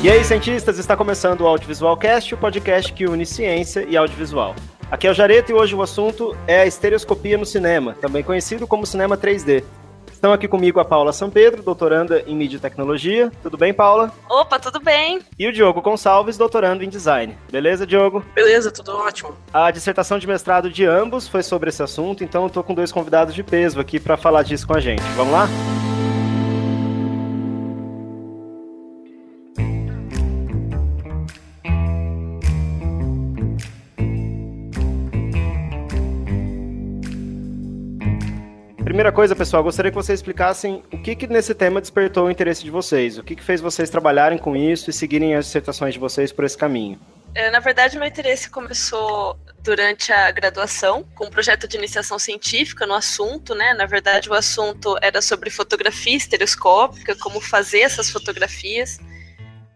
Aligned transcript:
E 0.00 0.08
aí, 0.08 0.22
cientistas, 0.24 0.78
está 0.78 0.96
começando 0.96 1.40
o 1.40 1.46
Audiovisual 1.48 1.96
Cast, 1.96 2.32
o 2.32 2.38
podcast 2.38 2.92
que 2.92 3.04
une 3.06 3.26
ciência 3.26 3.84
e 3.88 3.96
audiovisual. 3.96 4.54
Aqui 4.88 5.08
é 5.08 5.10
o 5.10 5.14
Jareto 5.14 5.50
e 5.50 5.54
hoje 5.54 5.74
o 5.74 5.82
assunto 5.82 6.36
é 6.46 6.60
a 6.60 6.66
estereoscopia 6.66 7.36
no 7.36 7.44
cinema, 7.44 7.96
também 8.00 8.22
conhecido 8.22 8.64
como 8.64 8.86
cinema 8.86 9.16
3D. 9.18 9.64
Estão 10.12 10.32
aqui 10.32 10.46
comigo 10.46 10.78
a 10.78 10.84
Paula 10.84 11.12
São 11.12 11.28
Pedro, 11.28 11.64
doutoranda 11.64 12.22
em 12.28 12.36
mídia 12.36 12.58
e 12.58 12.60
tecnologia. 12.60 13.32
Tudo 13.42 13.56
bem, 13.56 13.74
Paula? 13.74 14.12
Opa, 14.28 14.60
tudo 14.60 14.78
bem. 14.78 15.18
E 15.36 15.48
o 15.48 15.52
Diogo 15.52 15.82
Gonçalves, 15.82 16.36
doutorando 16.36 16.84
em 16.84 16.88
design. 16.88 17.36
Beleza, 17.50 17.84
Diogo? 17.84 18.24
Beleza, 18.36 18.70
tudo 18.70 18.96
ótimo. 18.96 19.34
A 19.52 19.68
dissertação 19.72 20.16
de 20.20 20.28
mestrado 20.28 20.70
de 20.70 20.84
ambos 20.84 21.26
foi 21.26 21.42
sobre 21.42 21.70
esse 21.70 21.82
assunto, 21.82 22.22
então 22.22 22.44
eu 22.44 22.50
tô 22.50 22.62
com 22.62 22.72
dois 22.72 22.92
convidados 22.92 23.34
de 23.34 23.42
peso 23.42 23.80
aqui 23.80 23.98
para 23.98 24.16
falar 24.16 24.44
disso 24.44 24.66
com 24.66 24.76
a 24.76 24.80
gente. 24.80 25.02
Vamos 25.16 25.32
lá? 25.32 25.48
Primeira 38.98 39.12
coisa, 39.12 39.36
pessoal, 39.36 39.62
gostaria 39.62 39.92
que 39.92 39.94
vocês 39.94 40.18
explicassem 40.18 40.82
o 40.92 41.00
que, 41.00 41.14
que 41.14 41.28
nesse 41.28 41.54
tema 41.54 41.80
despertou 41.80 42.26
o 42.26 42.30
interesse 42.32 42.64
de 42.64 42.70
vocês, 42.72 43.16
o 43.16 43.22
que, 43.22 43.36
que 43.36 43.44
fez 43.44 43.60
vocês 43.60 43.88
trabalharem 43.88 44.36
com 44.36 44.56
isso 44.56 44.90
e 44.90 44.92
seguirem 44.92 45.36
as 45.36 45.44
dissertações 45.44 45.94
de 45.94 46.00
vocês 46.00 46.32
por 46.32 46.44
esse 46.44 46.58
caminho. 46.58 46.98
É, 47.32 47.48
na 47.48 47.60
verdade, 47.60 47.96
meu 47.96 48.08
interesse 48.08 48.50
começou 48.50 49.38
durante 49.62 50.12
a 50.12 50.32
graduação, 50.32 51.04
com 51.14 51.26
um 51.26 51.30
projeto 51.30 51.68
de 51.68 51.76
iniciação 51.76 52.18
científica 52.18 52.88
no 52.88 52.94
assunto, 52.94 53.54
né? 53.54 53.72
Na 53.72 53.86
verdade, 53.86 54.28
o 54.28 54.34
assunto 54.34 54.98
era 55.00 55.22
sobre 55.22 55.48
fotografia 55.48 56.16
estereoscópica, 56.16 57.14
como 57.14 57.40
fazer 57.40 57.82
essas 57.82 58.10
fotografias 58.10 58.98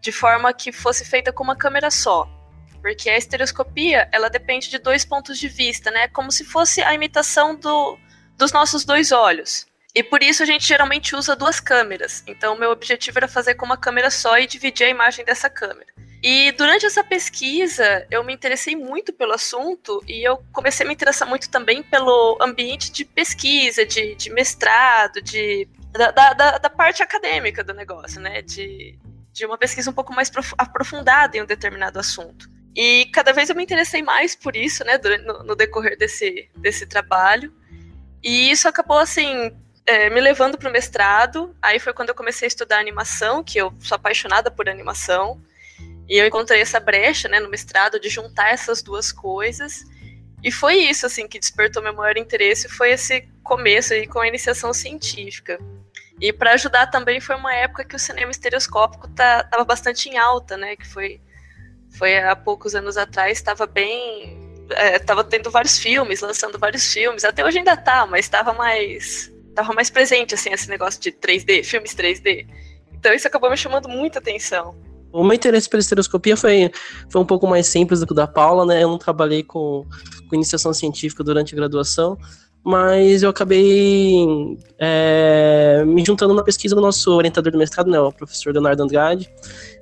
de 0.01 0.11
forma 0.11 0.51
que 0.51 0.73
fosse 0.73 1.05
feita 1.05 1.31
com 1.31 1.45
uma 1.45 1.55
câmera 1.55 1.89
só. 1.89 2.27
Porque 2.81 3.09
a 3.09 3.17
estereoscopia, 3.17 4.09
ela 4.11 4.29
depende 4.29 4.69
de 4.69 4.79
dois 4.79 5.05
pontos 5.05 5.39
de 5.39 5.47
vista, 5.47 5.89
né? 5.91 6.09
Como 6.09 6.29
se 6.29 6.43
fosse 6.43 6.81
a 6.81 6.93
imitação 6.93 7.55
do, 7.55 7.97
dos 8.43 8.51
nossos 8.51 8.83
dois 8.83 9.13
olhos. 9.13 9.65
E 9.95 10.03
por 10.03 10.21
isso 10.21 10.43
a 10.43 10.45
gente 10.45 10.67
geralmente 10.67 11.15
usa 11.15 11.35
duas 11.35 11.59
câmeras. 11.61 12.23
Então, 12.27 12.57
meu 12.57 12.71
objetivo 12.71 13.19
era 13.19 13.27
fazer 13.27 13.55
com 13.55 13.65
uma 13.65 13.77
câmera 13.77 14.09
só 14.11 14.37
e 14.37 14.45
dividir 14.45 14.85
a 14.85 14.89
imagem 14.89 15.23
dessa 15.23 15.49
câmera. 15.49 15.87
E 16.21 16.51
durante 16.53 16.85
essa 16.85 17.03
pesquisa, 17.03 18.05
eu 18.09 18.23
me 18.23 18.33
interessei 18.33 18.75
muito 18.75 19.13
pelo 19.13 19.33
assunto 19.33 20.03
e 20.07 20.27
eu 20.27 20.43
comecei 20.51 20.85
a 20.85 20.87
me 20.87 20.93
interessar 20.93 21.27
muito 21.27 21.49
também 21.49 21.83
pelo 21.83 22.37
ambiente 22.41 22.91
de 22.91 23.05
pesquisa, 23.05 23.85
de, 23.85 24.15
de 24.15 24.29
mestrado, 24.29 25.21
de, 25.21 25.67
da, 25.91 26.11
da, 26.11 26.57
da, 26.57 26.69
parte 26.69 27.03
acadêmica 27.03 27.63
do 27.63 27.73
negócio, 27.73 28.19
né? 28.19 28.41
De, 28.41 28.97
de 29.31 29.45
uma 29.45 29.57
pesquisa 29.57 29.89
um 29.89 29.93
pouco 29.93 30.13
mais 30.13 30.31
aprofundada 30.57 31.37
em 31.37 31.41
um 31.41 31.45
determinado 31.45 31.99
assunto. 31.99 32.49
E 32.75 33.05
cada 33.13 33.31
vez 33.31 33.49
eu 33.49 33.55
me 33.55 33.63
interessei 33.63 34.01
mais 34.01 34.35
por 34.35 34.55
isso, 34.55 34.83
né, 34.83 34.97
no, 35.23 35.43
no 35.43 35.55
decorrer 35.55 35.97
desse, 35.97 36.49
desse 36.57 36.85
trabalho. 36.87 37.53
E 38.23 38.49
isso 38.49 38.67
acabou, 38.67 38.99
assim, 38.99 39.51
é, 39.85 40.09
me 40.09 40.21
levando 40.21 40.57
para 40.57 40.69
o 40.69 40.71
mestrado. 40.71 41.55
Aí 41.61 41.79
foi 41.79 41.93
quando 41.93 42.09
eu 42.09 42.15
comecei 42.15 42.45
a 42.45 42.47
estudar 42.47 42.79
animação, 42.79 43.43
que 43.43 43.57
eu 43.57 43.73
sou 43.79 43.95
apaixonada 43.95 44.49
por 44.49 44.69
animação. 44.69 45.41
E 46.07 46.17
eu 46.17 46.25
encontrei 46.25 46.61
essa 46.61 46.79
brecha, 46.79 47.27
né, 47.27 47.39
no 47.39 47.49
mestrado, 47.49 47.99
de 47.99 48.09
juntar 48.09 48.51
essas 48.51 48.81
duas 48.81 49.11
coisas. 49.11 49.83
E 50.43 50.51
foi 50.51 50.75
isso, 50.75 51.05
assim, 51.05 51.27
que 51.27 51.39
despertou 51.39 51.81
meu 51.81 51.93
maior 51.93 52.17
interesse, 52.17 52.67
foi 52.67 52.91
esse 52.91 53.27
começo 53.43 53.93
aí 53.93 54.05
com 54.05 54.19
a 54.19 54.27
iniciação 54.27 54.73
científica. 54.73 55.57
E 56.19 56.33
para 56.33 56.53
ajudar 56.53 56.87
também 56.87 57.19
foi 57.21 57.35
uma 57.35 57.53
época 57.53 57.85
que 57.85 57.95
o 57.95 57.99
cinema 57.99 58.31
estereoscópico 58.31 59.07
tá, 59.09 59.43
tava 59.43 59.63
bastante 59.63 60.09
em 60.09 60.17
alta, 60.17 60.57
né, 60.57 60.75
que 60.75 60.85
foi, 60.85 61.21
foi 61.97 62.17
há 62.17 62.35
poucos 62.35 62.75
anos 62.75 62.97
atrás, 62.97 63.37
estava 63.37 63.65
bem 63.65 64.42
é, 64.71 64.99
tava 64.99 65.23
tendo 65.23 65.51
vários 65.51 65.77
filmes, 65.77 66.21
lançando 66.21 66.57
vários 66.57 66.91
filmes. 66.91 67.23
Até 67.23 67.45
hoje 67.45 67.59
ainda 67.59 67.75
tá, 67.75 68.05
mas 68.05 68.27
tava 68.27 68.53
mais. 68.53 69.31
Tava 69.55 69.71
mais 69.73 69.89
presente, 69.89 70.33
assim, 70.33 70.51
esse 70.51 70.67
negócio 70.67 70.99
de 70.99 71.11
3D, 71.11 71.63
filmes 71.63 71.93
3D. 71.93 72.47
Então 72.91 73.13
isso 73.13 73.27
acabou 73.27 73.51
me 73.51 73.57
chamando 73.57 73.87
muita 73.87 74.17
atenção. 74.17 74.75
O 75.11 75.23
meu 75.23 75.35
interesse 75.35 75.69
pela 75.69 75.79
estereoscopia 75.79 76.35
foi, 76.35 76.71
foi 77.07 77.21
um 77.21 77.25
pouco 77.25 77.45
mais 77.45 77.67
simples 77.67 77.99
do 77.99 78.07
que 78.07 78.13
o 78.13 78.15
da 78.15 78.25
Paula, 78.25 78.65
né? 78.65 78.81
Eu 78.81 78.89
não 78.89 78.97
trabalhei 78.97 79.43
com, 79.43 79.85
com 80.27 80.35
iniciação 80.35 80.73
científica 80.73 81.23
durante 81.23 81.53
a 81.53 81.57
graduação, 81.57 82.17
mas 82.63 83.21
eu 83.21 83.29
acabei 83.29 84.25
é, 84.79 85.83
me 85.85 86.03
juntando 86.03 86.33
na 86.33 86.43
pesquisa 86.43 86.73
do 86.73 86.81
nosso 86.81 87.11
orientador 87.11 87.51
do 87.51 87.57
mestrado, 87.57 87.91
né, 87.91 87.99
o 87.99 88.11
professor 88.11 88.53
Leonardo 88.53 88.81
Andrade, 88.81 89.29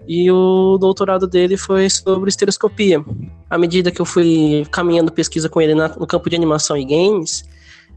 e 0.07 0.31
o 0.31 0.77
doutorado 0.77 1.27
dele 1.27 1.57
foi 1.57 1.89
sobre 1.89 2.29
estereoscopia. 2.29 3.03
À 3.49 3.57
medida 3.57 3.91
que 3.91 4.01
eu 4.01 4.05
fui 4.05 4.65
caminhando 4.71 5.11
pesquisa 5.11 5.49
com 5.49 5.61
ele 5.61 5.75
na, 5.75 5.89
no 5.89 6.07
campo 6.07 6.29
de 6.29 6.35
animação 6.35 6.77
e 6.77 6.85
games, 6.85 7.43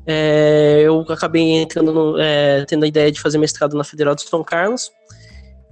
é, 0.07 0.83
eu 0.85 1.01
acabei 1.09 1.43
entrando 1.53 1.93
no, 1.93 2.19
é, 2.19 2.65
tendo 2.67 2.85
a 2.85 2.89
ideia 2.89 3.11
de 3.11 3.21
fazer 3.21 3.39
mestrado 3.39 3.77
na 3.77 3.85
Federal 3.85 4.15
de 4.15 4.23
São 4.23 4.45
Carlos, 4.45 4.93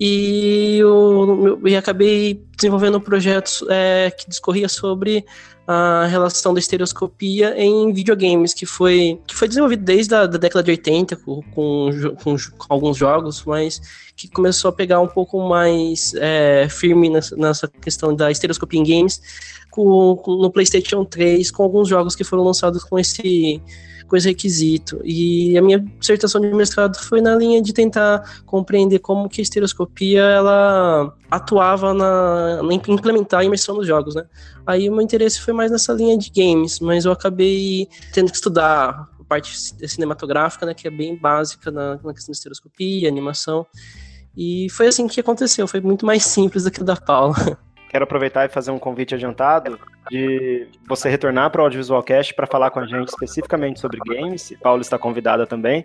e, 0.04 0.78
eu, 0.78 1.60
e 1.64 1.76
acabei 1.76 2.44
desenvolvendo 2.56 2.98
um 2.98 3.00
projeto 3.00 3.64
é, 3.70 4.10
que 4.10 4.28
discorria 4.28 4.68
sobre 4.68 5.24
a 5.64 6.06
relação 6.06 6.52
da 6.52 6.58
estereoscopia 6.58 7.54
em 7.56 7.92
videogames, 7.92 8.52
que 8.52 8.66
foi, 8.66 9.20
que 9.28 9.32
foi 9.32 9.46
desenvolvido 9.46 9.84
desde 9.84 10.12
a 10.12 10.26
da 10.26 10.38
década 10.38 10.64
de 10.64 10.72
80, 10.72 11.14
com, 11.14 11.40
com, 11.54 11.90
com, 12.20 12.36
alguns 12.68 12.96
jogos, 12.96 13.44
mas 13.44 13.80
que 14.16 14.26
começou 14.26 14.70
a 14.70 14.72
pegar 14.72 14.98
um 14.98 15.06
pouco 15.06 15.40
mais 15.48 16.12
é, 16.16 16.66
firme 16.68 17.08
nessa, 17.08 17.36
nessa, 17.36 17.68
questão 17.68 18.12
da 18.12 18.28
estereoscopia 18.28 18.80
em 18.80 18.82
games 18.84 19.22
com, 19.70 20.16
com, 20.16 20.34
no 20.34 20.50
PlayStation 20.50 21.04
3, 21.04 21.48
com 21.52 21.62
alguns 21.62 21.86
jogos 21.88 22.16
que 22.16 22.24
foram 22.24 22.42
lançados 22.42 22.82
com 22.82 22.98
esse 22.98 23.62
esse 24.16 24.28
requisito. 24.28 25.00
E 25.04 25.56
a 25.56 25.62
minha 25.62 25.78
dissertação 25.78 26.40
de 26.40 26.52
mestrado 26.54 26.96
foi 26.98 27.20
na 27.20 27.34
linha 27.34 27.62
de 27.62 27.72
tentar 27.72 28.42
compreender 28.44 28.98
como 28.98 29.28
que 29.28 29.40
a 29.40 29.42
estereoscopia 29.42 30.22
ela 30.22 31.14
atuava 31.30 31.94
na, 31.94 32.62
na 32.62 32.74
implementar 32.74 33.40
a 33.40 33.44
imersão 33.44 33.76
nos 33.76 33.86
jogos, 33.86 34.14
né? 34.14 34.24
Aí 34.66 34.88
o 34.88 34.92
meu 34.92 35.02
interesse 35.02 35.40
foi 35.40 35.52
mais 35.52 35.70
nessa 35.70 35.92
linha 35.92 36.16
de 36.16 36.30
games, 36.30 36.78
mas 36.80 37.04
eu 37.04 37.12
acabei 37.12 37.88
tendo 38.12 38.30
que 38.30 38.36
estudar 38.36 39.08
a 39.20 39.24
parte 39.24 39.56
cinematográfica, 39.88 40.66
né, 40.66 40.74
que 40.74 40.86
é 40.86 40.90
bem 40.90 41.16
básica 41.16 41.70
na, 41.70 41.98
na 42.02 42.12
questão 42.12 42.32
de 42.32 42.36
estereoscopia, 42.36 43.08
animação. 43.08 43.66
E 44.36 44.68
foi 44.70 44.86
assim 44.86 45.06
que 45.06 45.20
aconteceu, 45.20 45.66
foi 45.66 45.80
muito 45.80 46.06
mais 46.06 46.24
simples 46.24 46.64
do 46.64 46.70
que 46.70 46.80
o 46.80 46.84
da 46.84 46.96
Paula. 46.96 47.34
Quero 47.92 48.04
aproveitar 48.04 48.46
e 48.46 48.48
fazer 48.48 48.70
um 48.70 48.78
convite 48.78 49.14
adiantado 49.14 49.78
de 50.10 50.66
você 50.88 51.10
retornar 51.10 51.50
para 51.50 51.60
o 51.60 51.64
Audiovisual 51.64 52.02
Cast 52.02 52.32
para 52.32 52.46
falar 52.46 52.70
com 52.70 52.80
a 52.80 52.86
gente 52.86 53.08
especificamente 53.10 53.80
sobre 53.80 53.98
games. 53.98 54.54
Paulo 54.62 54.80
está 54.80 54.98
convidada 54.98 55.46
também, 55.46 55.84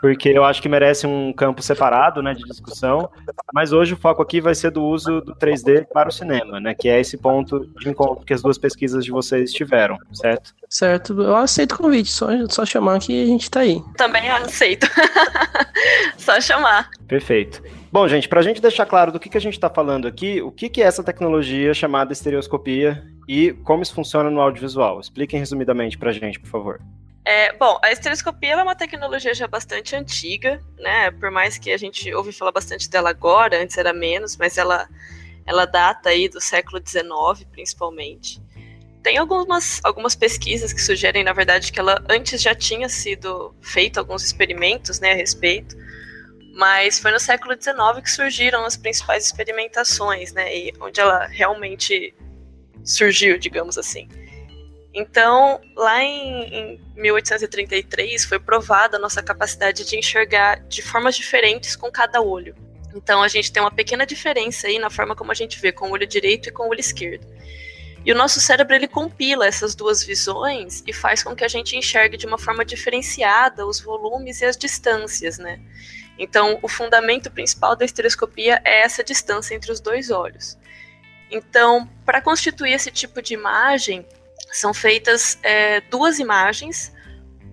porque 0.00 0.28
eu 0.28 0.44
acho 0.44 0.62
que 0.62 0.68
merece 0.68 1.06
um 1.06 1.32
campo 1.32 1.60
separado 1.60 2.22
né, 2.22 2.32
de 2.32 2.44
discussão. 2.44 3.10
Mas 3.52 3.72
hoje 3.72 3.94
o 3.94 3.96
foco 3.96 4.22
aqui 4.22 4.40
vai 4.40 4.54
ser 4.54 4.70
do 4.70 4.82
uso 4.84 5.20
do 5.20 5.34
3D 5.34 5.86
para 5.92 6.08
o 6.08 6.12
cinema, 6.12 6.60
né, 6.60 6.74
que 6.74 6.88
é 6.88 7.00
esse 7.00 7.16
ponto 7.16 7.66
de 7.80 7.88
encontro 7.88 8.24
que 8.24 8.32
as 8.32 8.40
duas 8.40 8.56
pesquisas 8.56 9.04
de 9.04 9.10
vocês 9.10 9.52
tiveram, 9.52 9.98
certo? 10.12 10.54
Certo, 10.68 11.20
eu 11.20 11.36
aceito 11.36 11.72
o 11.72 11.78
convite, 11.78 12.10
só, 12.10 12.28
só 12.48 12.64
chamar 12.64 13.00
que 13.00 13.22
a 13.22 13.26
gente 13.26 13.42
está 13.42 13.60
aí. 13.60 13.82
Também 13.96 14.28
aceito. 14.28 14.86
só 16.16 16.40
chamar. 16.40 16.90
Perfeito. 17.08 17.62
Bom, 17.90 18.06
gente, 18.06 18.28
para 18.28 18.40
a 18.40 18.42
gente 18.42 18.60
deixar 18.60 18.86
claro 18.86 19.10
do 19.10 19.18
que, 19.18 19.30
que 19.30 19.38
a 19.38 19.40
gente 19.40 19.54
está 19.54 19.70
falando 19.70 20.06
aqui, 20.06 20.42
o 20.42 20.52
que, 20.52 20.68
que 20.68 20.82
é 20.82 20.84
essa 20.84 21.02
tecnologia 21.02 21.72
chamada 21.72 22.12
estereoscopia 22.12 23.02
e 23.26 23.52
como 23.64 23.82
isso 23.82 23.94
funciona 23.94 24.30
no 24.30 24.40
audiovisual? 24.40 25.00
Expliquem 25.00 25.40
resumidamente 25.40 25.96
para 25.96 26.10
a 26.10 26.12
gente, 26.12 26.38
por 26.38 26.48
favor. 26.48 26.80
É, 27.30 27.52
bom, 27.52 27.78
a 27.82 27.92
estereoscopia 27.92 28.54
é 28.54 28.62
uma 28.62 28.74
tecnologia 28.74 29.34
já 29.34 29.46
bastante 29.46 29.94
antiga, 29.94 30.64
né? 30.78 31.10
Por 31.10 31.30
mais 31.30 31.58
que 31.58 31.70
a 31.70 31.76
gente 31.76 32.10
ouve 32.14 32.32
falar 32.32 32.52
bastante 32.52 32.88
dela 32.88 33.10
agora, 33.10 33.62
antes 33.62 33.76
era 33.76 33.92
menos, 33.92 34.34
mas 34.38 34.56
ela, 34.56 34.88
ela 35.44 35.66
data 35.66 36.08
aí 36.08 36.26
do 36.26 36.40
século 36.40 36.80
XIX, 36.82 37.46
principalmente. 37.52 38.40
Tem 39.02 39.18
algumas, 39.18 39.78
algumas 39.84 40.16
pesquisas 40.16 40.72
que 40.72 40.80
sugerem, 40.80 41.22
na 41.22 41.34
verdade, 41.34 41.70
que 41.70 41.78
ela 41.78 42.02
antes 42.08 42.40
já 42.40 42.54
tinha 42.54 42.88
sido 42.88 43.54
feito 43.60 43.98
alguns 43.98 44.24
experimentos 44.24 44.98
né, 44.98 45.12
a 45.12 45.14
respeito, 45.14 45.76
mas 46.54 46.98
foi 46.98 47.10
no 47.10 47.20
século 47.20 47.52
XIX 47.62 48.02
que 48.02 48.10
surgiram 48.10 48.64
as 48.64 48.74
principais 48.74 49.26
experimentações, 49.26 50.32
né? 50.32 50.56
E 50.56 50.72
onde 50.80 50.98
ela 50.98 51.26
realmente 51.26 52.14
surgiu, 52.82 53.38
digamos 53.38 53.76
assim. 53.76 54.08
Então, 54.94 55.60
lá 55.76 56.02
em, 56.02 56.54
em 56.54 56.80
1833 56.96 58.24
foi 58.24 58.38
provada 58.38 58.96
a 58.96 59.00
nossa 59.00 59.22
capacidade 59.22 59.84
de 59.84 59.96
enxergar 59.98 60.60
de 60.66 60.82
formas 60.82 61.16
diferentes 61.16 61.76
com 61.76 61.90
cada 61.90 62.20
olho. 62.20 62.54
Então, 62.94 63.22
a 63.22 63.28
gente 63.28 63.52
tem 63.52 63.62
uma 63.62 63.70
pequena 63.70 64.06
diferença 64.06 64.66
aí 64.66 64.78
na 64.78 64.90
forma 64.90 65.14
como 65.14 65.30
a 65.30 65.34
gente 65.34 65.60
vê 65.60 65.70
com 65.70 65.88
o 65.88 65.92
olho 65.92 66.06
direito 66.06 66.48
e 66.48 66.52
com 66.52 66.64
o 66.64 66.70
olho 66.70 66.80
esquerdo. 66.80 67.26
E 68.04 68.12
o 68.12 68.14
nosso 68.14 68.40
cérebro 68.40 68.74
ele 68.74 68.88
compila 68.88 69.46
essas 69.46 69.74
duas 69.74 70.02
visões 70.02 70.82
e 70.86 70.92
faz 70.92 71.22
com 71.22 71.36
que 71.36 71.44
a 71.44 71.48
gente 71.48 71.76
enxergue 71.76 72.16
de 72.16 72.26
uma 72.26 72.38
forma 72.38 72.64
diferenciada 72.64 73.66
os 73.66 73.80
volumes 73.80 74.40
e 74.40 74.46
as 74.46 74.56
distâncias, 74.56 75.36
né? 75.38 75.60
Então, 76.18 76.58
o 76.62 76.68
fundamento 76.68 77.30
principal 77.30 77.76
da 77.76 77.84
estereoscopia 77.84 78.60
é 78.64 78.80
essa 78.82 79.04
distância 79.04 79.54
entre 79.54 79.70
os 79.70 79.78
dois 79.78 80.10
olhos. 80.10 80.58
Então, 81.30 81.88
para 82.04 82.22
constituir 82.22 82.72
esse 82.72 82.90
tipo 82.90 83.20
de 83.20 83.34
imagem, 83.34 84.06
são 84.50 84.72
feitas 84.72 85.38
é, 85.42 85.80
duas 85.82 86.18
imagens 86.18 86.92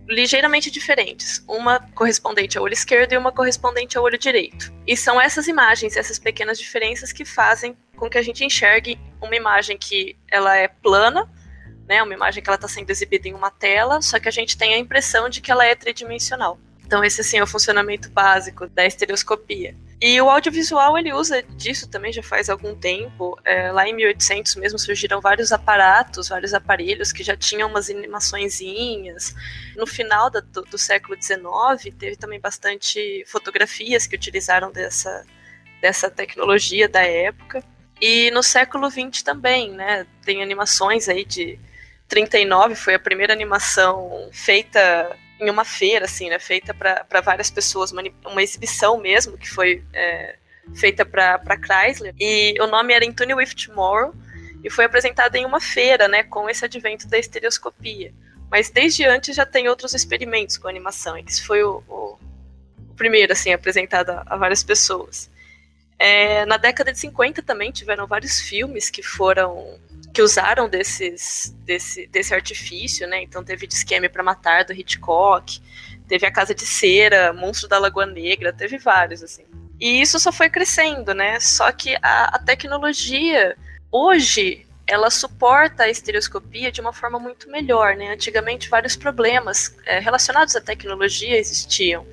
ligeiramente 0.08 0.70
diferentes, 0.70 1.44
uma 1.48 1.80
correspondente 1.94 2.58
ao 2.58 2.64
olho 2.64 2.74
esquerdo 2.74 3.14
e 3.14 3.18
uma 3.18 3.32
correspondente 3.32 3.98
ao 3.98 4.04
olho 4.04 4.18
direito. 4.18 4.72
E 4.86 4.96
são 4.96 5.20
essas 5.20 5.48
imagens, 5.48 5.98
essas 5.98 6.20
pequenas 6.20 6.60
diferenças 6.60 7.12
que 7.12 7.26
fazem 7.26 7.76
com 7.96 8.10
que 8.10 8.18
a 8.18 8.22
gente 8.22 8.46
enxergue 8.46 9.00
uma 9.22 9.36
imagem 9.36 9.78
que 9.78 10.16
ela 10.30 10.56
é 10.56 10.68
plana, 10.68 11.30
né, 11.88 12.02
uma 12.04 12.14
imagem 12.14 12.42
que 12.44 12.50
ela 12.50 12.56
está 12.56 12.68
sendo 12.68 12.90
exibida 12.90 13.28
em 13.28 13.34
uma 13.34 13.50
tela, 13.50 14.02
só 14.02 14.20
que 14.20 14.28
a 14.28 14.32
gente 14.32 14.58
tem 14.58 14.74
a 14.74 14.78
impressão 14.78 15.30
de 15.30 15.42
que 15.42 15.52
ela 15.52 15.66
é 15.66 15.74
tridimensional. 15.76 16.60
Então 16.86 17.04
esse 17.04 17.22
assim 17.22 17.38
é 17.38 17.44
o 17.44 17.48
funcionamento 17.48 18.10
básico 18.10 18.68
da 18.68 18.86
estereoscopia. 18.86 19.76
E 20.02 20.20
o 20.22 20.30
audiovisual 20.30 20.98
ele 20.98 21.14
usa 21.14 21.42
disso 21.42 21.90
também 21.90 22.12
já 22.12 22.22
faz 22.22 22.50
algum 22.50 22.76
tempo. 22.76 23.40
É, 23.46 23.72
lá 23.72 23.88
em 23.88 23.94
1800 23.94 24.56
mesmo 24.56 24.78
surgiram 24.78 25.22
vários 25.22 25.52
aparatos, 25.52 26.28
vários 26.28 26.54
aparelhos 26.54 27.12
que 27.12 27.24
já 27.24 27.36
tinham 27.36 27.70
umas 27.70 27.90
animaçõezinhas. 27.90 29.34
No 29.76 29.88
final 29.88 30.30
do, 30.30 30.42
do, 30.42 30.78
século 30.78 31.18
XIX 31.22 31.96
teve 31.98 32.18
também 32.18 32.40
bastante 32.40 33.24
fotografias 33.26 34.06
que 34.06 34.16
utilizaram 34.16 34.72
dessa, 34.72 35.26
dessa 35.82 36.10
tecnologia 36.10 36.90
da 36.90 37.02
época. 37.02 37.64
E 38.02 38.30
no 38.32 38.44
século 38.44 38.92
XX 38.92 39.22
também, 39.24 39.72
né? 39.72 40.06
Tem 40.26 40.44
animações 40.44 41.08
aí 41.08 41.24
de 41.24 41.58
39 42.08 42.76
foi 42.76 42.96
a 42.96 43.00
primeira 43.00 43.34
animação 43.34 44.30
feita 44.32 45.18
em 45.40 45.50
uma 45.50 45.66
feira, 45.66 46.06
assim, 46.06 46.30
né, 46.30 46.40
feita 46.40 46.74
para 46.74 47.22
várias 47.22 47.50
pessoas, 47.50 47.92
uma, 47.92 48.04
uma, 48.26 48.42
exibição 48.42 48.98
mesmo, 48.98 49.38
que 49.38 49.50
foi 49.50 49.84
é, 49.94 50.36
feita 50.76 51.06
para 51.06 51.58
Chrysler, 51.58 52.14
e 52.20 52.56
o 52.62 52.68
nome 52.68 52.94
era 52.94 53.12
Tune 53.14 53.34
with 53.34 53.54
Tomorrow, 53.54 54.14
e 54.64 54.70
foi 54.70 54.86
apresentada 54.86 55.38
em 55.38 55.46
uma 55.46 55.60
feira, 55.60 56.08
né, 56.08 56.24
com 56.24 56.50
esse 56.50 56.64
advento 56.64 57.08
da 57.08 57.18
estereoscopia. 57.18 58.14
Mas 58.50 58.70
desde 58.70 59.04
antes 59.06 59.36
já 59.36 59.46
tem 59.46 59.68
outros 59.68 59.94
experimentos 59.94 60.58
com 60.58 60.68
animação, 60.68 61.18
esse 61.18 61.46
foi 61.46 61.64
o, 61.64 61.84
o, 61.88 62.18
o 62.90 62.94
primeiro, 62.96 63.34
assim, 63.34 63.52
apresentado 63.52 64.12
a, 64.12 64.24
a 64.26 64.38
várias 64.38 64.64
pessoas. 64.64 65.30
É, 65.98 66.46
na 66.46 66.58
década 66.58 66.92
de 66.92 67.00
50 67.00 67.42
também 67.42 67.72
tiveram 67.72 68.06
vários 68.06 68.40
filmes 68.40 68.90
que 68.90 69.02
foram 69.02 69.80
que 70.16 70.22
usaram 70.22 70.70
desses, 70.70 71.54
desse, 71.66 72.08
desse 72.08 72.34
artifício, 72.34 73.06
né? 73.06 73.22
Então 73.22 73.44
teve 73.44 73.68
de 73.68 73.74
esquema 73.74 74.08
para 74.08 74.24
matar 74.24 74.64
do 74.64 74.72
Hitchcock, 74.72 75.62
teve 76.08 76.26
a 76.26 76.32
Casa 76.32 76.56
de 76.56 76.66
Cera, 76.66 77.34
Monstro 77.34 77.68
da 77.68 77.78
Lagoa 77.78 78.06
Negra, 78.06 78.54
teve 78.54 78.78
vários 78.78 79.22
assim. 79.22 79.44
E 79.78 80.02
isso 80.02 80.18
só 80.18 80.32
foi 80.32 80.50
crescendo, 80.50 81.14
né? 81.14 81.38
Só 81.42 81.70
que 81.74 81.98
a, 82.02 82.36
a 82.36 82.40
tecnologia 82.40 83.58
hoje 83.92 84.66
ela 84.88 85.10
suporta 85.10 85.84
a 85.84 85.90
estereoscopia 85.90 86.72
de 86.72 86.80
uma 86.80 86.94
forma 86.94 87.20
muito 87.20 87.52
melhor, 87.52 87.98
né? 87.98 88.14
Antigamente 88.14 88.70
vários 88.70 88.96
problemas 88.96 89.76
é, 89.86 90.00
relacionados 90.00 90.56
à 90.56 90.62
tecnologia 90.62 91.38
existiam. 91.38 92.08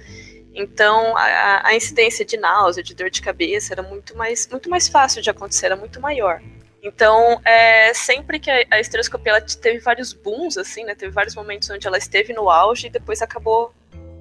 Então 0.53 1.17
a, 1.17 1.69
a, 1.69 1.77
incidência 1.77 2.25
de 2.25 2.37
náusea, 2.37 2.83
de 2.83 2.97
dor 2.97 3.11
de 3.11 3.23
cabeça 3.23 3.75
era 3.75 3.83
muito 3.83 4.17
mais, 4.17 4.49
muito 4.49 4.69
mais 4.69 4.89
fácil 4.89 5.23
de 5.23 5.31
acontecer, 5.31 5.67
era 5.67 5.77
muito 5.77 6.01
maior. 6.01 6.43
Então, 6.83 7.41
é, 7.45 7.95
sempre 7.95 8.41
que 8.41 8.51
a, 8.51 8.65
a 8.73 8.81
estereoscopia 8.81 9.33
ela 9.33 9.41
teve 9.41 9.79
vários 9.79 10.13
booms, 10.13 10.59
assim, 10.59 10.85
né? 10.85 10.95
Teve 10.97 11.13
vários 11.13 11.37
momentos 11.37 11.71
onde 11.71 11.87
ela 11.87 11.97
esteve 11.97 12.33
no 12.33 12.51
auge 12.51 12.89
e 12.89 12.91
depois 12.91 13.23
acabou 13.23 13.73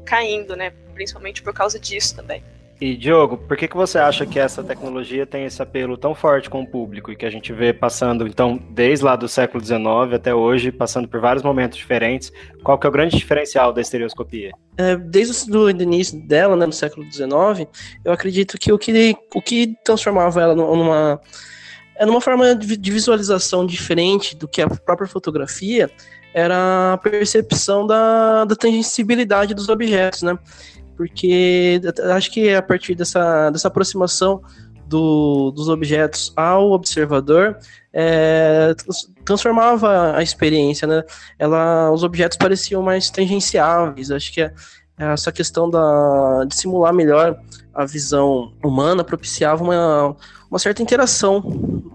caindo, 0.06 0.56
né? 0.56 0.72
Principalmente 0.94 1.42
por 1.42 1.54
causa 1.54 1.80
disso 1.80 2.16
também. 2.16 2.44
E 2.80 2.98
Diogo, 2.98 3.38
por 3.38 3.56
que, 3.56 3.68
que 3.68 3.78
você 3.78 4.00
acha 4.00 4.25
que 4.25 4.40
essa 4.40 4.63
tecnologia 4.63 5.24
tem 5.24 5.46
esse 5.46 5.62
apelo 5.62 5.96
tão 5.96 6.16
forte 6.16 6.50
com 6.50 6.62
o 6.62 6.68
público 6.68 7.12
e 7.12 7.16
que 7.16 7.28
a 7.28 7.30
gente 7.30 7.54
vê 7.54 7.72
passando, 7.72 8.25
então, 8.25 8.60
desde 8.72 9.06
lá 9.06 9.16
do 9.16 9.28
século 9.28 9.63
XIX 9.63 10.16
até 10.16 10.34
hoje, 10.34 10.72
passando 10.72 11.08
por 11.08 11.19
vários 11.19 11.44
momentos 11.44 11.78
diferentes? 11.78 12.31
Qual 12.63 12.80
que 12.80 12.88
é 12.88 12.90
o 12.90 12.92
grande 12.92 13.16
diferencial 13.16 13.72
da 13.72 13.81
estereoscopia? 13.81 14.52
É, 14.78 14.96
desde 14.96 15.56
o 15.56 15.69
início 15.69 16.19
dela, 16.28 16.56
né, 16.56 16.66
no 16.66 16.74
século 16.74 17.06
XIX, 17.12 17.69
eu 18.04 18.12
acredito 18.12 18.58
que 18.58 18.74
o 18.74 18.80
que, 18.80 19.16
o 19.36 19.42
que 19.44 19.75
transformava 19.86 20.42
ela 20.42 20.56
numa 20.56 21.22
era 22.01 22.09
uma 22.09 22.19
forma 22.19 22.56
de 22.56 22.92
visualização 22.92 23.63
diferente 23.63 24.36
do 24.36 24.48
que 24.48 24.59
a 24.59 24.68
própria 24.68 25.07
fotografia, 25.07 25.88
era 26.33 26.94
a 26.94 26.98
percepção 26.98 27.86
da, 27.86 28.44
da 28.44 28.56
tangibilidade 28.56 29.53
dos 29.53 29.69
objetos, 29.69 30.24
né? 30.24 30.36
Porque 30.98 31.80
acho 32.15 32.31
que 32.31 32.51
a 32.56 32.62
partir 32.62 32.95
dessa, 32.95 33.51
dessa 33.51 33.68
aproximação 33.68 34.42
do, 34.88 35.51
dos 35.51 35.69
objetos 35.69 36.33
ao 36.36 36.71
observador 36.71 37.59
é, 37.94 38.74
transformava 39.24 40.18
a 40.18 40.24
experiência, 40.24 40.88
né? 40.88 41.03
Ela, 41.38 41.92
os 41.92 42.03
objetos 42.03 42.36
pareciam 42.36 42.81
mais 42.81 43.12
tangenciáveis. 43.12 44.09
Acho 44.09 44.33
que 44.33 44.42
é, 44.42 44.51
essa 45.06 45.31
questão 45.31 45.69
da, 45.69 46.45
de 46.45 46.56
simular 46.56 46.94
melhor 46.94 47.39
a 47.74 47.86
visão 47.86 48.53
humana 48.63 49.03
propiciava 49.03 49.63
uma, 49.63 50.15
uma 50.50 50.59
certa 50.59 50.81
interação 50.81 51.42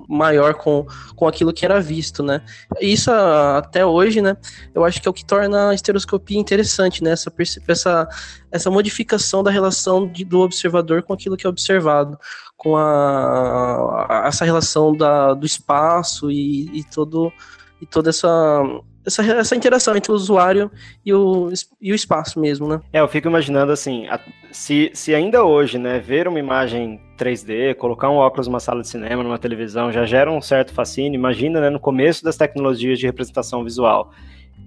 maior 0.08 0.54
com, 0.54 0.86
com 1.14 1.28
aquilo 1.28 1.52
que 1.52 1.64
era 1.64 1.80
visto, 1.80 2.22
né? 2.22 2.42
Isso 2.80 3.10
até 3.10 3.84
hoje, 3.84 4.22
né? 4.22 4.36
Eu 4.74 4.84
acho 4.84 5.00
que 5.02 5.08
é 5.08 5.10
o 5.10 5.14
que 5.14 5.24
torna 5.24 5.70
a 5.70 5.74
estereoscopia 5.74 6.38
interessante, 6.38 7.04
né? 7.04 7.10
Essa, 7.10 7.32
essa, 7.68 8.08
essa 8.50 8.70
modificação 8.70 9.42
da 9.42 9.50
relação 9.50 10.06
de, 10.06 10.24
do 10.24 10.40
observador 10.40 11.02
com 11.02 11.12
aquilo 11.12 11.36
que 11.36 11.46
é 11.46 11.50
observado, 11.50 12.18
com 12.56 12.76
a, 12.76 14.22
a 14.24 14.28
essa 14.28 14.44
relação 14.44 14.96
da, 14.96 15.34
do 15.34 15.44
espaço 15.44 16.30
e, 16.30 16.78
e 16.78 16.84
todo 16.84 17.32
e 17.80 17.84
toda 17.84 18.08
essa 18.08 18.62
essa, 19.06 19.22
essa 19.22 19.56
interação 19.56 19.96
entre 19.96 20.10
o 20.10 20.14
usuário 20.14 20.70
e 21.04 21.14
o, 21.14 21.48
e 21.80 21.92
o 21.92 21.94
espaço 21.94 22.40
mesmo, 22.40 22.66
né? 22.68 22.80
É, 22.92 23.00
eu 23.00 23.08
fico 23.08 23.28
imaginando 23.28 23.70
assim, 23.72 24.06
a, 24.08 24.20
se, 24.50 24.90
se 24.92 25.14
ainda 25.14 25.44
hoje, 25.44 25.78
né, 25.78 26.00
ver 26.00 26.26
uma 26.26 26.38
imagem 26.38 27.00
3D, 27.16 27.74
colocar 27.76 28.10
um 28.10 28.16
óculos 28.16 28.48
numa 28.48 28.60
sala 28.60 28.82
de 28.82 28.88
cinema, 28.88 29.22
numa 29.22 29.38
televisão, 29.38 29.92
já 29.92 30.04
gera 30.04 30.30
um 30.30 30.40
certo 30.40 30.72
fascínio, 30.72 31.16
imagina, 31.16 31.60
né, 31.60 31.70
no 31.70 31.78
começo 31.78 32.24
das 32.24 32.36
tecnologias 32.36 32.98
de 32.98 33.06
representação 33.06 33.62
visual. 33.62 34.10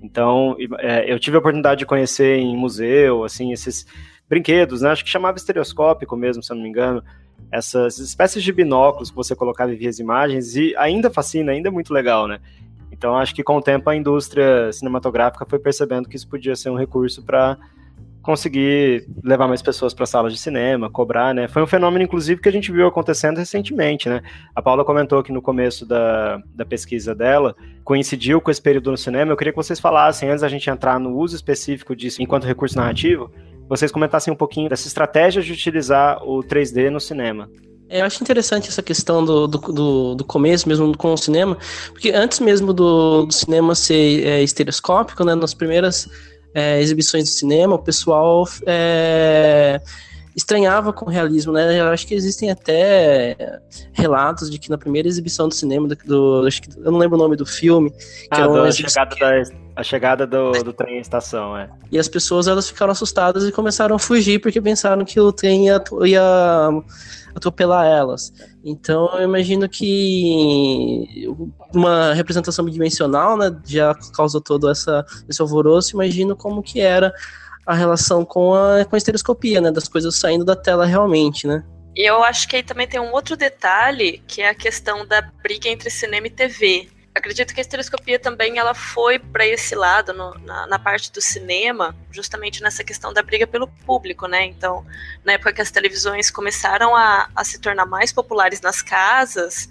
Então, 0.01 0.55
é, 0.79 1.11
eu 1.11 1.19
tive 1.19 1.35
a 1.35 1.39
oportunidade 1.39 1.79
de 1.79 1.85
conhecer 1.85 2.37
em 2.37 2.55
museu, 2.55 3.25
assim, 3.25 3.51
esses 3.51 3.85
brinquedos, 4.29 4.81
né, 4.81 4.89
acho 4.89 5.03
que 5.03 5.09
chamava 5.09 5.37
estereoscópico 5.37 6.15
mesmo, 6.15 6.41
se 6.41 6.51
eu 6.51 6.55
não 6.55 6.63
me 6.63 6.69
engano, 6.69 7.03
essas 7.51 7.97
espécies 7.97 8.43
de 8.43 8.53
binóculos 8.53 9.09
que 9.09 9.15
você 9.15 9.35
colocava 9.35 9.73
e 9.73 9.75
via 9.75 9.89
as 9.89 9.99
imagens, 9.99 10.55
e 10.55 10.75
ainda 10.77 11.09
fascina, 11.09 11.51
ainda 11.51 11.67
é 11.67 11.71
muito 11.71 11.93
legal, 11.93 12.27
né? 12.27 12.39
Então, 12.91 13.15
acho 13.15 13.33
que 13.33 13.43
com 13.43 13.57
o 13.57 13.61
tempo 13.61 13.89
a 13.89 13.95
indústria 13.95 14.71
cinematográfica 14.73 15.45
foi 15.45 15.59
percebendo 15.59 16.09
que 16.09 16.15
isso 16.15 16.27
podia 16.27 16.55
ser 16.55 16.69
um 16.69 16.75
recurso 16.75 17.23
para 17.23 17.57
conseguir 18.21 19.07
levar 19.23 19.47
mais 19.47 19.61
pessoas 19.61 19.93
para 19.93 20.05
salas 20.05 20.33
de 20.33 20.39
cinema, 20.39 20.89
cobrar, 20.89 21.33
né? 21.33 21.47
Foi 21.47 21.63
um 21.63 21.67
fenômeno, 21.67 22.03
inclusive, 22.03 22.41
que 22.41 22.49
a 22.49 22.51
gente 22.51 22.71
viu 22.71 22.85
acontecendo 22.85 23.37
recentemente, 23.37 24.09
né? 24.09 24.21
A 24.53 24.61
Paula 24.61 24.83
comentou 24.83 25.23
que 25.23 25.31
no 25.31 25.41
começo 25.41 25.85
da, 25.85 26.37
da 26.53 26.65
pesquisa 26.65 27.15
dela 27.15 27.55
coincidiu 27.83 28.41
com 28.41 28.51
esse 28.51 28.61
período 28.61 28.91
no 28.91 28.97
cinema. 28.97 29.31
Eu 29.31 29.37
queria 29.37 29.53
que 29.53 29.57
vocês 29.57 29.79
falassem, 29.79 30.29
antes 30.29 30.41
da 30.41 30.49
gente 30.49 30.69
entrar 30.69 30.99
no 30.99 31.15
uso 31.15 31.35
específico 31.35 31.95
disso 31.95 32.21
enquanto 32.21 32.43
recurso 32.43 32.77
narrativo, 32.77 33.31
vocês 33.67 33.91
comentassem 33.91 34.33
um 34.33 34.37
pouquinho 34.37 34.69
dessa 34.69 34.87
estratégia 34.87 35.41
de 35.41 35.53
utilizar 35.53 36.21
o 36.23 36.43
3D 36.43 36.89
no 36.89 36.99
cinema. 36.99 37.49
Eu 37.89 38.05
acho 38.05 38.21
interessante 38.21 38.69
essa 38.69 38.83
questão 38.83 39.25
do, 39.25 39.47
do, 39.47 40.15
do, 40.15 40.23
começo 40.23 40.69
mesmo 40.69 40.95
com 40.95 41.13
o 41.13 41.17
cinema, 41.17 41.57
porque 41.91 42.11
antes 42.11 42.39
mesmo 42.39 42.71
do, 42.71 43.25
do 43.25 43.33
cinema 43.33 43.73
ser 43.73 44.25
é, 44.25 44.43
estereoscópico, 44.43 45.23
né, 45.23 45.33
nas 45.33 45.55
primeiras 45.55 46.07
é, 46.53 46.79
exibições 46.79 47.23
do 47.23 47.29
cinema, 47.29 47.75
o 47.75 47.79
pessoal 47.79 48.47
é, 48.67 49.81
estranhava 50.35 50.93
com 50.93 51.05
o 51.05 51.09
realismo, 51.09 51.51
né? 51.51 51.79
Eu 51.79 51.87
acho 51.87 52.07
que 52.07 52.13
existem 52.13 52.49
até 52.49 53.59
relatos 53.91 54.49
de 54.49 54.57
que 54.57 54.69
na 54.69 54.77
primeira 54.77 55.07
exibição 55.07 55.47
do 55.47 55.53
cinema, 55.53 55.87
do, 55.87 55.95
do 55.95 56.47
eu 56.77 56.91
não 56.91 56.99
lembro 56.99 57.17
o 57.17 57.21
nome 57.21 57.35
do 57.35 57.45
filme, 57.45 57.89
que 57.91 58.27
ah, 58.31 58.41
era 58.41 58.63
a 58.63 58.71
chegada, 58.71 59.15
da, 59.15 59.41
a 59.75 59.83
chegada 59.83 60.27
do, 60.27 60.51
do 60.63 60.73
trem 60.73 60.97
em 60.97 61.01
estação, 61.01 61.57
é. 61.57 61.69
E 61.91 61.99
as 61.99 62.07
pessoas 62.07 62.47
elas 62.47 62.69
ficaram 62.69 62.91
assustadas 62.91 63.45
e 63.45 63.51
começaram 63.51 63.95
a 63.95 63.99
fugir 63.99 64.39
porque 64.39 64.61
pensaram 64.61 65.03
que 65.03 65.19
o 65.19 65.31
trem 65.31 65.67
ia, 65.67 65.83
ia 66.05 66.69
atropelar 67.39 67.85
elas. 67.85 68.31
Então 68.63 69.09
eu 69.17 69.23
imagino 69.23 69.67
que 69.67 71.27
uma 71.73 72.13
representação 72.13 72.63
bidimensional, 72.63 73.37
né, 73.37 73.55
já 73.65 73.95
causou 74.13 74.39
todo 74.39 74.69
essa, 74.69 75.05
esse 75.27 75.41
alvoroço, 75.41 75.95
imagino 75.95 76.35
como 76.35 76.61
que 76.61 76.79
era 76.79 77.13
a 77.65 77.73
relação 77.73 78.23
com 78.23 78.53
a, 78.53 78.85
com 78.85 78.95
a 78.95 78.97
estereoscopia, 78.97 79.61
né, 79.61 79.71
das 79.71 79.87
coisas 79.87 80.15
saindo 80.15 80.45
da 80.45 80.55
tela 80.55 80.85
realmente, 80.85 81.47
né. 81.47 81.63
E 81.95 82.09
eu 82.09 82.23
acho 82.23 82.47
que 82.47 82.55
aí 82.55 82.63
também 82.63 82.87
tem 82.87 82.99
um 82.99 83.11
outro 83.11 83.35
detalhe, 83.35 84.23
que 84.27 84.41
é 84.41 84.49
a 84.49 84.55
questão 84.55 85.05
da 85.05 85.21
briga 85.21 85.67
entre 85.67 85.89
cinema 85.89 86.27
e 86.27 86.29
TV. 86.29 86.87
Acredito 87.13 87.53
que 87.53 87.59
a 87.59 87.61
estereoscopia 87.61 88.19
também 88.19 88.57
ela 88.57 88.73
foi 88.73 89.19
para 89.19 89.45
esse 89.45 89.75
lado 89.75 90.13
no, 90.13 90.33
na, 90.39 90.67
na, 90.67 90.79
parte 90.79 91.11
do 91.11 91.21
cinema, 91.21 91.95
justamente 92.11 92.61
nessa 92.61 92.83
questão 92.83 93.13
da 93.13 93.21
briga 93.21 93.45
pelo 93.45 93.67
público, 93.67 94.27
né? 94.27 94.45
Então, 94.45 94.85
na 95.23 95.33
época 95.33 95.53
que 95.53 95.61
as 95.61 95.71
televisões 95.71 96.29
começaram 96.31 96.95
a, 96.95 97.29
a 97.35 97.43
se 97.43 97.59
tornar 97.59 97.85
mais 97.85 98.13
populares 98.13 98.61
nas 98.61 98.81
casas, 98.81 99.69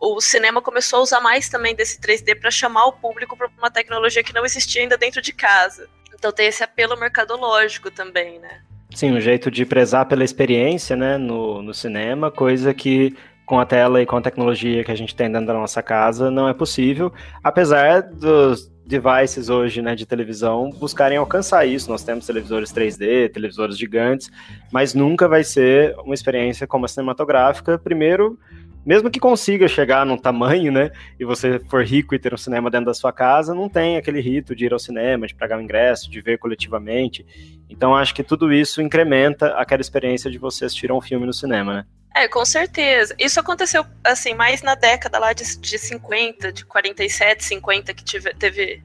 o 0.00 0.20
cinema 0.20 0.62
começou 0.62 1.00
a 1.00 1.02
usar 1.02 1.20
mais 1.20 1.48
também 1.48 1.74
desse 1.74 2.00
3D 2.00 2.38
para 2.40 2.50
chamar 2.50 2.86
o 2.86 2.92
público 2.92 3.36
para 3.36 3.50
uma 3.58 3.70
tecnologia 3.70 4.24
que 4.24 4.34
não 4.34 4.44
existia 4.44 4.82
ainda 4.82 4.96
dentro 4.96 5.20
de 5.20 5.32
casa. 5.32 5.88
Então 6.14 6.32
tem 6.32 6.46
esse 6.46 6.64
apelo 6.64 6.98
mercadológico 6.98 7.90
também, 7.90 8.38
né? 8.38 8.62
Sim, 8.94 9.12
um 9.12 9.20
jeito 9.20 9.50
de 9.50 9.64
prezar 9.64 10.06
pela 10.06 10.24
experiência, 10.24 10.96
né, 10.96 11.16
no, 11.16 11.62
no 11.62 11.72
cinema, 11.72 12.30
coisa 12.30 12.74
que 12.74 13.16
com 13.50 13.58
a 13.58 13.66
tela 13.66 14.00
e 14.00 14.06
com 14.06 14.16
a 14.16 14.20
tecnologia 14.20 14.84
que 14.84 14.92
a 14.92 14.94
gente 14.94 15.12
tem 15.12 15.28
dentro 15.28 15.48
da 15.48 15.54
nossa 15.54 15.82
casa 15.82 16.30
não 16.30 16.48
é 16.48 16.54
possível, 16.54 17.12
apesar 17.42 18.00
dos 18.00 18.70
devices 18.86 19.48
hoje, 19.48 19.82
né, 19.82 19.96
de 19.96 20.06
televisão 20.06 20.70
buscarem 20.70 21.18
alcançar 21.18 21.66
isso. 21.66 21.90
Nós 21.90 22.04
temos 22.04 22.24
televisores 22.24 22.72
3D, 22.72 23.28
televisores 23.32 23.76
gigantes, 23.76 24.30
mas 24.70 24.94
nunca 24.94 25.26
vai 25.26 25.42
ser 25.42 25.96
uma 26.04 26.14
experiência 26.14 26.64
como 26.64 26.84
a 26.84 26.88
cinematográfica. 26.88 27.76
Primeiro, 27.76 28.38
mesmo 28.84 29.10
que 29.10 29.20
consiga 29.20 29.68
chegar 29.68 30.06
num 30.06 30.16
tamanho, 30.16 30.72
né, 30.72 30.90
e 31.18 31.24
você 31.24 31.58
for 31.68 31.84
rico 31.84 32.14
e 32.14 32.18
ter 32.18 32.32
um 32.32 32.38
cinema 32.38 32.70
dentro 32.70 32.86
da 32.86 32.94
sua 32.94 33.12
casa, 33.12 33.54
não 33.54 33.68
tem 33.68 33.96
aquele 33.96 34.20
rito 34.20 34.54
de 34.54 34.66
ir 34.66 34.72
ao 34.72 34.78
cinema, 34.78 35.26
de 35.26 35.34
pagar 35.34 35.58
o 35.58 35.62
ingresso, 35.62 36.10
de 36.10 36.20
ver 36.20 36.38
coletivamente. 36.38 37.24
Então 37.68 37.94
acho 37.94 38.14
que 38.14 38.22
tudo 38.22 38.52
isso 38.52 38.80
incrementa 38.82 39.48
aquela 39.54 39.80
experiência 39.80 40.30
de 40.30 40.38
você 40.38 40.64
assistir 40.64 40.90
a 40.90 40.94
um 40.94 41.00
filme 41.00 41.26
no 41.26 41.32
cinema, 41.32 41.74
né? 41.74 41.84
É, 42.14 42.26
com 42.26 42.44
certeza. 42.44 43.14
Isso 43.18 43.38
aconteceu, 43.38 43.84
assim, 44.02 44.34
mais 44.34 44.62
na 44.62 44.74
década 44.74 45.18
lá 45.18 45.32
de, 45.32 45.56
de 45.58 45.78
50, 45.78 46.52
de 46.52 46.64
47, 46.64 47.44
50, 47.44 47.94
que 47.94 48.02
tive, 48.02 48.34
teve, 48.34 48.82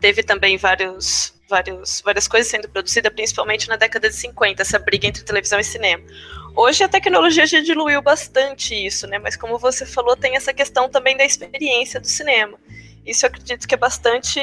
teve 0.00 0.22
também 0.22 0.56
vários, 0.56 1.34
vários, 1.48 2.00
várias 2.04 2.28
coisas 2.28 2.48
sendo 2.48 2.68
produzidas, 2.68 3.12
principalmente 3.12 3.68
na 3.68 3.76
década 3.76 4.08
de 4.08 4.14
50, 4.14 4.62
essa 4.62 4.78
briga 4.78 5.08
entre 5.08 5.24
televisão 5.24 5.58
e 5.58 5.64
cinema. 5.64 6.04
Hoje 6.54 6.84
a 6.84 6.88
tecnologia 6.88 7.46
já 7.46 7.60
diluiu 7.60 8.02
bastante 8.02 8.74
isso, 8.74 9.06
né? 9.06 9.18
Mas 9.18 9.36
como 9.36 9.58
você 9.58 9.86
falou, 9.86 10.16
tem 10.16 10.36
essa 10.36 10.52
questão 10.52 10.88
também 10.88 11.16
da 11.16 11.24
experiência 11.24 11.98
do 11.98 12.06
cinema. 12.06 12.58
Isso 13.04 13.24
eu 13.24 13.28
acredito 13.30 13.66
que 13.66 13.74
é 13.74 13.78
bastante, 13.78 14.40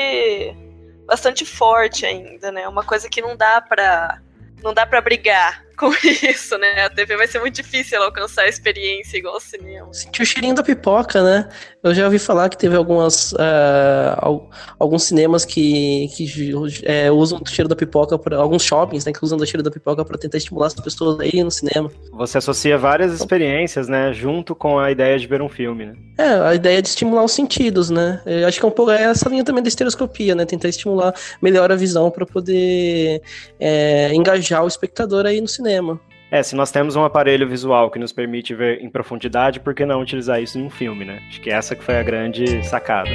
bastante 1.06 1.46
forte 1.46 2.06
ainda, 2.06 2.52
né? 2.52 2.68
Uma 2.68 2.84
coisa 2.84 3.08
que 3.08 3.22
não 3.22 3.36
dá 3.38 3.62
para 3.62 4.22
não 4.62 4.74
dá 4.74 4.86
para 4.86 5.00
brigar 5.00 5.64
com 5.78 5.92
isso, 6.04 6.58
né? 6.58 6.86
A 6.86 6.90
TV 6.90 7.16
vai 7.16 7.28
ser 7.28 7.40
muito 7.40 7.56
difícil 7.56 8.02
alcançar 8.04 8.42
a 8.42 8.50
experiência 8.50 9.18
igual 9.18 9.36
ao 9.36 9.40
cinema. 9.40 9.94
Sentiu 9.94 10.24
o 10.24 10.26
cheirinho 10.26 10.56
da 10.56 10.64
pipoca, 10.64 11.24
né? 11.24 11.50
Eu 11.82 11.94
já 11.94 12.06
ouvi 12.06 12.20
falar 12.20 12.50
que 12.50 12.58
teve 12.58 12.76
algumas 12.76 13.32
uh, 13.32 14.50
alguns 14.78 15.04
cinemas 15.04 15.46
que, 15.46 16.10
que 16.10 16.52
é, 16.84 17.10
usam 17.10 17.40
o 17.42 17.50
cheiro 17.50 17.70
da 17.70 17.76
pipoca, 17.76 18.20
pra, 18.20 18.36
alguns 18.36 18.64
shoppings, 18.64 19.06
né, 19.06 19.14
que 19.14 19.24
usam 19.24 19.38
o 19.38 19.46
cheiro 19.46 19.64
da 19.64 19.72
pipoca 19.72 20.04
para 20.04 20.18
tentar 20.18 20.38
estimular 20.38 20.68
as 20.68 20.74
pessoas 20.74 21.20
a 21.22 21.26
irem 21.26 21.46
no 21.46 21.52
cinema. 21.52 21.90
Você 22.12 22.38
associa 22.38 22.78
várias 22.78 23.14
experiências, 23.14 23.88
né, 23.88 24.12
junto 24.12 24.54
com 24.54 24.78
a 24.78 24.92
ideia 24.92 25.18
de 25.18 25.26
ver 25.26 25.42
um 25.42 25.48
filme, 25.48 25.86
né? 25.86 25.94
É, 26.18 26.30
a 26.50 26.54
ideia 26.54 26.82
de 26.82 26.90
estimular 26.90 27.24
os 27.24 27.32
sentidos, 27.32 27.90
né? 27.90 28.22
Eu 28.26 28.46
acho 28.46 28.60
que 28.60 28.66
é 28.66 28.68
um 28.68 28.72
pouco 28.72 28.92
é 28.92 29.04
essa 29.04 29.30
linha 29.30 29.44
também 29.46 29.64
da 29.64 29.70
estereoscopia, 29.70 30.36
né? 30.36 30.46
Tentar 30.46 30.68
estimular 30.68 31.14
melhor 31.42 31.72
a 31.72 31.76
visão 31.76 32.12
para 32.12 32.26
poder 32.26 33.22
é, 33.58 34.14
engajar 34.14 34.66
o 34.66 34.68
espectador 34.68 35.26
aí 35.26 35.40
no 35.40 35.48
cinema. 35.48 36.00
É, 36.32 36.44
se 36.44 36.56
nós 36.56 36.70
temos 36.70 36.96
um 36.96 37.04
aparelho 37.04 37.50
visual 37.50 37.90
que 37.90 37.98
nos 37.98 38.14
permite 38.14 38.54
ver 38.54 38.84
em 38.84 38.90
profundidade, 38.90 39.60
por 39.60 39.74
que 39.74 39.84
não 39.84 40.00
utilizar 40.00 40.40
isso 40.40 40.60
em 40.60 40.64
um 40.64 40.70
filme, 40.70 41.04
né? 41.04 41.24
Acho 41.28 41.42
que 41.42 41.50
essa 41.50 41.76
que 41.76 41.84
foi 41.84 41.98
a 41.98 42.04
grande 42.04 42.64
sacada. 42.64 43.10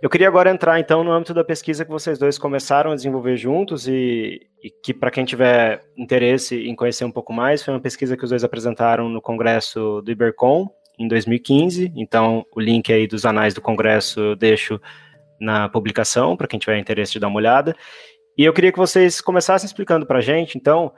Eu 0.00 0.08
queria 0.08 0.28
agora 0.28 0.48
entrar 0.48 0.78
então 0.78 1.02
no 1.02 1.10
âmbito 1.10 1.34
da 1.34 1.42
pesquisa 1.42 1.84
que 1.84 1.90
vocês 1.90 2.16
dois 2.16 2.38
começaram 2.38 2.92
a 2.92 2.94
desenvolver 2.94 3.36
juntos 3.36 3.88
e, 3.88 4.46
e 4.62 4.70
que 4.70 4.94
para 4.94 5.10
quem 5.10 5.24
tiver 5.24 5.82
interesse 5.96 6.68
em 6.68 6.76
conhecer 6.76 7.04
um 7.04 7.10
pouco 7.10 7.32
mais, 7.32 7.64
foi 7.64 7.74
uma 7.74 7.80
pesquisa 7.80 8.16
que 8.16 8.22
os 8.22 8.30
dois 8.30 8.44
apresentaram 8.44 9.08
no 9.08 9.20
congresso 9.20 10.00
do 10.02 10.12
Ibercom 10.12 10.70
em 10.98 11.08
2015. 11.08 11.92
Então, 11.96 12.44
o 12.54 12.60
link 12.60 12.92
aí 12.92 13.06
dos 13.06 13.24
anais 13.24 13.54
do 13.54 13.60
Congresso 13.60 14.20
eu 14.20 14.36
deixo 14.36 14.80
na 15.40 15.68
publicação, 15.68 16.36
para 16.36 16.46
quem 16.46 16.58
tiver 16.58 16.78
interesse 16.78 17.12
de 17.12 17.20
dar 17.20 17.28
uma 17.28 17.36
olhada. 17.36 17.74
E 18.36 18.44
eu 18.44 18.52
queria 18.52 18.72
que 18.72 18.78
vocês 18.78 19.20
começassem 19.20 19.66
explicando 19.66 20.06
para 20.06 20.18
a 20.18 20.22
gente, 20.22 20.58
então, 20.58 20.92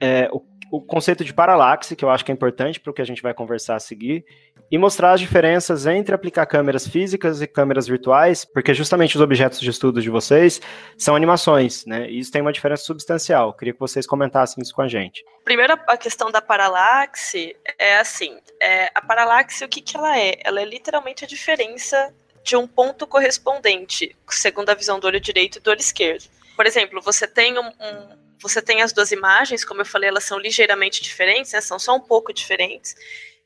é, 0.00 0.28
o, 0.32 0.42
o, 0.70 0.80
conceito 0.80 1.24
de 1.24 1.34
paralaxe, 1.34 1.94
que 1.94 2.04
eu 2.04 2.10
acho 2.10 2.24
que 2.24 2.32
é 2.32 2.34
importante 2.34 2.80
para 2.80 2.90
o 2.90 2.94
que 2.94 3.02
a 3.02 3.04
gente 3.04 3.22
vai 3.22 3.34
conversar 3.34 3.76
a 3.76 3.80
seguir, 3.80 4.24
e 4.70 4.78
mostrar 4.78 5.12
as 5.12 5.20
diferenças 5.20 5.84
entre 5.86 6.14
aplicar 6.14 6.46
câmeras 6.46 6.86
físicas 6.86 7.42
e 7.42 7.46
câmeras 7.46 7.88
virtuais, 7.88 8.44
porque 8.44 8.72
justamente 8.72 9.16
os 9.16 9.20
objetos 9.20 9.60
de 9.60 9.68
estudo 9.68 10.00
de 10.00 10.08
vocês 10.08 10.60
são 10.96 11.16
animações, 11.16 11.84
né? 11.86 12.08
E 12.08 12.20
isso 12.20 12.30
tem 12.30 12.40
uma 12.40 12.52
diferença 12.52 12.84
substancial. 12.84 13.52
Queria 13.52 13.74
que 13.74 13.80
vocês 13.80 14.06
comentassem 14.06 14.62
isso 14.62 14.72
com 14.72 14.82
a 14.82 14.88
gente. 14.88 15.24
Primeiro, 15.44 15.76
a 15.88 15.96
questão 15.96 16.30
da 16.30 16.40
paralaxe 16.40 17.56
é 17.78 17.98
assim: 17.98 18.38
é, 18.62 18.90
a 18.94 19.02
paralaxe, 19.02 19.64
o 19.64 19.68
que, 19.68 19.80
que 19.80 19.96
ela 19.96 20.16
é? 20.16 20.36
Ela 20.44 20.60
é 20.60 20.64
literalmente 20.64 21.24
a 21.24 21.28
diferença 21.28 22.14
de 22.44 22.56
um 22.56 22.66
ponto 22.66 23.06
correspondente, 23.06 24.16
segundo 24.28 24.70
a 24.70 24.74
visão 24.74 25.00
do 25.00 25.06
olho 25.06 25.20
direito 25.20 25.58
e 25.58 25.60
do 25.60 25.70
olho 25.70 25.80
esquerdo. 25.80 26.24
Por 26.56 26.66
exemplo, 26.66 27.00
você 27.00 27.26
tem 27.26 27.58
um, 27.58 27.66
um 27.66 28.20
você 28.40 28.62
tem 28.62 28.82
as 28.82 28.92
duas 28.92 29.12
imagens, 29.12 29.64
como 29.64 29.80
eu 29.80 29.86
falei, 29.86 30.08
elas 30.08 30.24
são 30.24 30.38
ligeiramente 30.38 31.02
diferentes, 31.02 31.52
né, 31.52 31.60
são 31.60 31.78
só 31.78 31.94
um 31.94 32.00
pouco 32.00 32.32
diferentes. 32.32 32.94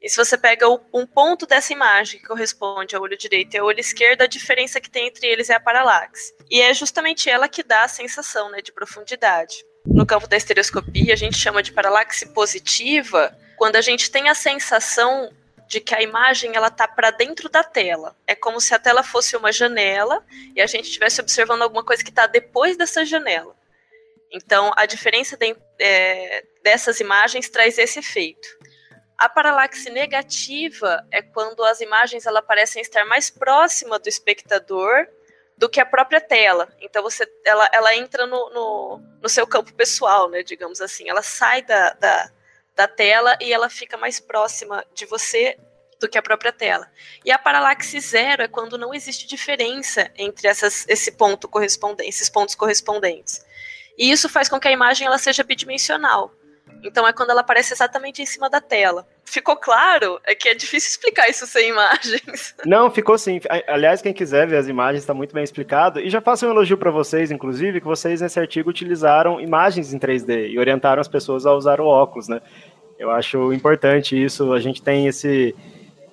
E 0.00 0.08
se 0.08 0.16
você 0.16 0.36
pega 0.36 0.68
o, 0.68 0.80
um 0.92 1.06
ponto 1.06 1.46
dessa 1.46 1.72
imagem 1.72 2.20
que 2.20 2.26
corresponde 2.26 2.94
ao 2.94 3.02
olho 3.02 3.16
direito 3.16 3.54
e 3.54 3.58
ao 3.58 3.66
olho 3.66 3.80
esquerdo, 3.80 4.20
a 4.20 4.26
diferença 4.26 4.78
que 4.78 4.90
tem 4.90 5.06
entre 5.06 5.26
eles 5.26 5.48
é 5.48 5.54
a 5.54 5.60
paralaxe. 5.60 6.34
E 6.50 6.60
é 6.60 6.74
justamente 6.74 7.30
ela 7.30 7.48
que 7.48 7.62
dá 7.62 7.84
a 7.84 7.88
sensação 7.88 8.50
né, 8.50 8.60
de 8.60 8.70
profundidade. 8.70 9.64
No 9.86 10.04
campo 10.04 10.28
da 10.28 10.36
estereoscopia, 10.36 11.14
a 11.14 11.16
gente 11.16 11.38
chama 11.38 11.62
de 11.62 11.72
paralaxe 11.72 12.26
positiva 12.26 13.34
quando 13.56 13.76
a 13.76 13.80
gente 13.80 14.10
tem 14.10 14.28
a 14.28 14.34
sensação 14.34 15.32
de 15.66 15.80
que 15.80 15.94
a 15.94 16.02
imagem 16.02 16.54
ela 16.54 16.70
tá 16.70 16.86
para 16.86 17.10
dentro 17.10 17.48
da 17.48 17.64
tela. 17.64 18.14
É 18.26 18.34
como 18.34 18.60
se 18.60 18.74
a 18.74 18.78
tela 18.78 19.02
fosse 19.02 19.36
uma 19.36 19.50
janela 19.50 20.22
e 20.54 20.60
a 20.60 20.66
gente 20.66 20.84
estivesse 20.84 21.20
observando 21.20 21.62
alguma 21.62 21.82
coisa 21.82 22.04
que 22.04 22.10
está 22.10 22.26
depois 22.26 22.76
dessa 22.76 23.04
janela. 23.04 23.56
Então, 24.34 24.72
a 24.76 24.84
diferença 24.84 25.36
de, 25.36 25.56
é, 25.78 26.44
dessas 26.60 26.98
imagens 26.98 27.48
traz 27.48 27.78
esse 27.78 28.00
efeito. 28.00 28.48
A 29.16 29.28
paralaxe 29.28 29.88
negativa 29.90 31.06
é 31.12 31.22
quando 31.22 31.62
as 31.62 31.80
imagens 31.80 32.26
ela 32.26 32.42
parecem 32.42 32.82
estar 32.82 33.04
mais 33.04 33.30
próxima 33.30 33.96
do 33.96 34.08
espectador 34.08 35.06
do 35.56 35.68
que 35.68 35.80
a 35.80 35.86
própria 35.86 36.20
tela. 36.20 36.68
Então 36.80 37.00
você, 37.00 37.24
ela, 37.44 37.70
ela 37.72 37.94
entra 37.94 38.26
no, 38.26 38.50
no, 38.50 39.00
no 39.22 39.28
seu 39.28 39.46
campo 39.46 39.72
pessoal, 39.72 40.28
né, 40.28 40.42
digamos 40.42 40.80
assim. 40.80 41.08
Ela 41.08 41.22
sai 41.22 41.62
da, 41.62 41.90
da, 41.92 42.30
da 42.74 42.88
tela 42.88 43.38
e 43.40 43.52
ela 43.52 43.70
fica 43.70 43.96
mais 43.96 44.18
próxima 44.18 44.84
de 44.92 45.06
você 45.06 45.56
do 46.00 46.08
que 46.08 46.18
a 46.18 46.22
própria 46.22 46.52
tela. 46.52 46.90
E 47.24 47.30
a 47.30 47.38
paralaxe 47.38 48.00
zero 48.00 48.42
é 48.42 48.48
quando 48.48 48.76
não 48.76 48.92
existe 48.92 49.28
diferença 49.28 50.10
entre 50.16 50.48
essas, 50.48 50.84
esse 50.88 51.12
ponto 51.12 51.46
correspondente, 51.46 52.08
esses 52.08 52.28
pontos 52.28 52.56
correspondentes. 52.56 53.46
E 53.98 54.10
isso 54.10 54.28
faz 54.28 54.48
com 54.48 54.58
que 54.58 54.68
a 54.68 54.72
imagem 54.72 55.06
ela 55.06 55.18
seja 55.18 55.44
bidimensional. 55.44 56.32
Então 56.82 57.08
é 57.08 57.12
quando 57.12 57.30
ela 57.30 57.40
aparece 57.40 57.72
exatamente 57.72 58.20
em 58.20 58.26
cima 58.26 58.50
da 58.50 58.60
tela. 58.60 59.06
Ficou 59.24 59.56
claro? 59.56 60.20
É 60.24 60.34
que 60.34 60.50
é 60.50 60.54
difícil 60.54 60.90
explicar 60.90 61.28
isso 61.28 61.46
sem 61.46 61.70
imagens. 61.70 62.54
Não, 62.66 62.90
ficou 62.90 63.16
sim. 63.16 63.40
Aliás, 63.66 64.02
quem 64.02 64.12
quiser 64.12 64.46
ver 64.46 64.58
as 64.58 64.68
imagens 64.68 65.02
está 65.02 65.14
muito 65.14 65.34
bem 65.34 65.42
explicado. 65.42 65.98
E 65.98 66.10
já 66.10 66.20
faço 66.20 66.46
um 66.46 66.50
elogio 66.50 66.76
para 66.76 66.90
vocês, 66.90 67.30
inclusive, 67.30 67.80
que 67.80 67.86
vocês 67.86 68.20
nesse 68.20 68.38
artigo 68.38 68.68
utilizaram 68.68 69.40
imagens 69.40 69.94
em 69.94 69.98
3D 69.98 70.50
e 70.50 70.58
orientaram 70.58 71.00
as 71.00 71.08
pessoas 71.08 71.46
a 71.46 71.54
usar 71.54 71.80
o 71.80 71.86
óculos, 71.86 72.28
né? 72.28 72.42
Eu 72.98 73.10
acho 73.10 73.52
importante 73.52 74.22
isso. 74.22 74.52
A 74.52 74.60
gente 74.60 74.82
tem 74.82 75.06
esse 75.06 75.54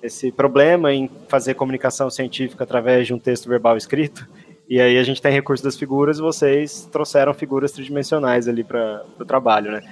esse 0.02 0.32
problema 0.32 0.92
em 0.92 1.08
fazer 1.28 1.54
comunicação 1.54 2.10
científica 2.10 2.64
através 2.64 3.06
de 3.06 3.14
um 3.14 3.18
texto 3.20 3.48
verbal 3.48 3.76
escrito. 3.76 4.26
E 4.68 4.80
aí 4.80 4.98
a 4.98 5.02
gente 5.02 5.20
tem 5.20 5.32
recurso 5.32 5.62
das 5.62 5.76
figuras 5.76 6.18
e 6.18 6.22
vocês 6.22 6.88
trouxeram 6.90 7.34
figuras 7.34 7.72
tridimensionais 7.72 8.48
ali 8.48 8.64
para 8.64 9.04
o 9.18 9.24
trabalho, 9.24 9.72
né? 9.72 9.82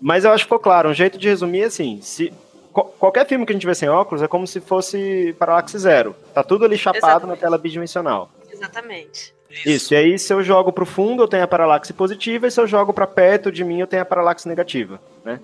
Mas 0.00 0.24
eu 0.24 0.30
acho 0.30 0.44
que 0.44 0.46
ficou 0.46 0.58
claro, 0.58 0.88
um 0.88 0.94
jeito 0.94 1.18
de 1.18 1.28
resumir 1.28 1.62
é 1.62 1.64
assim, 1.66 2.00
se 2.02 2.32
qualquer 2.72 3.26
filme 3.26 3.44
que 3.44 3.52
a 3.52 3.54
gente 3.54 3.66
vê 3.66 3.74
sem 3.74 3.88
óculos 3.88 4.22
é 4.22 4.28
como 4.28 4.46
se 4.46 4.60
fosse 4.60 5.34
Parallax 5.38 5.72
Zero. 5.72 6.14
Tá 6.32 6.42
tudo 6.42 6.64
ali 6.64 6.78
chapado 6.78 7.06
Exatamente. 7.06 7.28
na 7.28 7.36
tela 7.36 7.58
bidimensional. 7.58 8.30
Exatamente. 8.50 9.34
Isso. 9.50 9.68
Isso. 9.68 9.94
E 9.94 9.96
aí, 9.96 10.18
se 10.18 10.32
eu 10.32 10.42
jogo 10.42 10.72
pro 10.72 10.86
fundo, 10.86 11.22
eu 11.22 11.28
tenho 11.28 11.42
a 11.42 11.48
paralaxe 11.48 11.92
positiva, 11.92 12.46
e 12.46 12.50
se 12.50 12.60
eu 12.60 12.66
jogo 12.66 12.92
para 12.92 13.06
perto 13.06 13.50
de 13.50 13.64
mim, 13.64 13.80
eu 13.80 13.86
tenho 13.86 14.02
a 14.02 14.06
paralaxe 14.06 14.48
negativa, 14.48 15.00
né? 15.24 15.40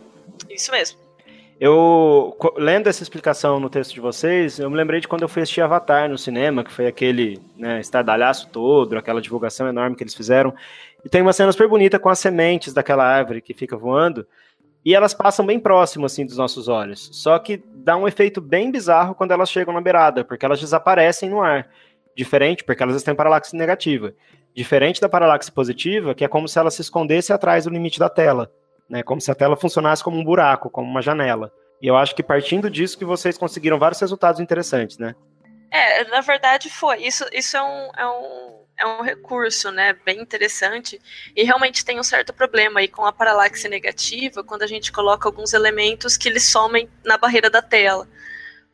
Isso 0.49 0.71
mesmo. 0.71 0.99
Eu, 1.59 2.37
lendo 2.57 2.87
essa 2.87 3.03
explicação 3.03 3.59
no 3.59 3.71
texto 3.71 3.95
de 3.95 4.01
vocês, 4.01 4.59
eu 4.59 4.69
me 4.69 4.77
lembrei 4.77 5.01
de 5.01 5.09
quando 5.09 5.23
eu 5.23 5.29
fui 5.29 5.41
assistir 5.41 5.63
Avatar 5.63 6.07
no 6.07 6.19
cinema, 6.19 6.63
que 6.63 6.71
foi 6.71 6.87
aquele 6.87 7.41
né, 7.57 7.81
estardalhaço 7.81 8.51
todo, 8.51 8.97
aquela 8.99 9.23
divulgação 9.23 9.67
enorme 9.67 9.97
que 9.97 10.03
eles 10.03 10.15
fizeram. 10.15 10.55
E 11.03 11.09
tem 11.09 11.23
uma 11.23 11.33
cena 11.33 11.51
super 11.51 11.67
bonita 11.67 11.99
com 11.99 12.11
as 12.11 12.19
sementes 12.19 12.75
daquela 12.75 13.05
árvore 13.05 13.41
que 13.41 13.55
fica 13.55 13.75
voando, 13.75 14.27
e 14.85 14.95
elas 14.95 15.15
passam 15.15 15.47
bem 15.47 15.59
próximo, 15.59 16.05
assim, 16.05 16.27
dos 16.27 16.37
nossos 16.37 16.69
olhos. 16.69 17.09
Só 17.13 17.39
que 17.39 17.63
dá 17.75 17.97
um 17.97 18.07
efeito 18.07 18.41
bem 18.41 18.71
bizarro 18.71 19.15
quando 19.15 19.33
elas 19.33 19.51
chegam 19.51 19.73
na 19.73 19.81
beirada, 19.81 20.25
porque 20.25 20.45
elas 20.45 20.61
desaparecem 20.61 21.31
no 21.31 21.43
ar. 21.43 21.69
Diferente, 22.15 22.65
porque 22.65 22.83
elas 22.83 23.07
em 23.09 23.15
paralaxe 23.15 23.57
negativa. 23.57 24.15
Diferente 24.55 25.01
da 25.01 25.09
paralaxe 25.09 25.51
positiva, 25.51 26.15
que 26.15 26.25
é 26.25 26.29
como 26.29 26.47
se 26.47 26.59
ela 26.59 26.71
se 26.71 26.83
escondesse 26.83 27.33
atrás 27.33 27.65
do 27.65 27.71
limite 27.71 27.99
da 27.99 28.09
tela 28.09 28.51
né? 28.89 29.03
Como 29.03 29.21
se 29.21 29.31
a 29.31 29.35
tela 29.35 29.57
funcionasse 29.57 30.03
como 30.03 30.19
um 30.19 30.25
buraco, 30.25 30.71
como 30.71 30.89
uma 30.89 31.03
janela. 31.03 31.53
E 31.81 31.87
eu 31.87 31.97
acho 31.97 32.15
que 32.15 32.23
partindo 32.23 32.71
disso 32.71 32.99
que 32.99 33.05
vocês 33.05 33.37
conseguiram 33.37 33.79
vários 33.79 34.01
resultados 34.01 34.41
interessantes, 34.41 34.99
né? 34.99 35.15
É, 35.71 36.05
na 36.05 36.21
verdade 36.21 36.71
foi. 36.71 37.03
Isso, 37.03 37.25
isso 37.33 37.57
é, 37.57 37.63
um, 37.63 37.91
é, 37.97 38.07
um, 38.07 38.65
é 38.79 38.87
um 38.87 39.03
recurso, 39.03 39.71
né? 39.71 39.95
Bem 40.05 40.21
interessante. 40.21 41.01
E 41.35 41.43
realmente 41.43 41.85
tem 41.85 42.01
um 42.01 42.05
certo 42.05 42.33
problema 42.33 42.81
aí 42.81 42.89
com 42.89 43.05
a 43.05 43.13
paralaxe 43.13 43.69
negativa, 43.69 44.43
quando 44.43 44.63
a 44.63 44.67
gente 44.67 44.91
coloca 44.93 45.29
alguns 45.29 45.53
elementos 45.53 46.17
que 46.17 46.29
eles 46.29 46.45
somem 46.45 46.89
na 47.05 47.19
barreira 47.19 47.51
da 47.51 47.61
tela. 47.61 48.09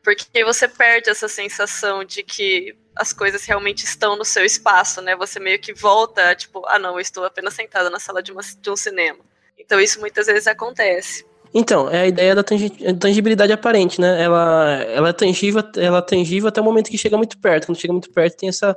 Porque 0.03 0.43
você 0.43 0.67
perde 0.67 1.09
essa 1.09 1.27
sensação 1.27 2.03
de 2.03 2.23
que 2.23 2.75
as 2.95 3.11
coisas 3.11 3.45
realmente 3.45 3.85
estão 3.85 4.15
no 4.15 4.25
seu 4.25 4.45
espaço, 4.45 5.01
né? 5.01 5.15
Você 5.15 5.39
meio 5.39 5.59
que 5.59 5.73
volta, 5.73 6.35
tipo, 6.35 6.65
ah 6.67 6.77
não, 6.77 6.93
eu 6.93 6.99
estou 6.99 7.25
apenas 7.25 7.53
sentada 7.53 7.89
na 7.89 7.99
sala 7.99 8.21
de, 8.21 8.31
uma, 8.31 8.41
de 8.41 8.69
um 8.69 8.75
cinema. 8.75 9.19
Então 9.57 9.79
isso 9.79 9.99
muitas 9.99 10.27
vezes 10.27 10.47
acontece. 10.47 11.25
Então, 11.53 11.87
é 11.87 12.01
a 12.01 12.07
ideia 12.07 12.33
da 12.33 12.43
tangibilidade 12.43 13.53
aparente, 13.53 14.01
né? 14.01 14.23
Ela, 14.23 14.83
ela 14.87 15.09
é 15.09 15.13
tangível, 15.13 15.61
ela 15.77 15.99
é 15.99 16.01
tangível 16.01 16.49
até 16.49 16.59
o 16.59 16.63
momento 16.63 16.89
que 16.89 16.97
chega 16.97 17.15
muito 17.15 17.37
perto. 17.37 17.67
Quando 17.67 17.79
chega 17.79 17.93
muito 17.93 18.09
perto, 18.09 18.37
tem 18.37 18.49
essa, 18.49 18.75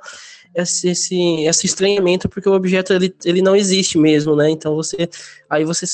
esse, 0.56 0.88
esse, 0.88 1.44
esse 1.44 1.66
estranhamento 1.66 2.28
porque 2.28 2.48
o 2.48 2.54
objeto 2.54 2.92
ele, 2.92 3.14
ele 3.24 3.42
não 3.42 3.54
existe 3.54 3.98
mesmo, 3.98 4.34
né? 4.34 4.48
Então 4.48 4.74
você 4.74 5.08
aí 5.48 5.64
você 5.64 5.84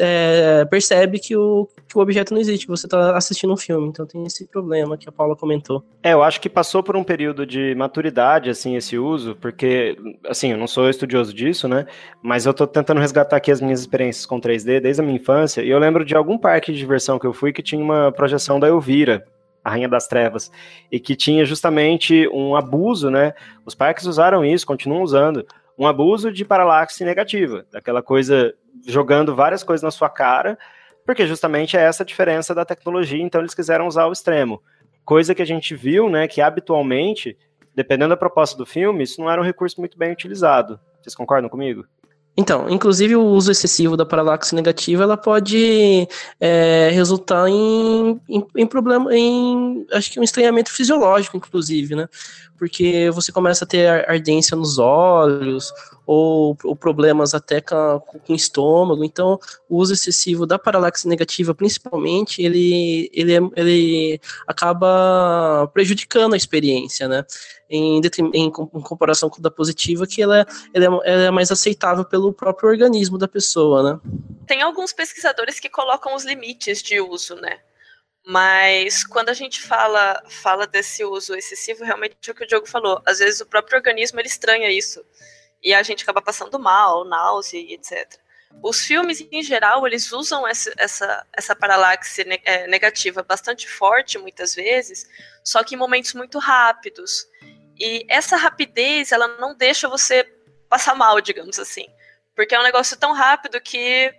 é, 0.00 0.64
percebe 0.66 1.18
que 1.18 1.36
o, 1.36 1.68
que 1.88 1.98
o 1.98 2.00
objeto 2.00 2.32
não 2.32 2.40
existe, 2.40 2.64
que 2.64 2.70
você 2.70 2.86
está 2.86 3.16
assistindo 3.16 3.52
um 3.52 3.56
filme. 3.56 3.88
Então 3.88 4.06
tem 4.06 4.22
esse 4.24 4.46
problema 4.46 4.96
que 4.96 5.08
a 5.08 5.12
Paula 5.12 5.36
comentou. 5.36 5.84
É, 6.02 6.12
eu 6.12 6.22
acho 6.22 6.40
que 6.40 6.48
passou 6.48 6.82
por 6.82 6.96
um 6.96 7.02
período 7.02 7.44
de 7.44 7.74
maturidade 7.74 8.48
assim 8.48 8.76
esse 8.76 8.96
uso, 8.96 9.36
porque 9.40 9.96
assim, 10.26 10.52
eu 10.52 10.58
não 10.58 10.68
sou 10.68 10.88
estudioso 10.88 11.34
disso, 11.34 11.66
né? 11.66 11.86
Mas 12.22 12.46
eu 12.46 12.52
estou 12.52 12.66
tentando 12.66 13.00
resgatar 13.00 13.36
aqui 13.36 13.50
as 13.50 13.60
minhas 13.60 13.80
experiências 13.80 14.24
com 14.24 14.40
3D 14.40 14.80
desde 14.80 15.02
a 15.02 15.04
minha 15.04 15.16
infância, 15.16 15.62
e 15.62 15.70
eu 15.70 15.78
lembro 15.78 16.04
de 16.04 16.14
algum 16.14 16.38
parque 16.38 16.72
de 16.72 16.78
diversão 16.78 17.18
que 17.18 17.26
eu 17.26 17.32
fui 17.32 17.52
que 17.52 17.62
tinha 17.62 17.82
uma 17.82 18.12
projeção 18.12 18.60
da 18.60 18.68
Elvira, 18.68 19.24
a 19.64 19.70
Rainha 19.70 19.88
das 19.88 20.06
Trevas, 20.06 20.50
e 20.90 20.98
que 20.98 21.14
tinha 21.14 21.44
justamente 21.44 22.28
um 22.28 22.56
abuso, 22.56 23.10
né? 23.10 23.34
Os 23.64 23.74
parques 23.74 24.06
usaram 24.06 24.44
isso, 24.44 24.66
continuam 24.66 25.02
usando, 25.02 25.46
um 25.78 25.86
abuso 25.86 26.32
de 26.32 26.44
paralaxe 26.44 27.04
negativa, 27.04 27.64
daquela 27.72 28.02
coisa 28.02 28.54
jogando 28.86 29.34
várias 29.34 29.62
coisas 29.62 29.82
na 29.82 29.90
sua 29.90 30.08
cara, 30.08 30.58
porque 31.04 31.26
justamente 31.26 31.76
é 31.76 31.80
essa 31.80 32.02
a 32.02 32.06
diferença 32.06 32.54
da 32.54 32.64
tecnologia, 32.64 33.22
então 33.22 33.40
eles 33.40 33.54
quiseram 33.54 33.86
usar 33.86 34.06
o 34.06 34.12
extremo. 34.12 34.62
Coisa 35.04 35.34
que 35.34 35.42
a 35.42 35.46
gente 35.46 35.74
viu, 35.74 36.08
né, 36.08 36.28
que 36.28 36.40
habitualmente, 36.40 37.36
dependendo 37.74 38.10
da 38.10 38.16
proposta 38.16 38.56
do 38.56 38.66
filme, 38.66 39.02
isso 39.02 39.20
não 39.20 39.30
era 39.30 39.40
um 39.40 39.44
recurso 39.44 39.80
muito 39.80 39.98
bem 39.98 40.12
utilizado. 40.12 40.78
Vocês 41.00 41.14
concordam 41.14 41.50
comigo? 41.50 41.84
Então, 42.34 42.68
inclusive 42.70 43.14
o 43.14 43.24
uso 43.24 43.50
excessivo 43.52 43.94
da 43.96 44.06
paralaxe 44.06 44.54
negativa, 44.54 45.02
ela 45.02 45.18
pode 45.18 46.08
é, 46.40 46.88
resultar 46.90 47.46
em, 47.48 48.18
em, 48.26 48.46
em, 48.56 48.66
problema, 48.66 49.14
em 49.14 49.86
acho 49.92 50.10
que 50.10 50.18
um 50.18 50.22
estranhamento 50.22 50.72
fisiológico, 50.72 51.36
inclusive, 51.36 51.94
né? 51.94 52.08
Porque 52.62 53.10
você 53.10 53.32
começa 53.32 53.64
a 53.64 53.66
ter 53.66 53.88
ardência 54.08 54.56
nos 54.56 54.78
olhos, 54.78 55.72
ou, 56.06 56.56
ou 56.62 56.76
problemas 56.76 57.34
até 57.34 57.60
com, 57.60 58.00
com, 58.24 58.32
o 58.32 58.36
estômago. 58.36 59.02
Então, 59.02 59.36
o 59.68 59.78
uso 59.78 59.94
excessivo 59.94 60.46
da 60.46 60.60
paralaxe 60.60 61.08
negativa, 61.08 61.52
principalmente, 61.56 62.40
ele, 62.40 63.10
ele, 63.12 63.32
ele 63.56 64.20
acaba 64.46 65.68
prejudicando 65.74 66.34
a 66.34 66.36
experiência, 66.36 67.08
né? 67.08 67.24
Em, 67.68 68.00
em, 68.32 68.46
em 68.46 68.50
comparação 68.52 69.28
com 69.28 69.40
a 69.40 69.42
da 69.42 69.50
positiva, 69.50 70.06
que 70.06 70.22
ela, 70.22 70.42
é, 70.42 70.46
ela, 70.72 71.00
é, 71.02 71.12
ela 71.14 71.22
é 71.24 71.30
mais 71.32 71.50
aceitável 71.50 72.04
pelo 72.04 72.32
próprio 72.32 72.68
organismo 72.68 73.18
da 73.18 73.26
pessoa, 73.26 73.82
né? 73.82 74.00
Tem 74.46 74.62
alguns 74.62 74.92
pesquisadores 74.92 75.58
que 75.58 75.68
colocam 75.68 76.14
os 76.14 76.24
limites 76.24 76.80
de 76.80 77.00
uso, 77.00 77.34
né? 77.34 77.58
Mas 78.24 79.04
quando 79.04 79.30
a 79.30 79.34
gente 79.34 79.60
fala, 79.60 80.22
fala 80.28 80.66
desse 80.66 81.04
uso 81.04 81.34
excessivo, 81.34 81.84
realmente 81.84 82.16
é 82.28 82.30
o 82.30 82.34
que 82.34 82.44
o 82.44 82.46
Diogo 82.46 82.66
falou. 82.66 83.02
Às 83.04 83.18
vezes 83.18 83.40
o 83.40 83.46
próprio 83.46 83.76
organismo 83.76 84.20
ele 84.20 84.28
estranha 84.28 84.70
isso 84.70 85.04
e 85.62 85.74
a 85.74 85.82
gente 85.82 86.02
acaba 86.02 86.22
passando 86.22 86.58
mal, 86.58 87.04
náusea 87.04 87.58
e 87.58 87.74
etc. 87.74 88.20
Os 88.62 88.84
filmes, 88.84 89.26
em 89.30 89.42
geral, 89.42 89.86
eles 89.86 90.12
usam 90.12 90.46
essa, 90.46 90.72
essa, 90.76 91.26
essa 91.32 91.56
paralaxe 91.56 92.22
é, 92.44 92.66
negativa 92.66 93.22
bastante 93.22 93.68
forte, 93.68 94.18
muitas 94.18 94.54
vezes, 94.54 95.08
só 95.42 95.62
que 95.64 95.74
em 95.74 95.78
momentos 95.78 96.12
muito 96.14 96.38
rápidos. 96.38 97.26
E 97.78 98.04
essa 98.08 98.36
rapidez, 98.36 99.10
ela 99.10 99.28
não 99.38 99.54
deixa 99.54 99.88
você 99.88 100.24
passar 100.68 100.94
mal, 100.94 101.20
digamos 101.20 101.58
assim. 101.58 101.86
Porque 102.34 102.54
é 102.54 102.60
um 102.60 102.64
negócio 102.64 102.96
tão 102.96 103.12
rápido 103.12 103.60
que 103.60 104.12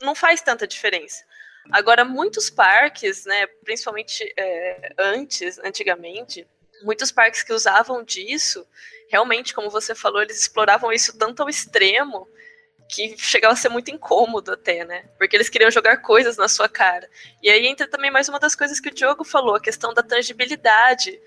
não 0.00 0.14
faz 0.14 0.40
tanta 0.40 0.66
diferença. 0.66 1.24
Agora, 1.70 2.04
muitos 2.04 2.50
parques, 2.50 3.24
né, 3.24 3.46
principalmente 3.64 4.32
é, 4.36 4.92
antes, 4.98 5.58
antigamente, 5.58 6.46
muitos 6.82 7.12
parques 7.12 7.42
que 7.42 7.52
usavam 7.52 8.02
disso, 8.02 8.66
realmente, 9.08 9.54
como 9.54 9.70
você 9.70 9.94
falou, 9.94 10.22
eles 10.22 10.38
exploravam 10.38 10.92
isso 10.92 11.16
tanto 11.18 11.42
ao 11.42 11.48
extremo 11.48 12.28
que 12.90 13.16
chegava 13.16 13.54
a 13.54 13.56
ser 13.56 13.68
muito 13.68 13.90
incômodo 13.90 14.52
até, 14.52 14.84
né? 14.84 15.04
Porque 15.16 15.36
eles 15.36 15.48
queriam 15.48 15.70
jogar 15.70 15.98
coisas 15.98 16.36
na 16.36 16.48
sua 16.48 16.68
cara. 16.68 17.08
E 17.42 17.48
aí 17.48 17.66
entra 17.66 17.86
também 17.86 18.10
mais 18.10 18.28
uma 18.28 18.40
das 18.40 18.54
coisas 18.54 18.80
que 18.80 18.88
o 18.88 18.94
Diogo 18.94 19.22
falou, 19.24 19.54
a 19.54 19.60
questão 19.60 19.94
da 19.94 20.02
tangibilidade. 20.02 21.20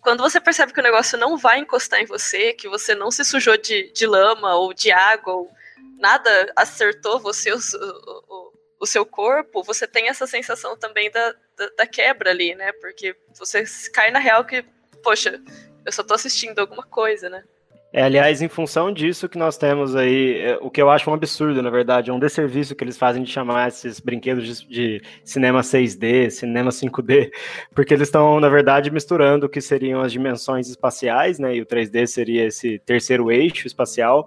Quando 0.00 0.22
você 0.22 0.40
percebe 0.40 0.72
que 0.72 0.80
o 0.80 0.82
negócio 0.82 1.16
não 1.16 1.36
vai 1.36 1.60
encostar 1.60 2.00
em 2.00 2.06
você, 2.06 2.52
que 2.52 2.68
você 2.68 2.94
não 2.94 3.10
se 3.10 3.24
sujou 3.24 3.56
de, 3.56 3.92
de 3.92 4.06
lama 4.06 4.56
ou 4.56 4.74
de 4.74 4.90
água, 4.90 5.34
ou 5.34 5.50
nada 5.98 6.52
acertou 6.56 7.20
você, 7.20 7.52
o, 7.52 7.58
o, 7.58 8.52
o 8.84 8.86
seu 8.86 9.04
corpo, 9.04 9.62
você 9.62 9.86
tem 9.86 10.08
essa 10.08 10.26
sensação 10.26 10.76
também 10.76 11.10
da, 11.10 11.34
da, 11.56 11.68
da 11.78 11.86
quebra 11.86 12.30
ali, 12.30 12.54
né? 12.54 12.72
Porque 12.72 13.16
você 13.36 13.64
cai 13.92 14.10
na 14.10 14.18
real 14.18 14.44
que 14.44 14.64
poxa, 15.04 15.38
eu 15.84 15.92
só 15.92 16.02
tô 16.02 16.14
assistindo 16.14 16.58
alguma 16.58 16.82
coisa, 16.82 17.28
né? 17.28 17.44
É, 17.92 18.02
aliás, 18.02 18.42
em 18.42 18.48
função 18.48 18.92
disso 18.92 19.28
que 19.28 19.38
nós 19.38 19.56
temos 19.56 19.94
aí, 19.94 20.40
é, 20.40 20.58
o 20.60 20.68
que 20.68 20.82
eu 20.82 20.90
acho 20.90 21.08
um 21.08 21.14
absurdo, 21.14 21.62
na 21.62 21.70
verdade, 21.70 22.10
é 22.10 22.12
um 22.12 22.18
desserviço 22.18 22.74
que 22.74 22.82
eles 22.82 22.98
fazem 22.98 23.22
de 23.22 23.30
chamar 23.30 23.68
esses 23.68 24.00
brinquedos 24.00 24.44
de, 24.44 24.68
de 24.68 25.02
cinema 25.22 25.60
6D, 25.60 26.28
cinema 26.30 26.70
5D, 26.70 27.30
porque 27.72 27.94
eles 27.94 28.08
estão, 28.08 28.40
na 28.40 28.48
verdade, 28.48 28.90
misturando 28.90 29.46
o 29.46 29.48
que 29.48 29.60
seriam 29.60 30.00
as 30.00 30.10
dimensões 30.10 30.68
espaciais, 30.68 31.38
né, 31.38 31.54
e 31.54 31.62
o 31.62 31.66
3D 31.66 32.04
seria 32.08 32.46
esse 32.46 32.80
terceiro 32.80 33.30
eixo 33.30 33.68
espacial, 33.68 34.26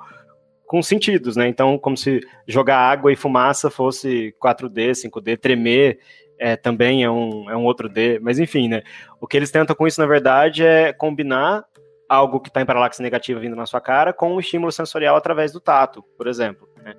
com 0.67 0.83
sentidos, 0.83 1.35
né, 1.35 1.47
então 1.47 1.79
como 1.79 1.97
se 1.97 2.19
jogar 2.45 2.77
água 2.77 3.11
e 3.11 3.15
fumaça 3.15 3.69
fosse 3.69 4.35
4D, 4.39 4.91
5D, 4.91 5.37
tremer 5.39 5.99
é, 6.39 6.55
também 6.55 7.03
é 7.03 7.09
um, 7.09 7.49
é 7.49 7.57
um 7.57 7.65
outro 7.65 7.89
D, 7.89 8.19
mas 8.19 8.39
enfim, 8.39 8.67
né? 8.67 8.83
O 9.19 9.27
que 9.27 9.35
eles 9.35 9.51
tentam 9.51 9.75
com 9.75 9.87
isso, 9.87 9.99
na 9.99 10.05
verdade, 10.05 10.63
é 10.63 10.93
combinar 10.93 11.65
algo 12.07 12.39
que 12.39 12.49
está 12.49 12.61
em 12.61 12.65
paralaxe 12.65 13.01
negativa 13.01 13.39
vindo 13.39 13.55
na 13.55 13.65
sua 13.65 13.81
cara 13.81 14.13
com 14.13 14.35
um 14.35 14.39
estímulo 14.39 14.71
sensorial 14.71 15.15
através 15.15 15.51
do 15.51 15.59
tato, 15.59 16.03
por 16.15 16.27
exemplo. 16.27 16.69
Né? 16.81 16.95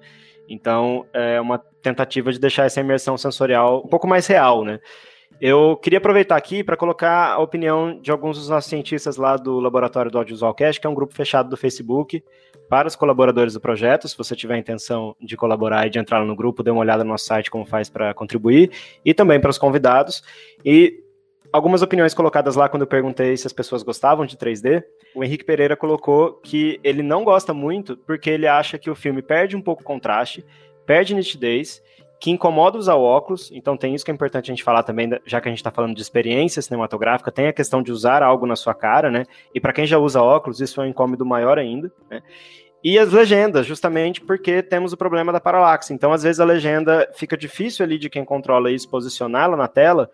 Então, 0.48 1.06
é 1.12 1.40
uma 1.40 1.58
tentativa 1.82 2.32
de 2.32 2.38
deixar 2.38 2.64
essa 2.64 2.80
imersão 2.80 3.16
sensorial 3.16 3.82
um 3.84 3.88
pouco 3.88 4.06
mais 4.06 4.26
real, 4.26 4.64
né? 4.64 4.80
Eu 5.40 5.76
queria 5.76 5.98
aproveitar 5.98 6.36
aqui 6.36 6.64
para 6.64 6.76
colocar 6.76 7.32
a 7.32 7.38
opinião 7.38 8.00
de 8.00 8.10
alguns 8.10 8.36
dos 8.36 8.48
nossos 8.48 8.68
cientistas 8.68 9.16
lá 9.16 9.36
do 9.36 9.60
Laboratório 9.60 10.10
do 10.10 10.18
Audiovisual 10.18 10.52
que 10.52 10.64
é 10.64 10.88
um 10.88 10.94
grupo 10.94 11.14
fechado 11.14 11.48
do 11.48 11.56
Facebook, 11.56 12.22
para 12.68 12.86
os 12.86 12.94
colaboradores 12.94 13.54
do 13.54 13.60
projeto. 13.60 14.06
Se 14.06 14.16
você 14.16 14.36
tiver 14.36 14.54
a 14.54 14.58
intenção 14.58 15.16
de 15.20 15.36
colaborar 15.36 15.86
e 15.86 15.90
de 15.90 15.98
entrar 15.98 16.24
no 16.24 16.36
grupo, 16.36 16.62
dê 16.62 16.70
uma 16.70 16.80
olhada 16.80 17.02
no 17.02 17.10
nosso 17.10 17.24
site 17.24 17.50
como 17.50 17.64
faz 17.64 17.88
para 17.88 18.12
contribuir, 18.12 18.70
e 19.04 19.14
também 19.14 19.40
para 19.40 19.50
os 19.50 19.58
convidados. 19.58 20.22
E 20.64 21.02
algumas 21.52 21.82
opiniões 21.82 22.14
colocadas 22.14 22.56
lá 22.56 22.68
quando 22.68 22.82
eu 22.82 22.88
perguntei 22.88 23.36
se 23.36 23.46
as 23.46 23.52
pessoas 23.52 23.82
gostavam 23.82 24.26
de 24.26 24.36
3D. 24.36 24.84
O 25.14 25.24
Henrique 25.24 25.44
Pereira 25.44 25.76
colocou 25.76 26.34
que 26.34 26.78
ele 26.84 27.02
não 27.02 27.24
gosta 27.24 27.54
muito 27.54 27.96
porque 27.96 28.28
ele 28.28 28.46
acha 28.46 28.78
que 28.78 28.90
o 28.90 28.94
filme 28.94 29.22
perde 29.22 29.56
um 29.56 29.62
pouco 29.62 29.82
o 29.82 29.84
contraste, 29.84 30.44
perde 30.84 31.14
nitidez 31.14 31.82
que 32.20 32.30
incomoda 32.30 32.78
usar 32.78 32.96
óculos, 32.96 33.50
então 33.52 33.76
tem 33.76 33.94
isso 33.94 34.04
que 34.04 34.10
é 34.10 34.14
importante 34.14 34.50
a 34.50 34.52
gente 34.52 34.64
falar 34.64 34.82
também, 34.82 35.08
já 35.24 35.40
que 35.40 35.48
a 35.48 35.50
gente 35.50 35.58
está 35.58 35.70
falando 35.70 35.94
de 35.94 36.02
experiência 36.02 36.60
cinematográfica, 36.60 37.30
tem 37.30 37.46
a 37.46 37.52
questão 37.52 37.82
de 37.82 37.92
usar 37.92 38.22
algo 38.22 38.44
na 38.44 38.56
sua 38.56 38.74
cara, 38.74 39.10
né? 39.10 39.24
E 39.54 39.60
para 39.60 39.72
quem 39.72 39.86
já 39.86 39.98
usa 39.98 40.20
óculos, 40.20 40.60
isso 40.60 40.80
é 40.80 40.84
um 40.84 40.88
incômodo 40.88 41.24
maior 41.24 41.58
ainda, 41.58 41.92
né? 42.10 42.22
E 42.82 42.98
as 42.98 43.12
legendas, 43.12 43.66
justamente 43.66 44.20
porque 44.20 44.62
temos 44.62 44.92
o 44.92 44.96
problema 44.96 45.32
da 45.32 45.40
paralaxe. 45.40 45.92
Então, 45.92 46.12
às 46.12 46.22
vezes, 46.22 46.38
a 46.38 46.44
legenda 46.44 47.10
fica 47.14 47.36
difícil 47.36 47.84
ali 47.84 47.98
de 47.98 48.08
quem 48.08 48.24
controla 48.24 48.70
isso 48.70 48.88
posicioná-la 48.88 49.56
na 49.56 49.66
tela, 49.66 50.08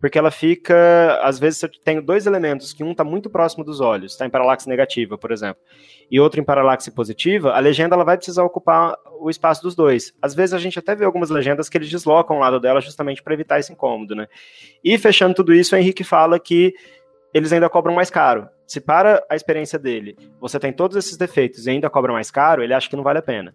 porque 0.00 0.16
ela 0.16 0.30
fica. 0.30 1.18
Às 1.22 1.38
vezes, 1.38 1.62
eu 1.64 1.68
tenho 1.84 2.00
dois 2.00 2.26
elementos, 2.26 2.72
que 2.72 2.84
um 2.84 2.92
está 2.92 3.02
muito 3.02 3.28
próximo 3.28 3.64
dos 3.64 3.80
olhos, 3.80 4.12
está 4.12 4.24
em 4.24 4.30
paralaxe 4.30 4.68
negativa, 4.68 5.18
por 5.18 5.32
exemplo, 5.32 5.60
e 6.10 6.20
outro 6.20 6.40
em 6.40 6.44
paralaxe 6.44 6.90
positiva, 6.90 7.52
a 7.52 7.58
legenda 7.58 7.94
ela 7.94 8.04
vai 8.04 8.16
precisar 8.16 8.44
ocupar 8.44 8.96
o 9.20 9.28
espaço 9.28 9.62
dos 9.62 9.74
dois. 9.74 10.12
Às 10.22 10.34
vezes, 10.34 10.54
a 10.54 10.58
gente 10.58 10.78
até 10.78 10.94
vê 10.94 11.04
algumas 11.04 11.30
legendas 11.30 11.68
que 11.68 11.76
eles 11.76 11.90
deslocam 11.90 12.36
o 12.36 12.40
lado 12.40 12.60
dela 12.60 12.80
justamente 12.80 13.22
para 13.22 13.34
evitar 13.34 13.58
esse 13.58 13.72
incômodo, 13.72 14.14
né? 14.14 14.28
E 14.84 14.96
fechando 14.98 15.34
tudo 15.34 15.52
isso, 15.52 15.74
o 15.74 15.78
Henrique 15.78 16.04
fala 16.04 16.38
que 16.38 16.74
eles 17.34 17.52
ainda 17.52 17.68
cobram 17.68 17.94
mais 17.94 18.08
caro. 18.08 18.48
Se 18.66 18.80
para 18.80 19.24
a 19.28 19.36
experiência 19.36 19.78
dele, 19.78 20.16
você 20.40 20.58
tem 20.58 20.72
todos 20.72 20.96
esses 20.96 21.16
defeitos 21.16 21.66
e 21.66 21.70
ainda 21.70 21.90
cobra 21.90 22.12
mais 22.12 22.30
caro, 22.30 22.62
ele 22.62 22.74
acha 22.74 22.88
que 22.88 22.96
não 22.96 23.04
vale 23.04 23.18
a 23.18 23.22
pena. 23.22 23.54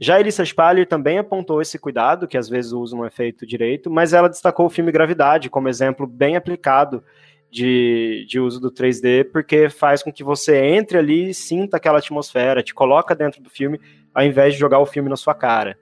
Já 0.00 0.18
Elissa 0.18 0.44
Spaller 0.44 0.86
também 0.86 1.18
apontou 1.18 1.62
esse 1.62 1.78
cuidado, 1.78 2.26
que 2.26 2.36
às 2.36 2.48
vezes 2.48 2.72
usa 2.72 2.96
um 2.96 3.06
efeito 3.06 3.46
direito, 3.46 3.90
mas 3.90 4.12
ela 4.12 4.28
destacou 4.28 4.66
o 4.66 4.70
filme 4.70 4.90
Gravidade 4.90 5.50
como 5.50 5.68
exemplo 5.68 6.06
bem 6.06 6.34
aplicado 6.34 7.04
de, 7.52 8.24
de 8.26 8.40
uso 8.40 8.58
do 8.58 8.72
3D, 8.72 9.30
porque 9.30 9.68
faz 9.68 10.02
com 10.02 10.10
que 10.10 10.24
você 10.24 10.56
entre 10.56 10.96
ali 10.96 11.28
e 11.28 11.34
sinta 11.34 11.76
aquela 11.76 11.98
atmosfera, 11.98 12.62
te 12.62 12.72
coloca 12.72 13.14
dentro 13.14 13.42
do 13.42 13.50
filme, 13.50 13.78
ao 14.14 14.24
invés 14.24 14.54
de 14.54 14.60
jogar 14.60 14.78
o 14.78 14.86
filme 14.86 15.10
na 15.10 15.16
sua 15.16 15.34
cara. 15.34 15.78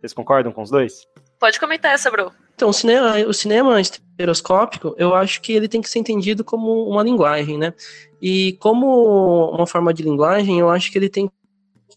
Vocês 0.00 0.12
concordam 0.12 0.50
com 0.50 0.62
os 0.62 0.70
dois? 0.70 1.06
Pode 1.38 1.60
comentar 1.60 1.94
essa, 1.94 2.10
bro. 2.10 2.32
Então, 2.56 2.68
o 2.68 2.72
cinema, 2.72 3.16
o 3.18 3.32
cinema 3.32 3.80
estereoscópico, 3.80 4.96
eu 4.98 5.14
acho 5.14 5.40
que 5.40 5.52
ele 5.52 5.68
tem 5.68 5.80
que 5.80 5.88
ser 5.88 6.00
entendido 6.00 6.42
como 6.42 6.88
uma 6.88 7.04
linguagem, 7.04 7.56
né? 7.56 7.72
E 8.20 8.56
como 8.58 9.50
uma 9.50 9.66
forma 9.66 9.94
de 9.94 10.02
linguagem, 10.02 10.58
eu 10.58 10.68
acho 10.70 10.90
que 10.90 10.98
ele 10.98 11.08
tem 11.08 11.30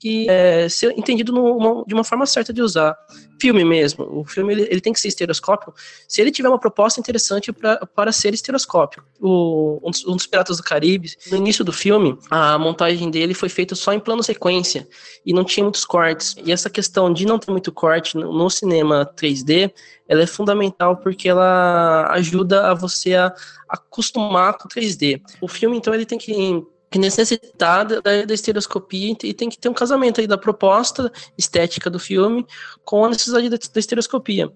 que 0.06 0.30
é, 0.30 0.70
ser 0.70 0.92
entendido 0.96 1.34
numa, 1.34 1.84
de 1.84 1.96
uma 1.96 2.04
forma 2.04 2.28
certa 2.28 2.54
de 2.54 2.62
usar. 2.62 2.96
Filme 3.42 3.66
mesmo. 3.66 4.06
O 4.20 4.24
filme 4.24 4.54
ele, 4.54 4.62
ele 4.70 4.80
tem 4.80 4.94
que 4.94 5.00
ser 5.00 5.08
estereoscópico 5.08 5.74
se 6.08 6.22
ele 6.22 6.30
tiver 6.30 6.48
uma 6.48 6.60
proposta 6.60 7.00
interessante 7.00 7.52
pra, 7.52 7.78
para 7.88 8.12
ser 8.12 8.32
estereoscópico. 8.32 9.04
O, 9.20 9.82
um, 9.84 9.90
dos, 9.90 10.06
um, 10.06 10.16
dos, 10.16 10.28
Piratas 10.28 10.58
do 10.58 10.64
Caribe, 10.64 11.12
no 11.32 11.38
início 11.38 11.66
do 11.66 11.74
filme, 11.74 12.20
a 12.30 12.56
montagem 12.60 13.10
dele 13.10 13.34
foi 13.34 13.50
feita 13.50 13.74
só 13.74 13.94
em 13.94 14.00
plano 14.00 14.22
sequência 14.22 14.88
e 15.26 15.34
não 15.34 15.44
tinha 15.44 15.64
muitos 15.64 15.84
cortes. 15.84 16.36
E 16.46 16.52
essa 16.52 16.70
questão 16.70 17.12
de 17.12 17.26
não 17.26 17.40
ter 17.40 17.50
muito 17.50 17.72
corte 17.72 18.16
no, 18.16 18.32
no 18.32 18.48
cinema 18.48 19.12
3D, 19.20 19.74
ela 20.08 20.22
é 20.22 20.28
fundamental 20.28 20.98
porque 20.98 21.28
ela 21.28 22.12
ajuda 22.12 22.70
a 22.70 22.76
você 22.76 23.16
a 23.16 23.34
acostumar 23.68 24.54
com 24.54 24.70
3D. 24.70 25.20
O 25.42 25.48
filme, 25.48 25.76
então, 25.76 25.96
ele 25.96 26.06
tem 26.06 26.20
que 26.20 26.64
necessitar 27.00 27.86
da, 27.86 28.00
da 28.00 28.34
estereoscopia 28.34 29.16
e 29.24 29.34
tem 29.34 29.50
que 29.50 29.58
ter 29.58 29.70
um 29.70 29.74
casamento 29.74 30.22
aí 30.22 30.28
da 30.28 30.38
proposta 30.38 31.12
estética 31.38 31.90
do 31.90 32.00
filme 32.00 32.46
com 32.84 33.06
a 33.06 33.10
necessidade 33.10 33.50
da, 33.50 33.58
da 33.58 33.80
estereoscopia. 33.80 34.52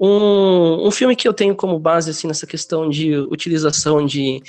Um, 0.00 0.86
um 0.86 0.90
filme 0.92 1.16
que 1.16 1.26
eu 1.26 1.32
tenho 1.32 1.56
como 1.56 1.76
base 1.78 2.10
assim 2.10 2.28
nessa 2.28 2.46
questão 2.46 2.88
de 2.88 3.16
utilização 3.16 4.06
de 4.06 4.40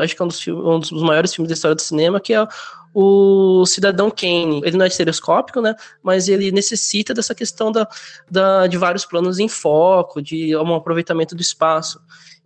acho 0.00 0.14
que 0.14 0.22
é 0.22 0.24
um 0.24 0.28
dos, 0.28 0.40
filmes, 0.40 0.64
um 0.64 0.78
dos 0.78 1.02
maiores 1.02 1.34
filmes 1.34 1.48
da 1.48 1.54
história 1.54 1.74
do 1.74 1.82
cinema 1.82 2.20
que 2.20 2.32
é 2.32 2.46
o 2.94 3.66
Cidadão 3.66 4.08
Kane. 4.08 4.62
Ele 4.64 4.76
não 4.76 4.84
é 4.84 4.88
estereoscópico, 4.88 5.60
né? 5.60 5.74
Mas 6.00 6.28
ele 6.28 6.52
necessita 6.52 7.12
dessa 7.12 7.34
questão 7.34 7.72
da, 7.72 7.88
da, 8.30 8.68
de 8.68 8.78
vários 8.78 9.04
planos 9.04 9.40
em 9.40 9.48
foco, 9.48 10.22
de 10.22 10.56
um 10.56 10.74
aproveitamento 10.76 11.34
do 11.34 11.42
espaço. 11.42 12.00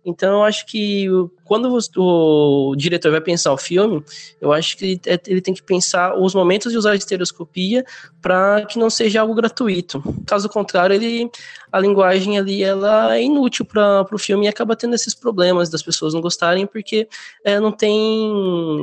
Então, 0.05 0.37
eu 0.37 0.43
acho 0.43 0.65
que 0.65 1.07
quando 1.49 1.75
o, 1.97 2.69
o, 2.69 2.75
diretor 2.75 3.11
vai 3.11 3.19
pensar 3.19 3.51
o 3.51 3.57
filme, 3.57 4.03
eu 4.39 4.53
acho 4.53 4.77
que 4.77 4.85
ele, 4.85 5.01
é, 5.07 5.19
ele 5.25 5.41
tem 5.41 5.51
que 5.51 5.63
pensar 5.63 6.15
os 6.15 6.35
momentos 6.35 6.71
de 6.71 6.77
usar 6.77 6.91
a 6.91 6.95
estereoscopia 6.95 7.83
para 8.21 8.67
que 8.67 8.77
não 8.77 8.87
seja 8.87 9.21
algo 9.21 9.33
gratuito. 9.33 10.03
Caso 10.27 10.47
contrário, 10.47 10.93
ele, 10.93 11.27
a 11.71 11.79
linguagem 11.79 12.37
ali 12.37 12.63
ela 12.63 13.15
é 13.17 13.23
inútil 13.23 13.65
para 13.65 14.05
o 14.11 14.17
filme 14.19 14.45
e 14.45 14.47
acaba 14.47 14.75
tendo 14.75 14.93
esses 14.93 15.15
problemas 15.15 15.69
das 15.69 15.81
pessoas 15.81 16.13
não 16.13 16.21
gostarem 16.21 16.67
porque 16.67 17.07
é, 17.43 17.59
não 17.59 17.71
tem 17.71 18.29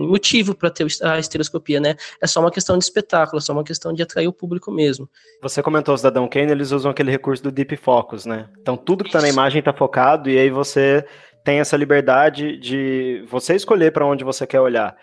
motivo 0.08 0.52
para 0.52 0.68
ter 0.68 0.86
a 1.02 1.20
estereoscopia, 1.20 1.78
né? 1.78 1.94
É 2.20 2.26
só 2.26 2.40
uma 2.40 2.50
questão 2.50 2.76
de 2.76 2.82
espetáculo, 2.82 3.38
é 3.38 3.40
só 3.40 3.52
uma 3.52 3.64
questão 3.64 3.92
de 3.92 4.02
atrair 4.02 4.26
o 4.26 4.32
público 4.32 4.72
mesmo. 4.72 5.08
Você 5.40 5.62
comentou 5.62 5.94
o 5.94 5.96
Cidadão 5.96 6.26
Kane, 6.26 6.50
eles 6.50 6.72
usam 6.72 6.90
aquele 6.90 7.12
recurso 7.12 7.44
do 7.44 7.52
deep 7.52 7.76
focus, 7.76 8.26
né? 8.26 8.48
Então 8.60 8.76
tudo 8.76 9.04
que 9.04 9.10
está 9.10 9.20
na 9.20 9.28
imagem 9.28 9.60
está 9.60 9.72
focado 9.72 10.28
e 10.28 10.36
aí 10.36 10.50
você 10.50 11.05
tem 11.46 11.60
essa 11.60 11.76
liberdade 11.76 12.56
de 12.58 13.24
você 13.28 13.54
escolher 13.54 13.92
para 13.92 14.04
onde 14.04 14.24
você 14.24 14.44
quer 14.44 14.60
olhar. 14.60 14.96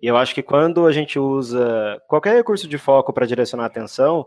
E 0.00 0.06
eu 0.06 0.16
acho 0.16 0.32
que 0.32 0.44
quando 0.44 0.86
a 0.86 0.92
gente 0.92 1.18
usa 1.18 2.00
qualquer 2.06 2.36
recurso 2.36 2.68
de 2.68 2.78
foco 2.78 3.12
para 3.12 3.26
direcionar 3.26 3.64
a 3.64 3.66
atenção, 3.66 4.24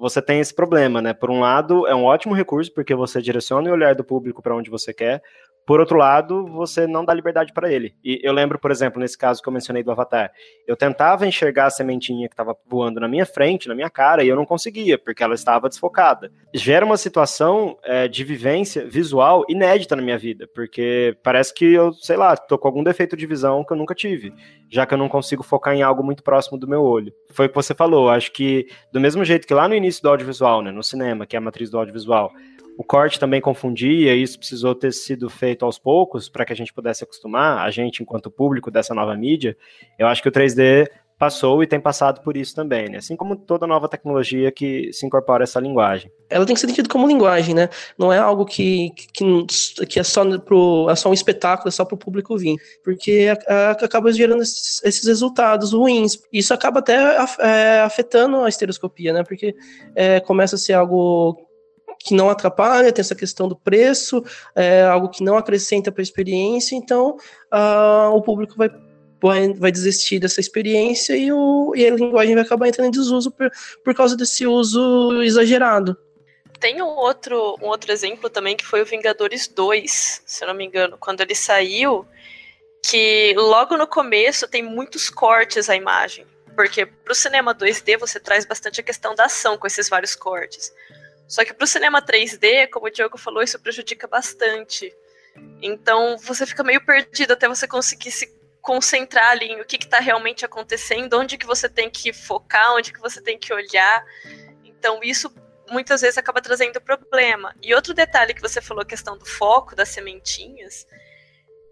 você 0.00 0.22
tem 0.22 0.40
esse 0.40 0.54
problema, 0.54 1.02
né? 1.02 1.12
Por 1.12 1.30
um 1.30 1.40
lado, 1.40 1.86
é 1.86 1.94
um 1.94 2.04
ótimo 2.04 2.34
recurso 2.34 2.72
porque 2.72 2.94
você 2.94 3.20
direciona 3.20 3.68
o 3.68 3.72
olhar 3.74 3.94
do 3.94 4.02
público 4.02 4.40
para 4.40 4.56
onde 4.56 4.70
você 4.70 4.94
quer. 4.94 5.22
Por 5.66 5.80
outro 5.80 5.96
lado, 5.96 6.46
você 6.46 6.86
não 6.86 7.04
dá 7.04 7.14
liberdade 7.14 7.52
para 7.52 7.72
ele. 7.72 7.94
E 8.04 8.20
eu 8.22 8.32
lembro, 8.32 8.58
por 8.58 8.70
exemplo, 8.70 9.00
nesse 9.00 9.16
caso 9.16 9.42
que 9.42 9.48
eu 9.48 9.52
mencionei 9.52 9.82
do 9.82 9.90
Avatar, 9.90 10.30
eu 10.66 10.76
tentava 10.76 11.26
enxergar 11.26 11.66
a 11.66 11.70
sementinha 11.70 12.28
que 12.28 12.34
estava 12.34 12.56
voando 12.66 13.00
na 13.00 13.08
minha 13.08 13.24
frente, 13.24 13.68
na 13.68 13.74
minha 13.74 13.88
cara, 13.88 14.22
e 14.22 14.28
eu 14.28 14.36
não 14.36 14.44
conseguia, 14.44 14.98
porque 14.98 15.22
ela 15.22 15.34
estava 15.34 15.68
desfocada. 15.68 16.30
Gera 16.52 16.84
uma 16.84 16.96
situação 16.96 17.78
é, 17.82 18.06
de 18.06 18.22
vivência 18.24 18.86
visual 18.86 19.44
inédita 19.48 19.96
na 19.96 20.02
minha 20.02 20.18
vida, 20.18 20.46
porque 20.54 21.16
parece 21.22 21.54
que 21.54 21.72
eu, 21.72 21.92
sei 21.94 22.16
lá, 22.16 22.36
tô 22.36 22.58
com 22.58 22.68
algum 22.68 22.84
defeito 22.84 23.16
de 23.16 23.26
visão 23.26 23.64
que 23.64 23.72
eu 23.72 23.76
nunca 23.76 23.94
tive, 23.94 24.34
já 24.70 24.84
que 24.84 24.92
eu 24.92 24.98
não 24.98 25.08
consigo 25.08 25.42
focar 25.42 25.74
em 25.74 25.82
algo 25.82 26.02
muito 26.02 26.22
próximo 26.22 26.58
do 26.58 26.68
meu 26.68 26.82
olho. 26.82 27.12
Foi 27.32 27.46
o 27.46 27.48
que 27.48 27.54
você 27.54 27.74
falou, 27.74 28.10
acho 28.10 28.32
que 28.32 28.66
do 28.92 29.00
mesmo 29.00 29.24
jeito 29.24 29.46
que 29.46 29.54
lá 29.54 29.66
no 29.66 29.74
início 29.74 30.02
do 30.02 30.10
audiovisual, 30.10 30.60
né, 30.60 30.70
no 30.70 30.82
cinema, 30.82 31.26
que 31.26 31.36
é 31.36 31.38
a 31.38 31.42
matriz 31.42 31.70
do 31.70 31.78
audiovisual, 31.78 32.30
o 32.76 32.84
corte 32.84 33.20
também 33.20 33.40
confundia, 33.40 34.14
e 34.14 34.22
isso 34.22 34.38
precisou 34.38 34.74
ter 34.74 34.92
sido 34.92 35.30
feito 35.30 35.64
aos 35.64 35.78
poucos 35.78 36.28
para 36.28 36.44
que 36.44 36.52
a 36.52 36.56
gente 36.56 36.72
pudesse 36.72 37.04
acostumar, 37.04 37.64
a 37.64 37.70
gente, 37.70 38.02
enquanto 38.02 38.30
público 38.30 38.70
dessa 38.70 38.94
nova 38.94 39.16
mídia. 39.16 39.56
Eu 39.98 40.06
acho 40.06 40.22
que 40.22 40.28
o 40.28 40.32
3D 40.32 40.88
passou 41.18 41.62
e 41.62 41.66
tem 41.66 41.80
passado 41.80 42.20
por 42.22 42.36
isso 42.36 42.54
também, 42.54 42.88
né? 42.88 42.98
Assim 42.98 43.16
como 43.16 43.36
toda 43.36 43.66
nova 43.66 43.88
tecnologia 43.88 44.50
que 44.50 44.92
se 44.92 45.06
incorpora 45.06 45.44
essa 45.44 45.60
linguagem. 45.60 46.10
Ela 46.28 46.44
tem 46.44 46.54
que 46.54 46.60
ser 46.60 46.66
entendida 46.66 46.88
como 46.88 47.06
linguagem, 47.06 47.54
né? 47.54 47.68
Não 47.96 48.12
é 48.12 48.18
algo 48.18 48.44
que, 48.44 48.90
que, 49.12 49.46
que 49.86 50.00
é, 50.00 50.02
só 50.02 50.38
pro, 50.38 50.88
é 50.90 50.96
só 50.96 51.08
um 51.08 51.14
espetáculo, 51.14 51.68
é 51.68 51.70
só 51.70 51.84
para 51.84 51.94
o 51.94 51.98
público 51.98 52.36
vir. 52.36 52.56
Porque 52.82 53.28
acaba 53.80 54.12
gerando 54.12 54.42
esses, 54.42 54.82
esses, 54.82 55.06
resultados 55.06 55.72
ruins. 55.72 56.18
Isso 56.32 56.52
acaba 56.52 56.80
até 56.80 56.96
é, 57.38 57.80
afetando 57.82 58.38
a 58.38 58.48
estereoscopia, 58.48 59.12
né? 59.12 59.22
Porque 59.22 59.54
é, 59.94 60.18
começa 60.20 60.56
a 60.56 60.58
ser 60.58 60.72
algo 60.72 61.38
que 62.04 62.14
não 62.14 62.28
atrapalha, 62.28 62.92
tem 62.92 63.00
essa 63.00 63.14
questão 63.14 63.48
do 63.48 63.56
preço, 63.56 64.22
é 64.54 64.82
algo 64.82 65.08
que 65.08 65.24
não 65.24 65.38
acrescenta 65.38 65.90
para 65.90 66.02
a 66.02 66.04
experiência, 66.04 66.76
então 66.76 67.16
uh, 67.50 68.14
o 68.14 68.20
público 68.20 68.54
vai, 68.56 68.68
vai, 69.20 69.54
vai 69.54 69.72
desistir 69.72 70.18
dessa 70.18 70.38
experiência 70.38 71.16
e, 71.16 71.32
o, 71.32 71.72
e 71.74 71.86
a 71.86 71.90
linguagem 71.90 72.34
vai 72.34 72.44
acabar 72.44 72.68
entrando 72.68 72.88
em 72.88 72.90
desuso 72.90 73.30
por, 73.30 73.50
por 73.82 73.94
causa 73.94 74.14
desse 74.14 74.46
uso 74.46 75.22
exagerado. 75.22 75.96
Tem 76.60 76.82
um 76.82 76.86
outro, 76.86 77.56
um 77.62 77.66
outro 77.66 77.90
exemplo 77.90 78.28
também 78.28 78.54
que 78.54 78.66
foi 78.66 78.82
o 78.82 78.86
Vingadores 78.86 79.48
2, 79.48 80.22
se 80.26 80.44
eu 80.44 80.48
não 80.48 80.54
me 80.54 80.66
engano, 80.66 80.98
quando 80.98 81.22
ele 81.22 81.34
saiu, 81.34 82.06
que 82.82 83.34
logo 83.36 83.78
no 83.78 83.86
começo 83.86 84.46
tem 84.46 84.62
muitos 84.62 85.08
cortes 85.08 85.70
à 85.70 85.74
imagem. 85.74 86.26
Porque 86.54 86.86
para 86.86 87.12
o 87.12 87.14
cinema 87.14 87.54
2D 87.54 87.98
você 87.98 88.20
traz 88.20 88.44
bastante 88.44 88.80
a 88.80 88.84
questão 88.84 89.14
da 89.14 89.24
ação 89.24 89.56
com 89.56 89.66
esses 89.66 89.88
vários 89.88 90.14
cortes. 90.14 90.72
Só 91.26 91.44
que 91.44 91.54
para 91.54 91.64
o 91.64 91.68
cinema 91.68 92.02
3D, 92.02 92.68
como 92.70 92.86
o 92.86 92.90
Diogo 92.90 93.18
falou, 93.18 93.42
isso 93.42 93.58
prejudica 93.58 94.06
bastante. 94.06 94.94
Então 95.60 96.16
você 96.18 96.46
fica 96.46 96.62
meio 96.62 96.84
perdido 96.84 97.32
até 97.32 97.48
você 97.48 97.66
conseguir 97.66 98.10
se 98.10 98.32
concentrar 98.60 99.30
ali 99.30 99.46
em 99.46 99.60
o 99.60 99.64
que 99.64 99.76
está 99.76 99.98
realmente 99.98 100.44
acontecendo, 100.44 101.18
onde 101.18 101.36
que 101.36 101.46
você 101.46 101.68
tem 101.68 101.90
que 101.90 102.12
focar, 102.12 102.74
onde 102.74 102.92
que 102.92 103.00
você 103.00 103.20
tem 103.20 103.38
que 103.38 103.52
olhar. 103.52 104.04
Então 104.64 105.00
isso 105.02 105.32
muitas 105.70 106.00
vezes 106.02 106.18
acaba 106.18 106.40
trazendo 106.40 106.80
problema. 106.80 107.54
E 107.62 107.74
outro 107.74 107.94
detalhe 107.94 108.34
que 108.34 108.40
você 108.40 108.60
falou, 108.60 108.82
a 108.82 108.86
questão 108.86 109.16
do 109.18 109.24
foco, 109.24 109.74
das 109.74 109.88
sementinhas, 109.88 110.86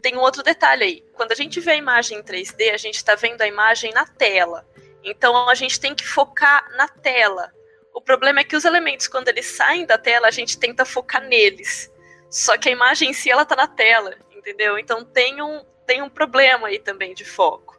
tem 0.03 0.17
um 0.17 0.21
outro 0.21 0.43
detalhe 0.43 0.85
aí. 0.85 1.05
Quando 1.13 1.33
a 1.33 1.37
gente 1.37 1.61
vê 1.61 1.73
a 1.73 1.77
imagem 1.77 2.19
em 2.19 2.23
3D, 2.23 2.73
a 2.73 2.77
gente 2.77 2.97
está 2.97 3.15
vendo 3.15 3.41
a 3.41 3.47
imagem 3.47 3.93
na 3.93 4.05
tela. 4.05 4.67
Então 5.05 5.49
a 5.49 5.55
gente 5.55 5.79
tem 5.81 5.95
que 5.95 6.07
focar 6.07 6.69
na 6.77 6.89
tela. 6.89 7.53
O 7.95 8.01
problema 8.01 8.41
é 8.41 8.45
que 8.45 8.57
os 8.57 8.65
elementos, 8.65 9.07
quando 9.07 9.29
eles 9.29 9.47
saem 9.47 9.87
da 9.87 9.99
tela, 9.99 10.29
a 10.29 10.31
gente 10.31 10.59
tenta 10.59 10.85
focar 10.85 11.23
neles. 11.23 11.93
Só 12.31 12.57
que 12.57 12.69
a 12.69 12.73
imagem 12.73 13.11
em 13.11 13.13
si, 13.13 13.31
ela 13.31 13.45
tá 13.45 13.55
na 13.55 13.67
tela, 13.67 14.17
entendeu? 14.35 14.79
Então 14.79 15.05
tem 15.05 15.43
um, 15.43 15.63
tem 15.87 16.01
um 16.01 16.09
problema 16.09 16.69
aí 16.69 16.79
também 16.79 17.15
de 17.15 17.25
foco. 17.25 17.79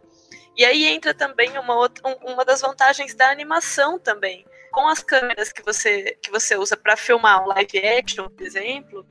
E 0.56 0.64
aí 0.64 0.86
entra 0.86 1.14
também 1.14 1.58
uma, 1.58 1.76
outra, 1.76 2.04
uma 2.24 2.46
das 2.46 2.62
vantagens 2.62 3.16
da 3.16 3.30
animação 3.30 3.98
também. 3.98 4.46
Com 4.72 4.88
as 4.88 5.02
câmeras 5.04 5.52
que 5.52 5.64
você, 5.64 6.18
que 6.22 6.30
você 6.30 6.56
usa 6.56 6.78
para 6.78 6.96
filmar 6.96 7.44
um 7.44 7.48
live 7.48 7.80
action, 7.80 8.30
por 8.30 8.46
exemplo, 8.46 9.06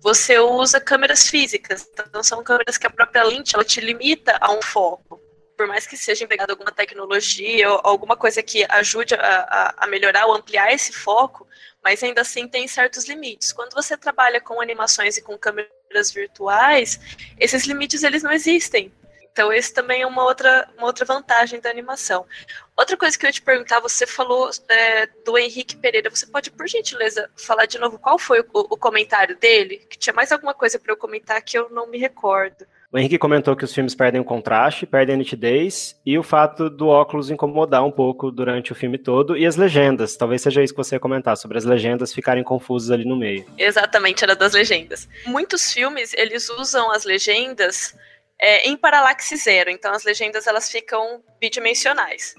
você 0.00 0.38
usa 0.38 0.80
câmeras 0.80 1.28
físicas. 1.28 1.88
Então 1.92 2.22
são 2.22 2.42
câmeras 2.42 2.76
que 2.76 2.86
a 2.86 2.90
própria 2.90 3.22
lente 3.22 3.54
ela 3.54 3.64
te 3.64 3.80
limita 3.80 4.36
a 4.40 4.50
um 4.52 4.62
foco. 4.62 5.20
Por 5.60 5.66
mais 5.66 5.86
que 5.86 5.94
seja 5.94 6.24
empregada 6.24 6.54
alguma 6.54 6.72
tecnologia 6.72 7.70
ou 7.70 7.80
alguma 7.84 8.16
coisa 8.16 8.42
que 8.42 8.64
ajude 8.66 9.14
a, 9.14 9.74
a, 9.76 9.86
melhorar 9.86 10.24
ou 10.24 10.34
ampliar 10.34 10.72
esse 10.72 10.90
foco, 10.90 11.46
mas 11.84 12.02
ainda 12.02 12.22
assim 12.22 12.48
tem 12.48 12.66
certos 12.66 13.06
limites. 13.06 13.52
Quando 13.52 13.74
você 13.74 13.94
trabalha 13.94 14.40
com 14.40 14.58
animações 14.58 15.18
e 15.18 15.22
com 15.22 15.36
câmeras 15.36 16.12
virtuais, 16.14 16.98
esses 17.38 17.66
limites 17.66 18.02
eles 18.02 18.22
não 18.22 18.32
existem. 18.32 18.90
Então, 19.30 19.52
esse 19.52 19.70
também 19.74 20.00
é 20.00 20.06
uma 20.06 20.24
outra, 20.24 20.66
uma 20.78 20.86
outra 20.86 21.04
vantagem 21.04 21.60
da 21.60 21.68
animação. 21.68 22.26
Outra 22.74 22.96
coisa 22.96 23.18
que 23.18 23.26
eu 23.26 23.28
ia 23.28 23.34
te 23.34 23.42
perguntar, 23.42 23.80
você 23.80 24.06
falou 24.06 24.48
é, 24.66 25.08
do 25.26 25.36
Henrique 25.36 25.76
Pereira. 25.76 26.08
Você 26.08 26.26
pode, 26.26 26.50
por 26.50 26.66
gentileza, 26.66 27.30
falar 27.36 27.66
de 27.66 27.78
novo 27.78 27.98
qual 27.98 28.18
foi 28.18 28.40
o, 28.40 28.46
o 28.54 28.78
comentário 28.78 29.36
dele? 29.36 29.76
Que 29.90 29.98
tinha 29.98 30.14
mais 30.14 30.32
alguma 30.32 30.54
coisa 30.54 30.78
para 30.78 30.90
eu 30.90 30.96
comentar 30.96 31.42
que 31.42 31.58
eu 31.58 31.68
não 31.68 31.86
me 31.86 31.98
recordo. 31.98 32.66
O 32.92 32.98
Henrique 32.98 33.18
comentou 33.18 33.54
que 33.54 33.64
os 33.64 33.72
filmes 33.72 33.94
perdem 33.94 34.20
o 34.20 34.24
contraste, 34.24 34.84
perdem 34.84 35.14
a 35.14 35.18
nitidez 35.18 35.96
e 36.04 36.18
o 36.18 36.24
fato 36.24 36.68
do 36.68 36.88
óculos 36.88 37.30
incomodar 37.30 37.84
um 37.84 37.90
pouco 37.92 38.32
durante 38.32 38.72
o 38.72 38.74
filme 38.74 38.98
todo 38.98 39.36
e 39.36 39.46
as 39.46 39.54
legendas. 39.54 40.16
Talvez 40.16 40.42
seja 40.42 40.60
isso 40.60 40.74
que 40.74 40.78
você 40.78 40.96
ia 40.96 41.00
comentar, 41.00 41.36
sobre 41.36 41.56
as 41.56 41.64
legendas 41.64 42.12
ficarem 42.12 42.42
confusas 42.42 42.90
ali 42.90 43.04
no 43.04 43.16
meio. 43.16 43.46
Exatamente, 43.56 44.24
era 44.24 44.34
das 44.34 44.54
legendas. 44.54 45.08
Muitos 45.24 45.72
filmes, 45.72 46.12
eles 46.14 46.50
usam 46.50 46.90
as 46.90 47.04
legendas 47.04 47.96
é, 48.36 48.68
em 48.68 48.76
paralaxe 48.76 49.36
zero, 49.36 49.70
então 49.70 49.92
as 49.92 50.02
legendas 50.02 50.48
elas 50.48 50.68
ficam 50.68 51.22
bidimensionais. 51.40 52.34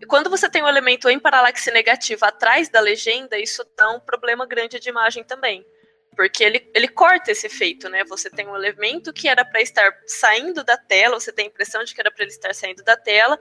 E 0.00 0.06
quando 0.06 0.30
você 0.30 0.48
tem 0.48 0.62
um 0.62 0.68
elemento 0.68 1.08
em 1.08 1.18
paralaxe 1.18 1.72
negativo 1.72 2.24
atrás 2.24 2.68
da 2.68 2.78
legenda, 2.78 3.36
isso 3.36 3.66
dá 3.76 3.90
um 3.90 3.98
problema 3.98 4.46
grande 4.46 4.78
de 4.78 4.88
imagem 4.88 5.24
também 5.24 5.66
porque 6.18 6.42
ele, 6.42 6.68
ele 6.74 6.88
corta 6.88 7.30
esse 7.30 7.46
efeito, 7.46 7.88
né? 7.88 8.02
Você 8.02 8.28
tem 8.28 8.44
um 8.48 8.56
elemento 8.56 9.12
que 9.12 9.28
era 9.28 9.44
para 9.44 9.62
estar 9.62 9.88
saindo 10.04 10.64
da 10.64 10.76
tela, 10.76 11.20
você 11.20 11.30
tem 11.30 11.44
a 11.44 11.48
impressão 11.48 11.84
de 11.84 11.94
que 11.94 12.00
era 12.00 12.10
para 12.10 12.24
ele 12.24 12.32
estar 12.32 12.52
saindo 12.52 12.82
da 12.82 12.96
tela, 12.96 13.38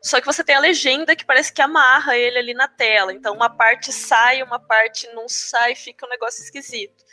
só 0.00 0.20
que 0.20 0.26
você 0.26 0.44
tem 0.44 0.54
a 0.54 0.60
legenda 0.60 1.16
que 1.16 1.24
parece 1.24 1.52
que 1.52 1.60
amarra 1.60 2.16
ele 2.16 2.38
ali 2.38 2.54
na 2.54 2.68
tela. 2.68 3.12
Então 3.12 3.34
uma 3.34 3.50
parte 3.50 3.92
sai, 3.92 4.44
uma 4.44 4.60
parte 4.60 5.08
não 5.12 5.28
sai, 5.28 5.74
fica 5.74 6.06
um 6.06 6.08
negócio 6.08 6.40
esquisito. 6.40 7.04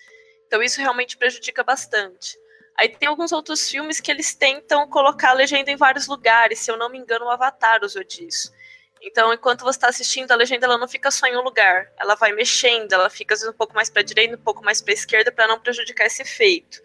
Então 0.45 0.61
isso 0.61 0.79
realmente 0.79 1.17
prejudica 1.17 1.63
bastante. 1.63 2.37
Aí 2.77 2.87
tem 2.87 3.09
alguns 3.09 3.31
outros 3.31 3.67
filmes 3.67 3.99
que 3.99 4.11
eles 4.11 4.35
tentam 4.35 4.87
colocar 4.87 5.31
a 5.31 5.33
legenda 5.33 5.71
em 5.71 5.75
vários 5.75 6.05
lugares. 6.05 6.59
Se 6.59 6.69
eu 6.69 6.77
não 6.77 6.89
me 6.89 6.99
engano, 6.99 7.25
o 7.25 7.31
Avatar 7.31 7.83
usou 7.83 8.03
disso. 8.03 8.53
Então, 9.01 9.33
enquanto 9.33 9.61
você 9.61 9.77
está 9.77 9.87
assistindo, 9.87 10.31
a 10.31 10.35
legenda 10.35 10.65
ela 10.65 10.77
não 10.77 10.87
fica 10.87 11.11
só 11.11 11.27
em 11.27 11.37
um 11.37 11.41
lugar. 11.41 11.91
Ela 11.97 12.15
vai 12.15 12.31
mexendo, 12.31 12.93
ela 12.93 13.09
fica 13.09 13.33
às 13.33 13.41
vezes 13.41 13.53
um 13.53 13.57
pouco 13.57 13.73
mais 13.73 13.89
para 13.89 14.01
a 14.01 14.05
direita, 14.05 14.35
um 14.35 14.41
pouco 14.41 14.63
mais 14.63 14.81
para 14.81 14.91
a 14.91 14.95
esquerda, 14.95 15.31
para 15.31 15.47
não 15.47 15.59
prejudicar 15.59 16.05
esse 16.05 16.21
efeito. 16.21 16.81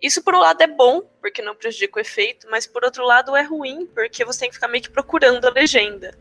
Isso, 0.00 0.22
por 0.22 0.34
um 0.34 0.38
lado, 0.38 0.62
é 0.62 0.66
bom, 0.66 1.02
porque 1.20 1.42
não 1.42 1.54
prejudica 1.54 1.98
o 1.98 2.00
efeito, 2.00 2.46
mas 2.50 2.66
por 2.66 2.84
outro 2.84 3.04
lado, 3.04 3.36
é 3.36 3.42
ruim, 3.42 3.86
porque 3.86 4.24
você 4.24 4.40
tem 4.40 4.48
que 4.48 4.54
ficar 4.54 4.68
meio 4.68 4.82
que 4.82 4.90
procurando 4.90 5.46
a 5.46 5.50
legenda. 5.50 6.16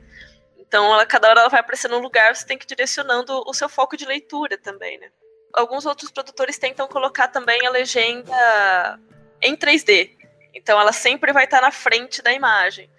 Então, 0.58 0.94
ela, 0.94 1.06
cada 1.06 1.30
hora 1.30 1.42
ela 1.42 1.50
vai 1.50 1.62
aparecer 1.62 1.90
num 1.90 2.00
lugar, 2.00 2.36
você 2.36 2.46
tem 2.46 2.58
que 2.58 2.66
ir 2.66 2.68
direcionando 2.68 3.42
o 3.48 3.54
seu 3.54 3.70
foco 3.70 3.96
de 3.96 4.06
leitura 4.06 4.58
também, 4.58 4.98
né? 4.98 5.10
Alguns 5.54 5.86
outros 5.86 6.12
produtores 6.12 6.58
tentam 6.58 6.88
colocar 6.88 7.30
também 7.30 7.66
a 7.66 7.70
legenda 7.72 9.00
em 9.42 9.56
3D. 9.56 10.12
Então, 10.54 10.80
ela 10.80 10.92
sempre 10.92 11.32
vai 11.32 11.46
estar 11.46 11.62
na 11.62 11.72
frente 11.72 12.22
da 12.22 12.34
imagem. 12.34 12.90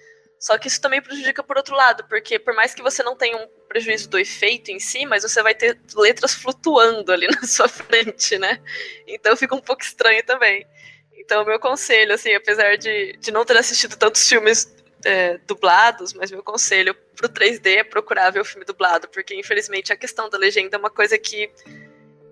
Só 0.41 0.57
que 0.57 0.69
isso 0.69 0.81
também 0.81 1.03
prejudica 1.03 1.43
por 1.43 1.59
outro 1.59 1.77
lado, 1.77 2.03
porque 2.05 2.39
por 2.39 2.55
mais 2.55 2.73
que 2.73 2.81
você 2.81 3.03
não 3.03 3.15
tenha 3.15 3.37
um 3.37 3.47
prejuízo 3.69 4.09
do 4.09 4.19
efeito 4.19 4.71
em 4.71 4.81
si, 4.81 5.05
mas 5.05 5.23
você 5.23 5.43
vai 5.43 5.55
ter 5.55 5.79
letras 5.95 6.33
flutuando 6.33 7.13
ali 7.13 7.27
na 7.37 7.43
sua 7.43 7.69
frente, 7.69 8.39
né? 8.39 8.59
Então 9.07 9.37
fica 9.37 9.55
um 9.55 9.61
pouco 9.61 9.83
estranho 9.83 10.25
também. 10.25 10.67
Então, 11.15 11.45
meu 11.45 11.61
conselho, 11.61 12.15
assim, 12.15 12.33
apesar 12.35 12.79
de, 12.79 13.19
de 13.19 13.31
não 13.31 13.45
ter 13.45 13.55
assistido 13.59 13.97
tantos 13.99 14.27
filmes 14.27 14.75
é, 15.05 15.37
dublados, 15.47 16.15
mas 16.15 16.31
meu 16.31 16.43
conselho 16.43 16.95
pro 17.15 17.29
3D 17.29 17.77
é 17.77 17.85
procurar 17.85 18.31
ver 18.31 18.41
o 18.41 18.45
filme 18.45 18.65
dublado, 18.65 19.09
porque 19.09 19.35
infelizmente 19.35 19.93
a 19.93 19.97
questão 19.97 20.31
da 20.31 20.39
legenda 20.39 20.75
é 20.75 20.79
uma 20.79 20.91
coisa 20.91 21.19
que 21.19 21.51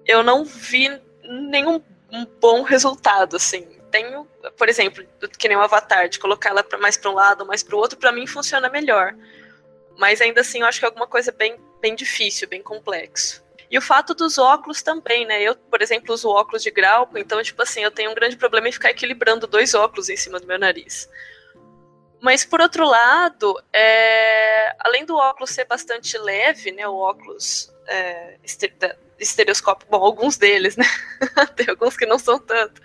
eu 0.06 0.22
não 0.22 0.46
vi 0.46 0.88
nenhum 1.22 1.82
um 2.10 2.24
bom 2.40 2.62
resultado, 2.62 3.36
assim 3.36 3.77
tenho, 3.90 4.26
por 4.56 4.68
exemplo, 4.68 5.04
que 5.38 5.48
nem 5.48 5.56
o 5.56 5.60
Avatar, 5.60 6.08
de 6.08 6.18
colocar 6.18 6.50
ela 6.50 6.64
mais 6.80 6.96
para 6.96 7.10
um 7.10 7.14
lado 7.14 7.40
ou 7.42 7.46
mais 7.46 7.62
para 7.62 7.76
o 7.76 7.78
outro, 7.78 7.98
para 7.98 8.12
mim 8.12 8.26
funciona 8.26 8.68
melhor. 8.68 9.14
Mas 9.96 10.20
ainda 10.20 10.40
assim, 10.40 10.60
eu 10.60 10.66
acho 10.66 10.78
que 10.78 10.84
é 10.84 10.88
alguma 10.88 11.06
coisa 11.06 11.32
bem, 11.32 11.56
bem 11.80 11.94
difícil, 11.94 12.48
bem 12.48 12.62
complexo. 12.62 13.42
E 13.70 13.76
o 13.76 13.82
fato 13.82 14.14
dos 14.14 14.38
óculos 14.38 14.80
também, 14.80 15.26
né? 15.26 15.42
Eu, 15.42 15.54
por 15.54 15.82
exemplo, 15.82 16.14
uso 16.14 16.28
óculos 16.30 16.62
de 16.62 16.70
grau, 16.70 17.08
então, 17.16 17.42
tipo 17.42 17.60
assim, 17.62 17.82
eu 17.82 17.90
tenho 17.90 18.10
um 18.10 18.14
grande 18.14 18.36
problema 18.36 18.68
em 18.68 18.72
ficar 18.72 18.90
equilibrando 18.90 19.46
dois 19.46 19.74
óculos 19.74 20.08
em 20.08 20.16
cima 20.16 20.40
do 20.40 20.46
meu 20.46 20.58
nariz. 20.58 21.08
Mas, 22.20 22.44
por 22.44 22.60
outro 22.60 22.86
lado, 22.86 23.62
é... 23.72 24.74
além 24.80 25.04
do 25.04 25.16
óculos 25.16 25.50
ser 25.50 25.64
bastante 25.64 26.16
leve, 26.16 26.72
né? 26.72 26.88
O 26.88 26.96
óculos 26.96 27.72
é, 27.86 28.36
estereoscópio, 29.18 29.88
bom, 29.90 30.02
alguns 30.02 30.36
deles, 30.36 30.76
né? 30.76 30.86
Tem 31.56 31.68
alguns 31.68 31.96
que 31.96 32.06
não 32.06 32.18
são 32.18 32.38
tanto. 32.38 32.80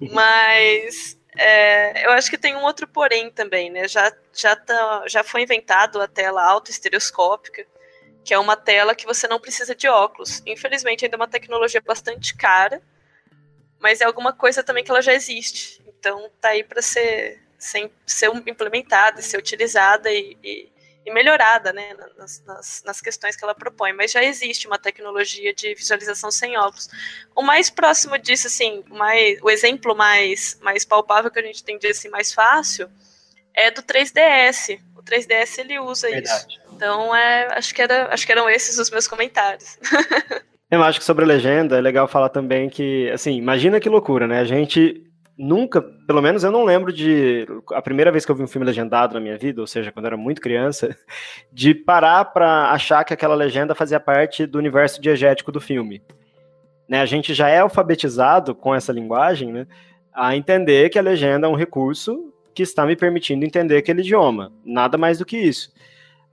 Mas 0.00 1.18
é, 1.36 2.06
eu 2.06 2.10
acho 2.12 2.30
que 2.30 2.38
tem 2.38 2.54
um 2.56 2.62
outro 2.62 2.86
porém 2.86 3.30
também, 3.30 3.70
né? 3.70 3.88
Já, 3.88 4.12
já, 4.32 4.54
tá, 4.56 5.04
já 5.06 5.24
foi 5.24 5.42
inventado 5.42 6.00
a 6.00 6.06
tela 6.06 6.44
autoestereoscópica, 6.44 7.66
que 8.24 8.32
é 8.32 8.38
uma 8.38 8.56
tela 8.56 8.94
que 8.94 9.06
você 9.06 9.26
não 9.26 9.40
precisa 9.40 9.74
de 9.74 9.88
óculos. 9.88 10.42
Infelizmente, 10.46 11.04
ainda 11.04 11.16
é 11.16 11.18
uma 11.18 11.28
tecnologia 11.28 11.80
bastante 11.80 12.34
cara, 12.34 12.80
mas 13.80 14.00
é 14.00 14.04
alguma 14.04 14.32
coisa 14.32 14.62
também 14.62 14.84
que 14.84 14.90
ela 14.90 15.02
já 15.02 15.12
existe. 15.12 15.82
Então, 15.86 16.30
tá 16.40 16.50
aí 16.50 16.62
para 16.62 16.80
ser, 16.80 17.42
ser, 17.58 17.90
ser 18.06 18.30
implementada, 18.46 19.20
ser 19.20 19.36
utilizada 19.36 20.10
e, 20.10 20.36
e 20.42 20.72
e 21.04 21.12
melhorada 21.12 21.72
né, 21.72 21.94
nas, 22.16 22.42
nas, 22.44 22.82
nas, 22.84 23.00
questões 23.00 23.36
que 23.36 23.44
ela 23.44 23.54
propõe, 23.54 23.92
mas 23.92 24.10
já 24.10 24.24
existe 24.24 24.66
uma 24.66 24.78
tecnologia 24.78 25.52
de 25.52 25.74
visualização 25.74 26.30
sem 26.30 26.56
óculos. 26.56 26.88
O 27.34 27.42
mais 27.42 27.68
próximo 27.68 28.18
disso, 28.18 28.46
assim, 28.46 28.82
mais, 28.88 29.38
o 29.42 29.50
exemplo 29.50 29.94
mais, 29.94 30.58
mais 30.62 30.84
palpável 30.84 31.30
que 31.30 31.38
a 31.38 31.42
gente 31.42 31.62
tem 31.62 31.78
disso 31.78 32.00
assim, 32.00 32.08
mais 32.08 32.32
fácil 32.32 32.88
é 33.52 33.70
do 33.70 33.82
3DS. 33.82 34.80
O 34.96 35.02
3DS 35.02 35.58
ele 35.58 35.78
usa 35.78 36.08
Verdade. 36.08 36.46
isso. 36.48 36.60
Então, 36.72 37.14
é, 37.14 37.56
acho, 37.56 37.74
que 37.74 37.82
era, 37.82 38.12
acho 38.12 38.24
que 38.24 38.32
eram 38.32 38.48
esses 38.48 38.78
os 38.78 38.90
meus 38.90 39.06
comentários. 39.06 39.78
Eu 40.70 40.82
acho 40.82 40.98
que 40.98 41.04
sobre 41.04 41.24
a 41.24 41.28
legenda 41.28 41.78
é 41.78 41.80
legal 41.80 42.08
falar 42.08 42.30
também 42.30 42.68
que, 42.68 43.08
assim, 43.10 43.36
imagina 43.36 43.78
que 43.78 43.88
loucura, 43.88 44.26
né? 44.26 44.40
A 44.40 44.44
gente 44.44 45.04
nunca, 45.36 45.82
pelo 45.82 46.22
menos 46.22 46.44
eu 46.44 46.50
não 46.50 46.64
lembro 46.64 46.92
de 46.92 47.46
a 47.72 47.82
primeira 47.82 48.10
vez 48.12 48.24
que 48.24 48.30
eu 48.30 48.36
vi 48.36 48.42
um 48.42 48.48
filme 48.48 48.66
legendado 48.66 49.14
na 49.14 49.20
minha 49.20 49.36
vida, 49.36 49.60
ou 49.60 49.66
seja, 49.66 49.90
quando 49.90 50.06
eu 50.06 50.08
era 50.08 50.16
muito 50.16 50.40
criança, 50.40 50.96
de 51.52 51.74
parar 51.74 52.24
para 52.26 52.70
achar 52.70 53.04
que 53.04 53.12
aquela 53.12 53.34
legenda 53.34 53.74
fazia 53.74 54.00
parte 54.00 54.46
do 54.46 54.58
universo 54.58 55.00
diegético 55.00 55.52
do 55.52 55.60
filme. 55.60 56.02
Né, 56.88 57.00
a 57.00 57.06
gente 57.06 57.32
já 57.32 57.48
é 57.48 57.60
alfabetizado 57.60 58.54
com 58.54 58.74
essa 58.74 58.92
linguagem, 58.92 59.50
né, 59.52 59.66
a 60.12 60.36
entender 60.36 60.90
que 60.90 60.98
a 60.98 61.02
legenda 61.02 61.46
é 61.46 61.50
um 61.50 61.54
recurso 61.54 62.32
que 62.54 62.62
está 62.62 62.86
me 62.86 62.94
permitindo 62.94 63.44
entender 63.44 63.78
aquele 63.78 64.00
idioma, 64.00 64.52
nada 64.64 64.96
mais 64.96 65.18
do 65.18 65.24
que 65.24 65.36
isso. 65.36 65.72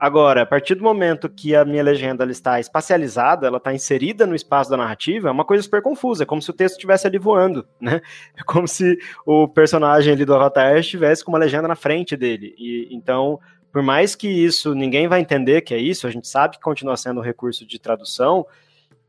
Agora, 0.01 0.41
a 0.41 0.45
partir 0.47 0.73
do 0.73 0.83
momento 0.83 1.29
que 1.29 1.55
a 1.55 1.63
minha 1.63 1.83
legenda 1.83 2.23
ela 2.23 2.31
está 2.31 2.59
espacializada, 2.59 3.45
ela 3.45 3.57
está 3.57 3.71
inserida 3.71 4.25
no 4.25 4.33
espaço 4.33 4.67
da 4.67 4.75
narrativa, 4.75 5.29
é 5.29 5.31
uma 5.31 5.45
coisa 5.45 5.61
super 5.61 5.79
confusa, 5.79 6.23
é 6.23 6.25
como 6.25 6.41
se 6.41 6.49
o 6.49 6.53
texto 6.53 6.73
estivesse 6.73 7.05
ali 7.05 7.19
voando, 7.19 7.67
né? 7.79 8.01
É 8.35 8.41
como 8.43 8.67
se 8.67 8.97
o 9.27 9.47
personagem 9.47 10.11
ali 10.11 10.25
do 10.25 10.33
Avatar 10.33 10.75
estivesse 10.75 11.23
com 11.23 11.31
uma 11.31 11.37
legenda 11.37 11.67
na 11.67 11.75
frente 11.75 12.17
dele. 12.17 12.55
E 12.57 12.87
então, 12.89 13.39
por 13.71 13.83
mais 13.83 14.15
que 14.15 14.27
isso 14.27 14.73
ninguém 14.73 15.07
vai 15.07 15.19
entender 15.19 15.61
que 15.61 15.71
é 15.71 15.77
isso, 15.77 16.07
a 16.07 16.09
gente 16.09 16.27
sabe 16.27 16.55
que 16.55 16.63
continua 16.63 16.97
sendo 16.97 17.19
um 17.19 17.23
recurso 17.23 17.63
de 17.63 17.77
tradução, 17.77 18.47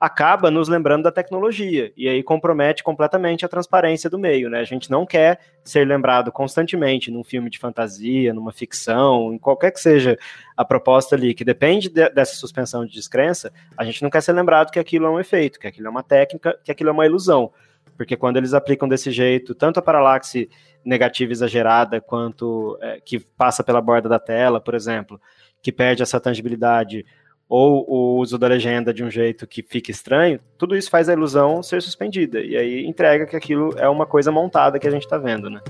acaba 0.02 0.50
nos 0.50 0.68
lembrando 0.68 1.04
da 1.04 1.12
tecnologia 1.12 1.92
e 1.96 2.08
aí 2.08 2.24
compromete 2.24 2.82
completamente 2.82 3.44
a 3.44 3.48
transparência 3.48 4.10
do 4.10 4.18
meio, 4.18 4.50
né? 4.50 4.58
A 4.58 4.64
gente 4.64 4.90
não 4.90 5.06
quer 5.06 5.38
ser 5.62 5.86
lembrado 5.86 6.32
constantemente 6.32 7.08
num 7.08 7.22
filme 7.22 7.48
de 7.48 7.56
fantasia, 7.56 8.34
numa 8.34 8.50
ficção, 8.50 9.32
em 9.32 9.38
qualquer 9.38 9.70
que 9.70 9.78
seja 9.78 10.18
a 10.56 10.64
proposta 10.64 11.14
ali, 11.14 11.32
que 11.32 11.44
depende 11.44 11.88
de, 11.88 12.10
dessa 12.10 12.34
suspensão 12.34 12.84
de 12.84 12.92
descrença, 12.92 13.52
a 13.76 13.84
gente 13.84 14.02
não 14.02 14.10
quer 14.10 14.20
ser 14.22 14.32
lembrado 14.32 14.72
que 14.72 14.80
aquilo 14.80 15.06
é 15.06 15.08
um 15.10 15.20
efeito, 15.20 15.60
que 15.60 15.68
aquilo 15.68 15.86
é 15.86 15.90
uma 15.90 16.02
técnica, 16.02 16.58
que 16.64 16.72
aquilo 16.72 16.90
é 16.90 16.92
uma 16.92 17.06
ilusão. 17.06 17.52
Porque 17.96 18.16
quando 18.16 18.38
eles 18.38 18.54
aplicam 18.54 18.88
desse 18.88 19.12
jeito, 19.12 19.54
tanto 19.54 19.78
a 19.78 19.82
paralaxe 19.82 20.50
negativa 20.84 21.30
exagerada, 21.30 22.00
quanto 22.00 22.76
é, 22.82 23.00
que 23.00 23.20
passa 23.20 23.62
pela 23.62 23.80
borda 23.80 24.08
da 24.08 24.18
tela, 24.18 24.60
por 24.60 24.74
exemplo, 24.74 25.20
que 25.62 25.70
perde 25.70 26.02
essa 26.02 26.18
tangibilidade, 26.18 27.06
ou 27.52 27.84
o 27.86 28.18
uso 28.18 28.38
da 28.38 28.46
legenda 28.46 28.94
de 28.94 29.04
um 29.04 29.10
jeito 29.10 29.46
que 29.46 29.62
fica 29.62 29.90
estranho, 29.90 30.40
tudo 30.56 30.74
isso 30.74 30.88
faz 30.88 31.10
a 31.10 31.12
ilusão 31.12 31.62
ser 31.62 31.82
suspendida. 31.82 32.40
E 32.40 32.56
aí 32.56 32.86
entrega 32.86 33.26
que 33.26 33.36
aquilo 33.36 33.74
é 33.76 33.86
uma 33.90 34.06
coisa 34.06 34.32
montada 34.32 34.78
que 34.78 34.88
a 34.88 34.90
gente 34.90 35.02
está 35.02 35.18
vendo, 35.18 35.50
né? 35.50 35.60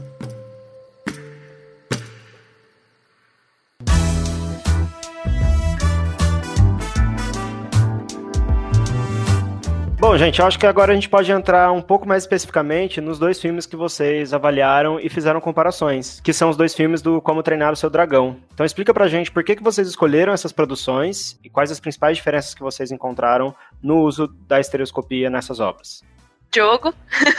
Bom, 10.13 10.19
gente, 10.19 10.41
eu 10.41 10.47
acho 10.47 10.59
que 10.59 10.67
agora 10.67 10.93
a 10.93 10.95
gente 10.95 11.09
pode 11.09 11.33
entrar 11.33 11.73
um 11.73 11.81
pouco 11.81 12.07
mais 12.07 12.25
especificamente 12.25 13.01
nos 13.01 13.19
dois 13.19 13.41
filmes 13.41 13.65
que 13.65 13.75
vocês 13.75 14.35
avaliaram 14.35 15.01
e 15.01 15.09
fizeram 15.09 15.41
comparações, 15.41 16.21
que 16.21 16.35
são 16.35 16.51
os 16.51 16.57
dois 16.59 16.75
filmes 16.75 17.01
do 17.01 17.19
Como 17.23 17.43
Treinar 17.43 17.73
o 17.73 17.77
Seu 17.77 17.89
Dragão. 17.89 18.37
Então 18.53 18.67
explica 18.67 18.93
pra 18.93 19.09
gente 19.09 19.33
por 19.33 19.43
que, 19.43 19.57
que 19.57 19.63
vocês 19.63 19.89
escolheram 19.89 20.31
essas 20.31 20.53
produções 20.53 21.41
e 21.43 21.49
quais 21.49 21.71
as 21.71 21.81
principais 21.81 22.19
diferenças 22.19 22.53
que 22.53 22.61
vocês 22.61 22.93
encontraram 22.93 23.55
no 23.83 24.03
uso 24.03 24.29
da 24.47 24.61
estereoscopia 24.61 25.31
nessas 25.31 25.61
obras. 25.61 26.03
Diogo? 26.51 26.93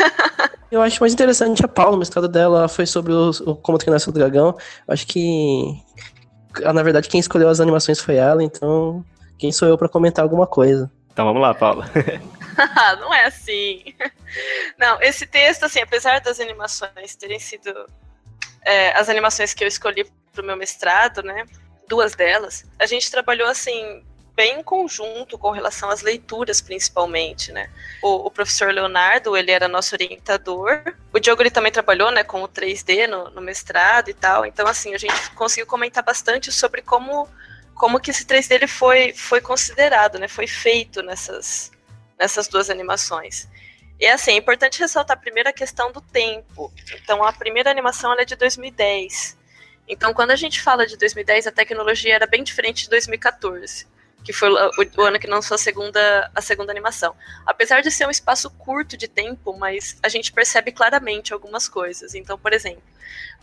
eu 0.72 0.82
acho 0.82 1.00
mais 1.00 1.14
interessante 1.14 1.64
a 1.64 1.68
Paula, 1.68 1.96
o 1.96 2.00
mestrado 2.00 2.28
dela 2.28 2.68
foi 2.68 2.88
sobre 2.88 3.14
o, 3.14 3.30
o 3.46 3.56
Como 3.56 3.78
Treinar 3.78 3.98
o 3.98 4.00
Seu 4.00 4.12
Dragão. 4.12 4.58
Eu 4.88 4.94
acho 4.96 5.06
que, 5.06 5.80
na 6.60 6.82
verdade, 6.82 7.08
quem 7.08 7.20
escolheu 7.20 7.50
as 7.50 7.60
animações 7.60 8.00
foi 8.00 8.16
ela, 8.16 8.44
então 8.44 9.06
quem 9.38 9.52
sou 9.52 9.68
eu 9.68 9.78
para 9.78 9.88
comentar 9.88 10.24
alguma 10.24 10.48
coisa? 10.48 10.92
Então 11.14 11.26
vamos 11.26 11.44
lá, 11.44 11.54
Paula. 11.54 11.86
não 13.00 13.14
é 13.14 13.26
assim. 13.26 13.84
Não, 14.78 15.02
esse 15.02 15.26
texto, 15.26 15.64
assim, 15.64 15.82
apesar 15.82 16.22
das 16.22 16.40
animações 16.40 17.16
terem 17.16 17.40
sido 17.40 17.74
é, 18.66 18.92
as 18.98 19.10
animações 19.10 19.54
que 19.54 19.64
eu 19.64 19.68
escolhi 19.68 20.06
para 20.32 20.42
o 20.42 20.46
meu 20.46 20.58
mestrado, 20.58 21.22
né? 21.22 21.46
Duas 21.88 22.16
delas, 22.16 22.66
a 22.80 22.86
gente 22.86 23.12
trabalhou 23.12 23.48
assim 23.48 24.04
bem 24.36 24.60
em 24.60 24.64
conjunto 24.64 25.38
com 25.38 25.52
relação 25.52 25.90
às 25.90 26.02
leituras, 26.02 26.60
principalmente, 26.60 27.52
né? 27.52 27.70
O, 28.02 28.28
o, 28.28 28.32
professor 28.32 28.74
Leonardo, 28.74 29.38
ele 29.38 29.52
era 29.52 29.68
nosso 29.68 29.94
orientador. 29.94 30.82
O 31.12 31.20
Diogo, 31.20 31.44
ele 31.44 31.52
também 31.52 31.72
trabalhou, 31.72 32.12
né, 32.12 32.24
com 32.24 32.42
o 32.42 32.48
3D 32.48 33.08
no, 33.08 33.30
no 33.30 33.42
mestrado 33.42 34.10
e 34.10 34.14
tal. 34.14 34.44
Então, 34.44 34.66
assim, 34.66 34.96
a 34.96 34.98
gente 34.98 35.30
conseguiu 35.32 35.68
comentar 35.68 36.04
bastante 36.04 36.52
sobre 36.52 36.82
como 36.82 37.28
como 37.76 38.00
que 38.00 38.12
esse 38.12 38.24
3D 38.24 38.52
ele 38.52 38.68
foi, 38.68 39.14
foi 39.14 39.42
considerado, 39.42 40.20
né? 40.20 40.28
Foi 40.28 40.48
feito 40.48 41.02
nessas, 41.02 41.72
nessas 42.20 42.48
duas 42.48 42.70
animações. 42.70 43.48
E 44.00 44.08
assim, 44.08 44.32
é 44.32 44.36
importante 44.36 44.80
ressaltar 44.80 45.18
a 45.46 45.54
questão 45.54 45.92
do 45.92 46.02
tempo. 46.02 46.72
Então, 46.96 47.24
a 47.24 47.32
primeira 47.32 47.72
animação 47.72 48.14
é 48.20 48.26
de 48.26 48.36
2010. 48.36 49.38
Então, 49.88 50.14
quando 50.14 50.32
a 50.32 50.36
gente 50.36 50.62
fala 50.62 50.86
de 50.86 50.98
2010, 50.98 51.48
a 51.48 51.52
tecnologia 51.52 52.16
era 52.16 52.26
bem 52.26 52.44
diferente 52.44 52.84
de 52.84 52.90
2014, 52.90 53.86
que 54.24 54.32
foi 54.32 54.50
o, 54.50 55.02
ano 55.02 55.20
que 55.20 55.28
lançou 55.28 55.56
a 55.56 55.58
segunda, 55.58 56.32
a 56.34 56.42
segunda 56.42 56.72
animação. 56.72 57.16
Apesar 57.46 57.82
de 57.82 57.92
ser 57.92 58.08
um 58.08 58.12
espaço 58.12 58.50
curto 58.52 58.96
de 58.96 59.08
tempo, 59.08 59.56
mas 59.58 59.98
a 60.02 60.08
gente 60.08 60.32
percebe 60.32 60.72
claramente 60.72 61.34
algumas 61.34 61.68
coisas. 61.68 62.16
Então, 62.16 62.38
por 62.38 62.54
exemplo, 62.54 62.84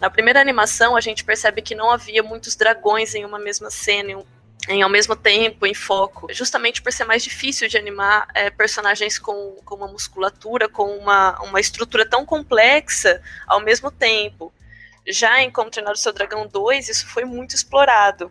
na 0.00 0.09
primeira 0.09 0.40
animação, 0.40 0.96
a 0.96 1.00
gente 1.00 1.24
percebe 1.24 1.61
que 1.61 1.74
não 1.74 1.90
havia 1.90 2.22
muitos 2.22 2.56
dragões 2.56 3.14
em 3.14 3.24
uma 3.24 3.38
mesma 3.38 3.70
cena, 3.70 4.22
em 4.68 4.83
ao 4.83 4.90
mesmo 4.90 5.16
tempo, 5.16 5.66
em 5.66 5.75
foco, 5.75 6.27
justamente 6.33 6.83
por 6.83 6.92
ser 6.92 7.05
mais 7.05 7.23
difícil 7.23 7.68
de 7.68 7.79
animar 7.79 8.29
é, 8.35 8.51
personagens 8.51 9.18
com, 9.18 9.57
com 9.64 9.75
uma 9.75 9.88
musculatura, 9.88 10.68
com 10.68 10.96
uma, 10.96 11.40
uma 11.42 11.61
estrutura 11.61 12.09
tão 12.09 12.27
complexa 12.27 13.23
ao 13.46 13.61
mesmo 13.61 13.90
tempo. 13.90 14.53
Já 15.07 15.40
em 15.40 15.51
Como 15.51 15.70
Treinar 15.70 15.94
o 15.94 15.96
Seu 15.96 16.12
Dragão 16.12 16.46
2, 16.46 16.88
isso 16.88 17.07
foi 17.07 17.25
muito 17.25 17.55
explorado. 17.55 18.31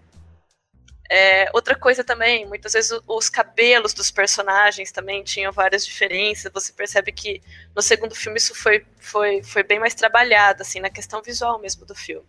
É, 1.12 1.50
outra 1.54 1.76
coisa 1.76 2.04
também, 2.04 2.46
muitas 2.46 2.74
vezes 2.74 2.92
os 3.08 3.30
cabelos 3.30 3.96
dos 3.96 4.12
personagens 4.12 4.92
também 4.92 5.24
tinham 5.24 5.52
várias 5.52 5.84
diferenças. 5.84 6.52
Você 6.54 6.72
percebe 6.72 7.12
que 7.12 7.42
no 7.76 7.82
segundo 7.82 8.13
filme 8.13 8.38
isso 8.38 8.54
foi, 8.54 8.86
foi, 9.00 9.42
foi 9.42 9.63
bem 9.63 9.80
mais 9.80 9.96
trabalhado, 9.96 10.62
assim, 10.62 10.80
na 10.80 10.89
questão 10.89 11.24
visual 11.24 11.60
mesmo 11.60 11.84
do 11.84 11.96
filme. 11.96 12.28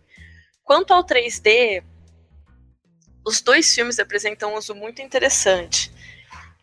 Quanto 0.63 0.93
ao 0.93 1.05
3D, 1.05 1.83
os 3.23 3.41
dois 3.41 3.73
filmes 3.73 3.99
apresentam 3.99 4.53
um 4.53 4.57
uso 4.57 4.73
muito 4.75 5.01
interessante. 5.01 5.91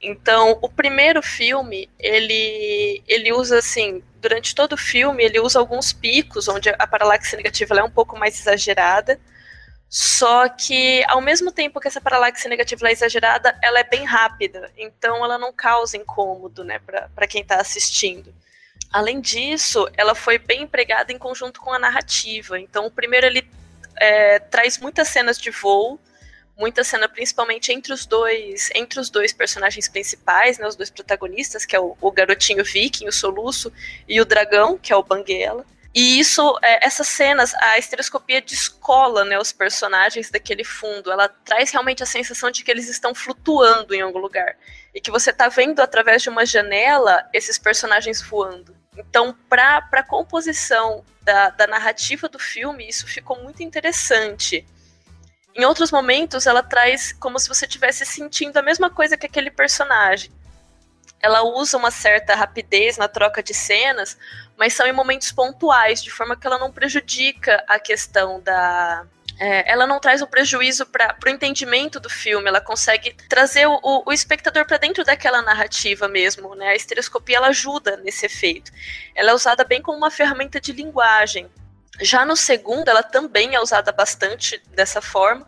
Então, 0.00 0.58
o 0.62 0.68
primeiro 0.68 1.22
filme, 1.22 1.90
ele, 1.98 3.02
ele 3.06 3.32
usa 3.32 3.58
assim, 3.58 4.02
durante 4.16 4.54
todo 4.54 4.74
o 4.74 4.76
filme, 4.76 5.24
ele 5.24 5.40
usa 5.40 5.58
alguns 5.58 5.92
picos, 5.92 6.46
onde 6.46 6.68
a 6.68 6.86
paralaxe 6.86 7.36
negativa 7.36 7.78
é 7.78 7.82
um 7.82 7.90
pouco 7.90 8.16
mais 8.16 8.38
exagerada 8.38 9.18
só 9.88 10.48
que, 10.50 11.02
ao 11.08 11.20
mesmo 11.20 11.50
tempo 11.50 11.80
que 11.80 11.88
essa 11.88 12.00
paralaxe 12.00 12.46
negativa 12.46 12.88
é 12.88 12.92
exagerada, 12.92 13.58
ela 13.62 13.80
é 13.80 13.84
bem 13.84 14.04
rápida, 14.04 14.70
então 14.76 15.24
ela 15.24 15.38
não 15.38 15.50
causa 15.52 15.96
incômodo 15.96 16.62
né, 16.62 16.78
para 17.14 17.26
quem 17.26 17.40
está 17.40 17.58
assistindo. 17.58 18.34
Além 18.92 19.20
disso, 19.20 19.88
ela 19.96 20.14
foi 20.14 20.38
bem 20.38 20.62
empregada 20.62 21.12
em 21.12 21.18
conjunto 21.18 21.60
com 21.60 21.72
a 21.72 21.78
narrativa. 21.78 22.58
Então, 22.58 22.86
o 22.86 22.90
primeiro 22.90 23.26
ele 23.26 23.48
é, 23.96 24.38
traz 24.38 24.78
muitas 24.78 25.08
cenas 25.08 25.38
de 25.38 25.50
voo, 25.50 25.98
muita 26.58 26.82
cena 26.82 27.08
principalmente 27.08 27.72
entre 27.72 27.92
os 27.92 28.04
dois, 28.04 28.70
entre 28.74 28.98
os 28.98 29.08
dois 29.08 29.32
personagens 29.32 29.88
principais, 29.88 30.58
né, 30.58 30.66
os 30.66 30.74
dois 30.74 30.90
protagonistas, 30.90 31.64
que 31.64 31.76
é 31.76 31.80
o, 31.80 31.96
o 32.00 32.10
garotinho 32.10 32.64
viking, 32.64 33.06
o 33.06 33.12
soluço, 33.12 33.72
e 34.08 34.20
o 34.20 34.24
dragão, 34.24 34.76
que 34.76 34.92
é 34.92 34.96
o 34.96 35.02
Banguela. 35.02 35.64
E 35.94 36.18
isso, 36.18 36.58
é, 36.62 36.86
essas 36.86 37.08
cenas, 37.08 37.54
a 37.54 37.78
estereoscopia 37.78 38.42
descola 38.42 39.24
né, 39.24 39.38
os 39.38 39.52
personagens 39.52 40.30
daquele 40.30 40.62
fundo. 40.62 41.10
Ela 41.10 41.28
traz 41.28 41.70
realmente 41.70 42.02
a 42.02 42.06
sensação 42.06 42.50
de 42.50 42.62
que 42.62 42.70
eles 42.70 42.88
estão 42.88 43.14
flutuando 43.14 43.94
em 43.94 44.00
algum 44.00 44.18
lugar. 44.18 44.56
E 44.94 45.00
que 45.00 45.10
você 45.10 45.30
está 45.30 45.48
vendo 45.48 45.80
através 45.80 46.22
de 46.22 46.28
uma 46.28 46.44
janela 46.44 47.26
esses 47.32 47.58
personagens 47.58 48.20
voando. 48.20 48.76
Então, 48.96 49.34
para 49.48 49.88
a 49.90 50.02
composição 50.02 51.04
da, 51.22 51.50
da 51.50 51.66
narrativa 51.66 52.28
do 52.28 52.38
filme, 52.38 52.88
isso 52.88 53.06
ficou 53.06 53.42
muito 53.42 53.62
interessante. 53.62 54.66
Em 55.58 55.64
outros 55.64 55.90
momentos, 55.90 56.46
ela 56.46 56.62
traz 56.62 57.12
como 57.12 57.36
se 57.36 57.48
você 57.48 57.66
estivesse 57.66 58.06
sentindo 58.06 58.56
a 58.56 58.62
mesma 58.62 58.88
coisa 58.88 59.16
que 59.16 59.26
aquele 59.26 59.50
personagem 59.50 60.30
ela 61.20 61.42
usa 61.42 61.76
uma 61.76 61.90
certa 61.90 62.32
rapidez 62.36 62.96
na 62.96 63.08
troca 63.08 63.42
de 63.42 63.52
cenas, 63.52 64.16
mas 64.56 64.72
são 64.72 64.86
em 64.86 64.92
momentos 64.92 65.32
pontuais, 65.32 66.00
de 66.00 66.12
forma 66.12 66.36
que 66.36 66.46
ela 66.46 66.58
não 66.58 66.70
prejudica 66.70 67.64
a 67.66 67.76
questão 67.80 68.40
da. 68.40 69.04
É, 69.40 69.68
ela 69.70 69.84
não 69.84 69.98
traz 69.98 70.22
um 70.22 70.26
prejuízo 70.26 70.86
para 70.86 71.16
o 71.24 71.28
entendimento 71.28 71.98
do 71.98 72.08
filme, 72.08 72.48
ela 72.48 72.60
consegue 72.60 73.12
trazer 73.28 73.66
o, 73.66 74.04
o 74.06 74.12
espectador 74.12 74.64
para 74.64 74.78
dentro 74.78 75.04
daquela 75.04 75.42
narrativa 75.42 76.06
mesmo. 76.06 76.54
Né? 76.54 76.68
A 76.68 76.76
estereoscopia 76.76 77.36
ela 77.36 77.48
ajuda 77.48 77.96
nesse 77.98 78.26
efeito. 78.26 78.70
Ela 79.12 79.30
é 79.30 79.34
usada 79.34 79.64
bem 79.64 79.82
como 79.82 79.98
uma 79.98 80.10
ferramenta 80.10 80.60
de 80.60 80.72
linguagem. 80.72 81.48
Já 82.00 82.24
no 82.24 82.36
segundo, 82.36 82.88
ela 82.88 83.02
também 83.02 83.54
é 83.54 83.60
usada 83.60 83.90
bastante 83.90 84.62
dessa 84.70 85.00
forma, 85.00 85.46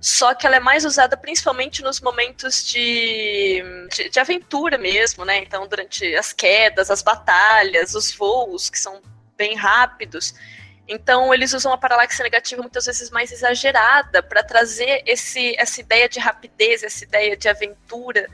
só 0.00 0.32
que 0.34 0.46
ela 0.46 0.56
é 0.56 0.60
mais 0.60 0.84
usada 0.84 1.16
principalmente 1.16 1.82
nos 1.82 2.00
momentos 2.00 2.64
de, 2.64 3.62
de, 3.92 4.08
de, 4.08 4.20
aventura 4.20 4.78
mesmo, 4.78 5.24
né? 5.24 5.38
Então, 5.38 5.66
durante 5.66 6.14
as 6.14 6.32
quedas, 6.32 6.90
as 6.90 7.02
batalhas, 7.02 7.94
os 7.94 8.14
voos, 8.14 8.70
que 8.70 8.78
são 8.78 9.02
bem 9.36 9.56
rápidos. 9.56 10.34
Então, 10.86 11.34
eles 11.34 11.52
usam 11.52 11.72
a 11.72 11.78
paralaxe 11.78 12.22
negativa 12.22 12.62
muitas 12.62 12.86
vezes 12.86 13.10
mais 13.10 13.32
exagerada 13.32 14.22
para 14.22 14.42
trazer 14.42 15.02
esse, 15.04 15.54
essa 15.58 15.80
ideia 15.80 16.08
de 16.08 16.20
rapidez, 16.20 16.82
essa 16.82 17.04
ideia 17.04 17.36
de 17.36 17.48
aventura, 17.48 18.28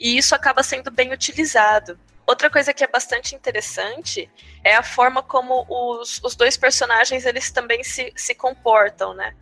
e 0.00 0.16
isso 0.16 0.34
acaba 0.34 0.62
sendo 0.62 0.90
bem 0.90 1.12
utilizado. 1.12 1.98
Outra 2.26 2.48
coisa 2.48 2.72
que 2.72 2.84
é 2.84 2.86
bastante 2.86 3.34
interessante 3.34 4.30
é 4.62 4.74
a 4.74 4.82
forma 4.82 5.22
como 5.22 5.66
os, 5.68 6.20
os 6.22 6.36
dois 6.36 6.56
personagens 6.56 7.26
eles 7.26 7.50
também 7.50 7.82
se, 7.82 8.12
se 8.16 8.34
comportam, 8.34 9.12
né? 9.14 9.34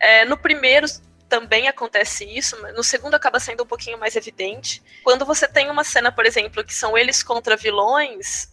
É, 0.00 0.24
no 0.24 0.36
primeiro 0.36 0.86
também 1.28 1.68
acontece 1.68 2.24
isso, 2.24 2.56
no 2.74 2.84
segundo 2.84 3.14
acaba 3.14 3.40
sendo 3.40 3.62
um 3.62 3.66
pouquinho 3.66 3.98
mais 3.98 4.16
evidente. 4.16 4.82
Quando 5.02 5.24
você 5.24 5.48
tem 5.48 5.70
uma 5.70 5.84
cena, 5.84 6.12
por 6.12 6.26
exemplo, 6.26 6.64
que 6.64 6.74
são 6.74 6.96
eles 6.96 7.22
contra 7.22 7.56
vilões, 7.56 8.52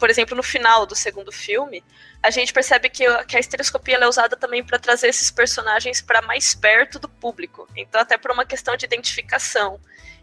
por 0.00 0.08
exemplo, 0.08 0.34
no 0.34 0.42
final 0.42 0.86
do 0.86 0.96
segundo 0.96 1.30
filme, 1.30 1.84
a 2.22 2.30
gente 2.30 2.52
percebe 2.52 2.88
que, 2.88 3.04
que 3.24 3.36
a 3.36 3.40
estereoscopia 3.40 3.98
é 3.98 4.08
usada 4.08 4.36
também 4.36 4.64
para 4.64 4.78
trazer 4.78 5.08
esses 5.08 5.30
personagens 5.30 6.00
para 6.00 6.22
mais 6.22 6.54
perto 6.54 6.98
do 6.98 7.08
público. 7.08 7.68
Então, 7.76 8.00
até 8.00 8.16
por 8.16 8.30
uma 8.30 8.46
questão 8.46 8.76
de 8.76 8.86
identificação. 8.86 9.78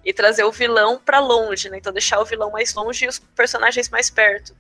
E 0.08 0.14
trazer 0.14 0.46
o 0.46 0.52
vilão 0.52 0.98
para 1.04 1.20
longe, 1.20 1.70
né? 1.70 1.78
Então, 1.78 1.92
deixar 1.92 2.20
o 2.22 2.26
vilão 2.26 2.50
mais 2.50 2.74
longe 2.74 3.04
e 3.04 3.08
os 3.10 3.20
personagens 3.20 3.90
mais 3.90 4.10
perto. 4.10 4.56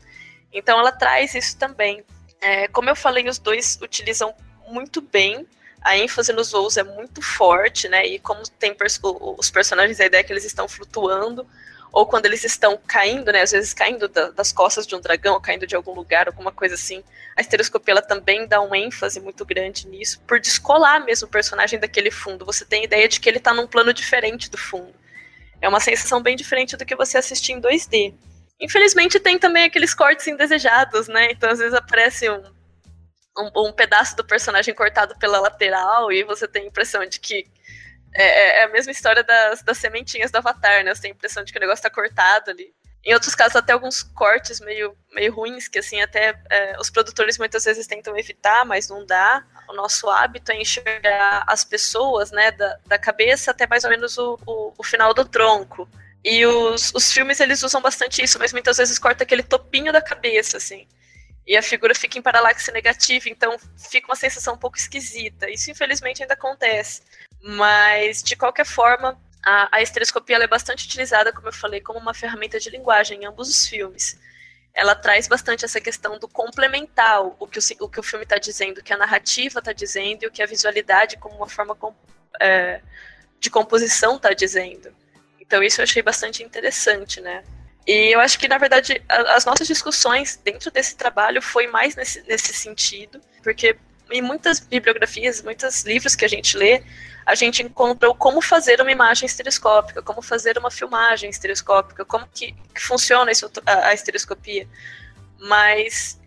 Então, 0.51 0.77
ela 0.77 0.91
traz 0.91 1.33
isso 1.33 1.57
também. 1.57 2.03
É, 2.41 2.67
como 2.67 2.89
eu 2.89 2.95
falei, 2.95 3.27
os 3.29 3.39
dois 3.39 3.79
utilizam 3.81 4.35
muito 4.67 5.01
bem 5.01 5.47
a 5.87 5.97
ênfase 5.97 6.33
nos 6.33 6.51
voos 6.51 6.75
é 6.75 6.83
muito 6.83 7.21
forte, 7.21 7.87
né? 7.87 8.05
E 8.05 8.19
como 8.19 8.43
tem 8.59 8.75
os 9.37 9.49
personagens, 9.49 9.99
a 10.01 10.05
ideia 10.05 10.19
é 10.19 10.23
que 10.23 10.33
eles 10.33 10.43
estão 10.43 10.67
flutuando, 10.67 11.47
ou 11.93 12.05
quando 12.05 12.25
eles 12.25 12.43
estão 12.43 12.77
caindo, 12.85 13.31
né? 13.31 13.41
Às 13.41 13.51
vezes 13.51 13.73
caindo 13.73 14.07
da, 14.09 14.29
das 14.31 14.51
costas 14.51 14.85
de 14.85 14.95
um 14.95 14.99
dragão, 14.99 15.39
caindo 15.39 15.65
de 15.65 15.75
algum 15.75 15.93
lugar, 15.93 16.27
alguma 16.27 16.51
coisa 16.51 16.75
assim. 16.75 17.03
A 17.35 17.41
estereoscopia 17.41 17.93
ela 17.93 18.01
também 18.01 18.45
dá 18.45 18.61
um 18.61 18.75
ênfase 18.75 19.21
muito 19.21 19.45
grande 19.45 19.87
nisso, 19.87 20.19
por 20.27 20.39
descolar 20.39 21.05
mesmo 21.05 21.27
o 21.27 21.31
personagem 21.31 21.79
daquele 21.79 22.11
fundo. 22.11 22.45
Você 22.45 22.65
tem 22.65 22.81
a 22.81 22.83
ideia 22.83 23.07
de 23.07 23.19
que 23.19 23.29
ele 23.29 23.37
está 23.37 23.53
num 23.53 23.65
plano 23.65 23.93
diferente 23.93 24.49
do 24.49 24.57
fundo. 24.57 24.93
É 25.61 25.67
uma 25.67 25.79
sensação 25.79 26.21
bem 26.21 26.35
diferente 26.35 26.77
do 26.77 26.85
que 26.85 26.95
você 26.95 27.17
assistir 27.17 27.53
em 27.53 27.61
2D. 27.61 28.13
Infelizmente 28.59 29.19
tem 29.19 29.37
também 29.37 29.65
aqueles 29.65 29.93
cortes 29.93 30.27
indesejados, 30.27 31.07
né? 31.07 31.31
Então 31.31 31.49
às 31.49 31.59
vezes 31.59 31.73
aparece 31.73 32.29
um 32.29 32.43
um, 33.37 33.67
um, 33.67 33.71
pedaço 33.71 34.15
do 34.15 34.25
personagem 34.25 34.73
cortado 34.73 35.15
pela 35.17 35.39
lateral 35.39 36.11
e 36.11 36.23
você 36.23 36.47
tem 36.47 36.63
a 36.63 36.67
impressão 36.67 37.05
de 37.05 37.19
que 37.19 37.45
é, 38.13 38.23
é, 38.23 38.59
é 38.59 38.63
a 38.63 38.69
mesma 38.69 38.91
história 38.91 39.23
das, 39.23 39.61
das 39.61 39.77
sementinhas 39.77 40.31
do 40.31 40.37
Avatar, 40.37 40.83
né? 40.83 40.93
Você 40.93 41.03
tem 41.03 41.11
a 41.11 41.13
impressão 41.13 41.43
de 41.43 41.51
que 41.51 41.59
o 41.59 41.61
negócio 41.61 41.83
tá 41.83 41.89
cortado 41.89 42.49
ali. 42.49 42.73
Em 43.07 43.13
outros 43.13 43.33
casos, 43.33 43.55
até 43.55 43.71
alguns 43.71 44.03
cortes 44.03 44.59
meio, 44.59 44.93
meio 45.13 45.33
ruins, 45.33 45.69
que 45.69 45.79
assim, 45.79 46.01
até 46.01 46.37
é, 46.49 46.77
os 46.77 46.89
produtores 46.89 47.37
muitas 47.37 47.63
vezes 47.63 47.87
tentam 47.87 48.17
evitar, 48.17 48.65
mas 48.65 48.89
não 48.89 49.05
dá. 49.05 49.45
O 49.69 49.73
nosso 49.73 50.09
hábito 50.09 50.51
é 50.51 50.59
enxergar 50.59 51.45
as 51.47 51.63
pessoas, 51.63 52.31
né, 52.31 52.51
da, 52.51 52.77
da 52.85 52.99
cabeça 52.99 53.51
até 53.51 53.65
mais 53.65 53.85
ou 53.85 53.89
menos 53.89 54.17
o, 54.17 54.37
o, 54.45 54.73
o 54.77 54.83
final 54.83 55.13
do 55.13 55.23
tronco. 55.23 55.89
E 56.21 56.45
os, 56.45 56.91
os 56.93 57.09
filmes, 57.09 57.39
eles 57.39 57.63
usam 57.63 57.81
bastante 57.81 58.21
isso, 58.21 58.37
mas 58.39 58.51
muitas 58.51 58.75
vezes 58.75 58.99
corta 58.99 59.23
aquele 59.23 59.41
topinho 59.41 59.93
da 59.93 60.01
cabeça, 60.01 60.57
assim. 60.57 60.85
E 61.47 61.55
a 61.55 61.61
figura 61.61 61.95
fica 61.95 62.19
em 62.19 62.21
paralaxe 62.21 62.69
negativa, 62.73 63.29
então 63.29 63.55
fica 63.89 64.09
uma 64.09 64.17
sensação 64.17 64.55
um 64.55 64.57
pouco 64.57 64.77
esquisita. 64.77 65.49
Isso, 65.49 65.71
infelizmente, 65.71 66.21
ainda 66.21 66.33
acontece. 66.33 67.03
Mas, 67.41 68.21
de 68.21 68.35
qualquer 68.35 68.65
forma, 68.65 69.17
a, 69.47 69.69
a 69.77 69.81
estereoscopia 69.81 70.35
é 70.35 70.47
bastante 70.47 70.85
utilizada, 70.85 71.31
como 71.31 71.47
eu 71.47 71.53
falei, 71.53 71.79
como 71.79 71.97
uma 71.97 72.13
ferramenta 72.13 72.59
de 72.59 72.69
linguagem 72.69 73.21
em 73.21 73.25
ambos 73.25 73.47
os 73.47 73.65
filmes. 73.65 74.19
Ela 74.73 74.93
traz 74.93 75.25
bastante 75.25 75.63
essa 75.63 75.79
questão 75.79 76.19
do 76.19 76.27
complementar 76.27 77.25
o 77.25 77.47
que 77.47 77.57
o, 77.57 77.61
o, 77.85 77.89
que 77.89 77.99
o 78.01 78.03
filme 78.03 78.23
está 78.23 78.37
dizendo, 78.37 78.79
o 78.79 78.83
que 78.83 78.91
a 78.91 78.97
narrativa 78.97 79.59
está 79.59 79.71
dizendo 79.71 80.23
e 80.23 80.27
o 80.27 80.31
que 80.31 80.43
a 80.43 80.45
visualidade, 80.45 81.15
como 81.15 81.37
uma 81.37 81.47
forma 81.47 81.73
com, 81.73 81.95
é, 82.41 82.81
de 83.39 83.49
composição, 83.49 84.17
está 84.17 84.33
dizendo. 84.33 84.93
Então, 85.39 85.63
isso 85.63 85.79
eu 85.79 85.83
achei 85.83 86.01
bastante 86.01 86.43
interessante, 86.43 87.21
né? 87.21 87.41
E 87.87 88.13
eu 88.13 88.19
acho 88.19 88.37
que, 88.37 88.49
na 88.49 88.57
verdade, 88.57 89.01
as 89.07 89.45
nossas 89.45 89.65
discussões 89.65 90.35
dentro 90.43 90.69
desse 90.69 90.97
trabalho 90.97 91.41
foi 91.41 91.67
mais 91.67 91.95
nesse, 91.95 92.21
nesse 92.23 92.53
sentido, 92.53 93.21
porque 93.41 93.77
em 94.11 94.21
muitas 94.21 94.59
bibliografias, 94.59 95.41
muitos 95.41 95.83
livros 95.83 96.15
que 96.15 96.25
a 96.25 96.27
gente 96.27 96.57
lê, 96.57 96.83
a 97.25 97.35
gente 97.35 97.61
encontrou 97.61 98.15
como 98.15 98.41
fazer 98.41 98.79
uma 98.79 98.91
imagem 98.91 99.25
estereoscópica, 99.25 100.01
como 100.01 100.21
fazer 100.21 100.57
uma 100.57 100.71
filmagem 100.71 101.29
estereoscópica, 101.29 102.05
como 102.05 102.25
que, 102.27 102.53
que 102.73 102.81
funciona 102.81 103.31
isso, 103.31 103.51
a, 103.65 103.87
a 103.87 103.93
estereoscopia. 103.93 104.67
Mas 105.37 106.19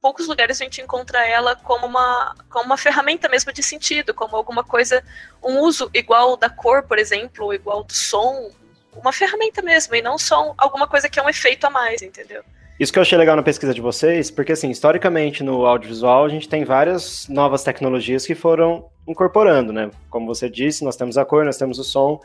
poucos 0.00 0.26
lugares 0.26 0.60
a 0.60 0.64
gente 0.64 0.80
encontra 0.80 1.24
ela 1.26 1.56
como 1.56 1.86
uma, 1.86 2.34
como 2.50 2.66
uma 2.66 2.76
ferramenta 2.76 3.28
mesmo 3.28 3.52
de 3.52 3.62
sentido, 3.62 4.12
como 4.12 4.36
alguma 4.36 4.64
coisa, 4.64 5.02
um 5.42 5.60
uso 5.60 5.90
igual 5.94 6.36
da 6.36 6.50
cor, 6.50 6.82
por 6.82 6.98
exemplo, 6.98 7.52
igual 7.52 7.84
do 7.84 7.92
som, 7.92 8.50
uma 8.94 9.12
ferramenta 9.12 9.62
mesmo, 9.62 9.94
e 9.94 10.02
não 10.02 10.18
só 10.18 10.54
alguma 10.56 10.86
coisa 10.86 11.08
que 11.08 11.18
é 11.18 11.22
um 11.22 11.28
efeito 11.28 11.66
a 11.66 11.70
mais, 11.70 12.02
entendeu? 12.02 12.44
Isso 12.78 12.92
que 12.92 12.98
eu 12.98 13.02
achei 13.02 13.16
legal 13.16 13.34
na 13.36 13.42
pesquisa 13.42 13.72
de 13.72 13.80
vocês, 13.80 14.30
porque 14.30 14.52
assim, 14.52 14.70
historicamente 14.70 15.42
no 15.42 15.64
audiovisual 15.64 16.26
a 16.26 16.28
gente 16.28 16.46
tem 16.46 16.62
várias 16.62 17.26
novas 17.28 17.64
tecnologias 17.64 18.26
que 18.26 18.34
foram 18.34 18.86
incorporando, 19.08 19.72
né? 19.72 19.90
Como 20.10 20.26
você 20.26 20.50
disse, 20.50 20.84
nós 20.84 20.94
temos 20.94 21.16
a 21.16 21.24
cor, 21.24 21.44
nós 21.44 21.56
temos 21.56 21.78
o 21.78 21.84
som, 21.84 22.20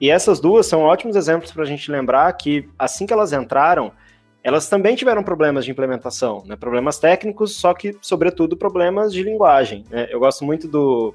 e 0.00 0.10
essas 0.10 0.40
duas 0.40 0.64
são 0.66 0.80
ótimos 0.80 1.16
exemplos 1.16 1.52
para 1.52 1.64
a 1.64 1.66
gente 1.66 1.90
lembrar 1.90 2.32
que 2.32 2.66
assim 2.78 3.04
que 3.04 3.12
elas 3.12 3.34
entraram, 3.34 3.92
elas 4.42 4.70
também 4.70 4.96
tiveram 4.96 5.22
problemas 5.22 5.66
de 5.66 5.70
implementação, 5.70 6.42
né? 6.46 6.56
Problemas 6.56 6.98
técnicos, 6.98 7.56
só 7.56 7.74
que 7.74 7.94
sobretudo 8.00 8.56
problemas 8.56 9.12
de 9.12 9.22
linguagem. 9.22 9.84
Né? 9.90 10.08
Eu 10.10 10.18
gosto 10.18 10.46
muito 10.46 10.66
do 10.66 11.14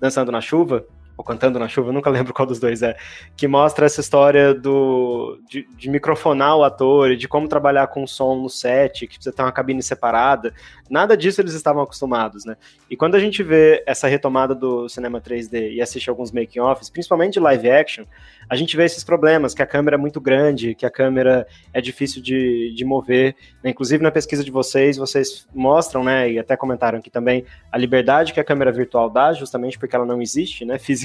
Dançando 0.00 0.32
na 0.32 0.40
Chuva, 0.40 0.86
ou 1.16 1.24
Cantando 1.24 1.58
na 1.58 1.68
Chuva, 1.68 1.88
eu 1.88 1.92
nunca 1.92 2.08
lembro 2.10 2.32
qual 2.32 2.46
dos 2.46 2.58
dois 2.58 2.82
é, 2.82 2.96
que 3.36 3.46
mostra 3.46 3.86
essa 3.86 4.00
história 4.00 4.54
do 4.54 5.38
de, 5.48 5.66
de 5.76 5.90
microfonar 5.90 6.56
o 6.56 6.64
ator 6.64 7.12
e 7.12 7.16
de 7.16 7.28
como 7.28 7.48
trabalhar 7.48 7.86
com 7.88 8.06
som 8.06 8.36
no 8.36 8.48
set, 8.48 9.06
que 9.06 9.14
precisa 9.14 9.34
ter 9.34 9.42
uma 9.42 9.52
cabine 9.52 9.82
separada. 9.82 10.52
Nada 10.90 11.16
disso 11.16 11.40
eles 11.40 11.54
estavam 11.54 11.82
acostumados, 11.82 12.44
né? 12.44 12.56
E 12.90 12.96
quando 12.96 13.14
a 13.14 13.20
gente 13.20 13.42
vê 13.42 13.82
essa 13.86 14.08
retomada 14.08 14.54
do 14.54 14.88
cinema 14.88 15.20
3D 15.20 15.72
e 15.72 15.80
assiste 15.80 16.10
alguns 16.10 16.30
making-offs, 16.30 16.90
principalmente 16.90 17.34
de 17.34 17.40
live 17.40 17.70
action, 17.70 18.04
a 18.48 18.56
gente 18.56 18.76
vê 18.76 18.84
esses 18.84 19.02
problemas, 19.02 19.54
que 19.54 19.62
a 19.62 19.66
câmera 19.66 19.96
é 19.96 19.98
muito 19.98 20.20
grande, 20.20 20.74
que 20.74 20.84
a 20.84 20.90
câmera 20.90 21.46
é 21.72 21.80
difícil 21.80 22.22
de, 22.22 22.74
de 22.74 22.84
mover. 22.84 23.34
Né? 23.62 23.70
Inclusive 23.70 24.02
na 24.02 24.10
pesquisa 24.10 24.44
de 24.44 24.50
vocês, 24.50 24.96
vocês 24.96 25.46
mostram, 25.54 26.04
né, 26.04 26.30
e 26.30 26.38
até 26.38 26.56
comentaram 26.56 26.98
aqui 26.98 27.10
também, 27.10 27.44
a 27.70 27.78
liberdade 27.78 28.32
que 28.32 28.40
a 28.40 28.44
câmera 28.44 28.70
virtual 28.70 29.08
dá, 29.08 29.32
justamente 29.32 29.78
porque 29.78 29.96
ela 29.96 30.04
não 30.04 30.20
existe, 30.20 30.64
né, 30.64 30.78
fisicamente. 30.78 31.01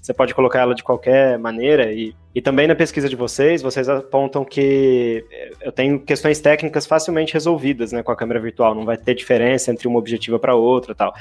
Você 0.00 0.12
pode 0.12 0.34
colocar 0.34 0.60
ela 0.60 0.74
de 0.74 0.82
qualquer 0.82 1.38
maneira 1.38 1.92
e 1.92 2.14
e 2.34 2.42
também 2.42 2.66
na 2.66 2.74
pesquisa 2.74 3.08
de 3.08 3.14
vocês, 3.14 3.62
vocês 3.62 3.88
apontam 3.88 4.44
que 4.44 5.24
eu 5.60 5.70
tenho 5.70 6.00
questões 6.00 6.40
técnicas 6.40 6.84
facilmente 6.84 7.32
resolvidas 7.32 7.92
né, 7.92 8.02
com 8.02 8.10
a 8.10 8.16
câmera 8.16 8.40
virtual, 8.40 8.74
não 8.74 8.84
vai 8.84 8.96
ter 8.96 9.14
diferença 9.14 9.70
entre 9.70 9.86
uma 9.86 10.00
objetiva 10.00 10.36
para 10.36 10.56
outra 10.56 10.96
tal. 10.96 11.14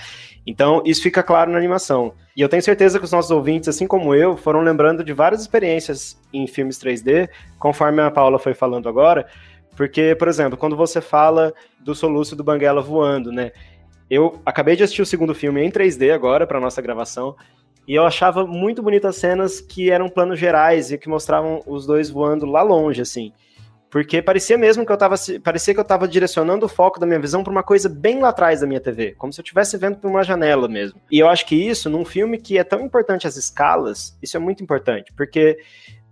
Então, 0.45 0.81
isso 0.83 1.03
fica 1.03 1.21
claro 1.21 1.51
na 1.51 1.57
animação. 1.59 2.15
E 2.35 2.41
eu 2.41 2.49
tenho 2.49 2.63
certeza 2.63 2.97
que 2.97 3.05
os 3.05 3.11
nossos 3.11 3.29
ouvintes, 3.29 3.69
assim 3.69 3.85
como 3.85 4.15
eu, 4.15 4.35
foram 4.35 4.61
lembrando 4.61 5.03
de 5.03 5.13
várias 5.13 5.41
experiências 5.41 6.19
em 6.33 6.47
filmes 6.47 6.79
3D, 6.79 7.29
conforme 7.59 8.01
a 8.01 8.09
Paula 8.09 8.39
foi 8.39 8.55
falando 8.55 8.89
agora, 8.89 9.27
porque, 9.77 10.15
por 10.15 10.27
exemplo, 10.27 10.57
quando 10.57 10.75
você 10.75 10.99
fala 10.99 11.53
do 11.79 11.93
soluço 11.93 12.35
do 12.35 12.43
Banguela 12.43 12.81
voando, 12.81 13.31
né? 13.31 13.51
Eu 14.09 14.41
acabei 14.43 14.75
de 14.75 14.83
assistir 14.83 15.01
o 15.03 15.05
segundo 15.05 15.33
filme 15.35 15.61
em 15.63 15.71
3D 15.71 16.11
agora 16.11 16.45
para 16.47 16.59
nossa 16.59 16.81
gravação 16.81 17.35
e 17.87 17.95
eu 17.95 18.05
achava 18.05 18.45
muito 18.45 18.81
bonitas 18.81 19.15
cenas 19.17 19.59
que 19.59 19.91
eram 19.91 20.09
planos 20.09 20.39
gerais 20.39 20.91
e 20.91 20.97
que 20.97 21.09
mostravam 21.09 21.61
os 21.65 21.85
dois 21.85 22.09
voando 22.09 22.45
lá 22.45 22.61
longe, 22.61 23.01
assim. 23.01 23.33
Porque 23.93 24.23
parecia 24.23 24.57
mesmo 24.57 24.83
que 24.83 24.91
eu 24.91 24.97
tava. 24.97 25.13
Parecia 25.43 25.71
que 25.71 25.79
eu 25.79 25.83
tava 25.83 26.07
direcionando 26.07 26.65
o 26.65 26.69
foco 26.69 26.99
da 26.99 27.05
minha 27.05 27.19
visão 27.19 27.43
para 27.43 27.51
uma 27.51 27.61
coisa 27.61 27.87
bem 27.87 28.19
lá 28.19 28.29
atrás 28.29 28.61
da 28.61 28.65
minha 28.65 28.81
TV. 28.81 29.11
Como 29.11 29.31
se 29.31 29.39
eu 29.39 29.43
estivesse 29.43 29.77
vendo 29.77 29.97
por 29.97 30.09
uma 30.09 30.23
janela 30.23 30.67
mesmo. 30.67 30.99
E 31.11 31.19
eu 31.19 31.29
acho 31.29 31.45
que 31.45 31.55
isso, 31.55 31.91
num 31.91 32.03
filme 32.03 32.39
que 32.39 32.57
é 32.57 32.63
tão 32.63 32.81
importante 32.81 33.27
as 33.27 33.37
escalas, 33.37 34.17
isso 34.19 34.35
é 34.35 34.39
muito 34.39 34.63
importante. 34.63 35.13
Porque 35.15 35.59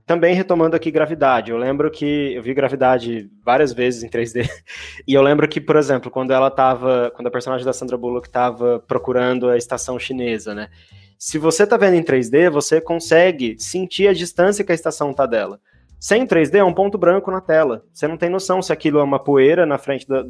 também 0.06 0.36
retomando 0.36 0.76
aqui 0.76 0.92
gravidade. 0.92 1.50
Eu 1.50 1.58
lembro 1.58 1.90
que 1.90 2.36
eu 2.36 2.44
vi 2.44 2.54
gravidade 2.54 3.32
várias 3.44 3.74
vezes 3.74 4.04
em 4.04 4.10
3D. 4.10 4.48
E 5.08 5.16
eu 5.16 5.22
lembro 5.24 5.48
que, 5.48 5.60
por 5.60 5.76
exemplo, 5.76 6.12
quando 6.12 6.32
ela 6.32 6.52
tava. 6.52 7.12
Quando 7.16 7.28
a 7.28 7.32
personagem 7.32 7.66
da 7.66 7.74
Sandra 7.74 7.98
Bullock 7.98 8.28
estava 8.28 8.78
procurando 8.80 9.50
a 9.50 9.58
estação 9.58 9.98
chinesa, 9.98 10.54
né? 10.54 10.70
Se 11.24 11.38
você 11.38 11.66
está 11.66 11.78
vendo 11.78 11.94
em 11.94 12.02
3D, 12.02 12.50
você 12.50 12.82
consegue 12.82 13.56
sentir 13.60 14.08
a 14.08 14.14
distância 14.14 14.66
que 14.66 14.72
a 14.72 14.76
estação 14.76 15.12
está 15.12 15.28
dela. 15.28 15.60
Sem 16.00 16.26
3D 16.26 16.56
é 16.56 16.64
um 16.64 16.74
ponto 16.74 16.98
branco 16.98 17.30
na 17.30 17.40
tela. 17.40 17.86
Você 17.94 18.08
não 18.08 18.18
tem 18.18 18.28
noção 18.28 18.60
se 18.60 18.74
aquilo 18.74 18.98
é 18.98 19.04
uma 19.04 19.24
poeira 19.24 19.64
na 19.64 19.78
frente 19.78 20.08
da, 20.08 20.24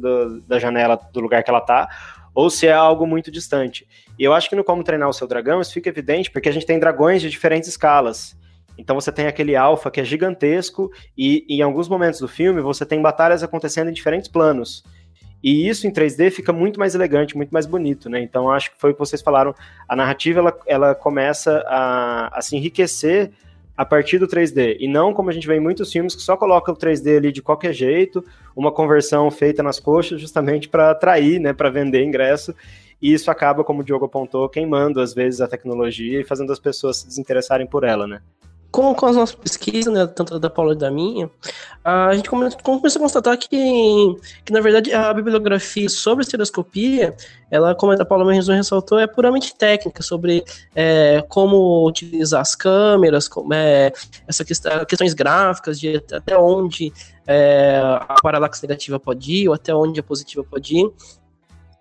da, 0.46 0.58
janela 0.58 1.00
do 1.10 1.18
lugar 1.18 1.42
que 1.42 1.48
ela 1.48 1.60
está 1.60 1.88
ou 2.34 2.50
se 2.50 2.66
é 2.66 2.74
algo 2.74 3.06
muito 3.06 3.30
distante. 3.30 3.88
E 4.18 4.22
eu 4.22 4.34
acho 4.34 4.50
que 4.50 4.54
no 4.54 4.62
Como 4.62 4.84
Treinar 4.84 5.08
o 5.08 5.14
Seu 5.14 5.26
Dragão 5.26 5.62
isso 5.62 5.72
fica 5.72 5.88
evidente 5.88 6.30
porque 6.30 6.50
a 6.50 6.52
gente 6.52 6.66
tem 6.66 6.78
dragões 6.78 7.22
de 7.22 7.30
diferentes 7.30 7.70
escalas. 7.70 8.36
Então 8.76 8.94
você 8.94 9.10
tem 9.10 9.26
aquele 9.26 9.56
alfa 9.56 9.90
que 9.90 9.98
é 9.98 10.04
gigantesco 10.04 10.90
e 11.16 11.46
em 11.48 11.62
alguns 11.62 11.88
momentos 11.88 12.20
do 12.20 12.28
filme 12.28 12.60
você 12.60 12.84
tem 12.84 13.00
batalhas 13.00 13.42
acontecendo 13.42 13.88
em 13.88 13.94
diferentes 13.94 14.28
planos. 14.28 14.84
E 15.42 15.68
isso 15.68 15.86
em 15.86 15.90
3D 15.90 16.30
fica 16.30 16.52
muito 16.52 16.78
mais 16.78 16.94
elegante, 16.94 17.36
muito 17.36 17.50
mais 17.50 17.66
bonito, 17.66 18.08
né? 18.08 18.20
Então 18.20 18.50
acho 18.50 18.70
que 18.70 18.78
foi 18.78 18.90
o 18.90 18.94
que 18.94 19.00
vocês 19.00 19.20
falaram. 19.20 19.54
A 19.88 19.96
narrativa 19.96 20.38
ela, 20.38 20.58
ela 20.66 20.94
começa 20.94 21.64
a, 21.66 22.38
a 22.38 22.40
se 22.40 22.56
enriquecer 22.56 23.32
a 23.76 23.84
partir 23.84 24.18
do 24.18 24.28
3D. 24.28 24.76
E 24.78 24.86
não 24.86 25.12
como 25.12 25.30
a 25.30 25.32
gente 25.32 25.46
vê 25.46 25.56
em 25.56 25.60
muitos 25.60 25.90
filmes 25.90 26.14
que 26.14 26.22
só 26.22 26.36
coloca 26.36 26.70
o 26.70 26.76
3D 26.76 27.16
ali 27.16 27.32
de 27.32 27.42
qualquer 27.42 27.72
jeito, 27.72 28.24
uma 28.54 28.70
conversão 28.70 29.30
feita 29.30 29.62
nas 29.62 29.80
coxas 29.80 30.20
justamente 30.20 30.68
para 30.68 30.90
atrair, 30.90 31.40
né, 31.40 31.52
para 31.52 31.70
vender 31.70 32.04
ingresso. 32.04 32.54
E 33.00 33.12
isso 33.12 33.30
acaba, 33.30 33.64
como 33.64 33.80
o 33.80 33.84
Diogo 33.84 34.04
apontou, 34.04 34.48
queimando 34.48 35.00
às 35.00 35.12
vezes 35.12 35.40
a 35.40 35.48
tecnologia 35.48 36.20
e 36.20 36.24
fazendo 36.24 36.52
as 36.52 36.60
pessoas 36.60 36.98
se 36.98 37.06
desinteressarem 37.08 37.66
por 37.66 37.82
ela, 37.82 38.06
né? 38.06 38.20
Com, 38.72 38.94
com 38.94 39.06
as 39.06 39.14
nossas 39.14 39.34
pesquisas, 39.34 39.92
né, 39.92 40.06
tanto 40.06 40.38
da 40.38 40.48
Paula 40.48 40.72
e 40.72 40.76
da 40.76 40.90
minha, 40.90 41.30
a 41.84 42.14
gente 42.14 42.30
começou 42.30 43.00
a 43.00 43.02
constatar 43.02 43.36
que, 43.36 43.46
que, 44.44 44.52
na 44.52 44.60
verdade, 44.60 44.92
a 44.94 45.12
bibliografia 45.12 45.88
sobre 45.90 46.22
estereoscopia, 46.22 47.14
ela, 47.50 47.74
como 47.74 47.92
a 47.92 48.04
Paula 48.04 48.24
mesmo 48.24 48.54
ressaltou, 48.54 48.98
é 48.98 49.06
puramente 49.06 49.54
técnica, 49.54 50.02
sobre 50.02 50.42
é, 50.74 51.22
como 51.28 51.86
utilizar 51.86 52.40
as 52.40 52.54
câmeras, 52.54 53.28
como, 53.28 53.52
é, 53.52 53.92
essa 54.26 54.42
questão, 54.42 54.84
questões 54.86 55.12
gráficas, 55.12 55.78
de 55.78 56.02
até 56.10 56.36
onde 56.38 56.90
é, 57.26 57.78
a 57.82 58.16
paralaxe 58.22 58.62
negativa 58.62 58.98
pode 58.98 59.32
ir, 59.32 59.48
ou 59.48 59.54
até 59.54 59.74
onde 59.74 60.00
a 60.00 60.02
positiva 60.02 60.42
pode 60.42 60.78
ir 60.78 60.90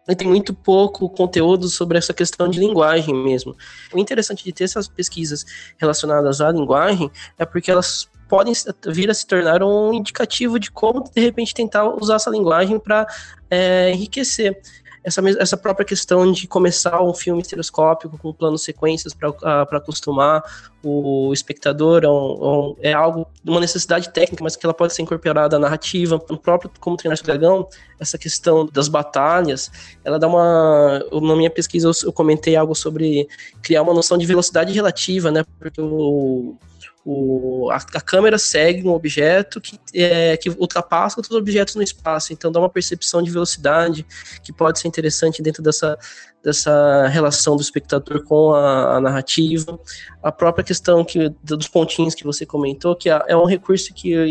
e 0.08 0.16
tem 0.16 0.28
muito 0.28 0.54
pouco 0.54 1.10
conteúdo 1.10 1.68
sobre 1.68 1.98
essa 1.98 2.14
questão 2.14 2.48
de 2.48 2.60
linguagem 2.60 3.14
mesmo. 3.14 3.56
O 3.94 4.00
interessante 4.00 4.44
de 4.44 4.52
ter 4.52 4.64
essas 4.64 4.88
pesquisas 4.88 5.46
relacionadas 5.78 6.42
à 6.42 6.52
linguagem 6.52 7.12
é 7.38 7.46
porque 7.46 7.70
elas 7.70 8.10
podem 8.28 8.54
vir 8.88 9.10
a 9.10 9.14
se 9.14 9.28
tornar 9.28 9.62
um 9.62 9.94
indicativo 9.94 10.58
de 10.58 10.72
como, 10.72 11.04
de 11.04 11.22
repente, 11.22 11.54
tentar 11.54 11.86
usar 11.90 12.16
essa 12.16 12.30
linguagem 12.30 12.80
para 12.80 13.06
é, 13.50 13.92
enriquecer 13.92 14.62
essa, 15.04 15.22
essa 15.40 15.58
própria 15.58 15.86
questão 15.86 16.32
de 16.32 16.48
começar 16.48 17.02
um 17.02 17.14
filme 17.14 17.42
estereoscópico 17.42 18.18
com 18.18 18.32
planos 18.32 18.64
sequências 18.64 19.14
para 19.14 19.30
uh, 19.30 19.76
acostumar 19.76 20.44
o 20.84 21.32
espectador 21.34 22.04
é, 22.04 22.10
um, 22.10 22.76
é, 22.82 22.94
algo, 22.94 23.28
uma 23.46 23.60
necessidade 23.60 24.12
técnica, 24.12 24.44
mas 24.44 24.56
que 24.56 24.66
ela 24.66 24.74
pode 24.74 24.94
ser 24.94 25.02
incorporada 25.02 25.56
à 25.56 25.60
narrativa. 25.60 26.22
No 26.30 26.38
próprio 26.38 26.72
Como 26.80 26.98
Treinar 26.98 27.20
o 27.20 27.24
Dragão, 27.24 27.68
essa 28.00 28.18
questão 28.18 28.66
das 28.66 28.88
batalhas, 28.88 29.72
ela 30.04 30.20
dá 30.20 30.28
uma... 30.28 31.04
Na 31.12 31.36
minha 31.36 31.50
pesquisa 31.50 31.88
eu, 31.88 31.92
eu 32.04 32.14
comentei 32.14 32.56
algo 32.56 32.76
sobre 32.76 33.28
criar 33.62 33.82
uma 33.82 33.94
noção 33.94 34.18
de 34.18 34.26
velocidade 34.26 34.72
relativa, 34.74 35.32
né? 35.32 35.44
Porque 35.60 35.82
o 35.82 36.56
o, 37.04 37.70
a, 37.72 37.78
a, 37.78 38.02
câmera 38.02 38.38
segue 38.38 38.88
um 38.88 38.92
objeto 38.92 39.60
que, 39.60 39.80
é, 39.94 40.38
que 40.38 40.50
ultrapassa 40.50 41.20
outros 41.20 41.36
objetos 41.36 41.76
no 41.76 41.82
espaço, 41.82 42.32
então 42.32 42.52
dá 42.52 42.60
uma 42.60 42.70
percepção 42.70 43.24
de 43.24 43.32
velocidade 43.32 44.06
que 44.44 44.54
pode 44.54 44.80
ser 44.80 44.88
interessante 44.88 45.42
dentro 45.42 45.64
dessa, 45.64 45.98
dessa 46.44 47.08
relação 47.08 47.56
do 47.56 47.62
espectador 47.62 48.24
com 48.24 48.54
a, 48.54 48.98
a 48.98 49.02
narrativa. 49.02 49.80
A 50.22 50.32
própria 50.32 50.64
questão 50.64 51.04
que, 51.04 51.30
dos 51.44 51.68
pontinhos 51.68 52.14
que 52.14 52.24
você 52.24 52.46
comentou, 52.46 52.96
que 52.96 53.10
é, 53.10 53.20
é 53.28 53.36
um 53.36 53.46
recurso 53.46 53.92
que 53.96 54.12
eu, 54.12 54.28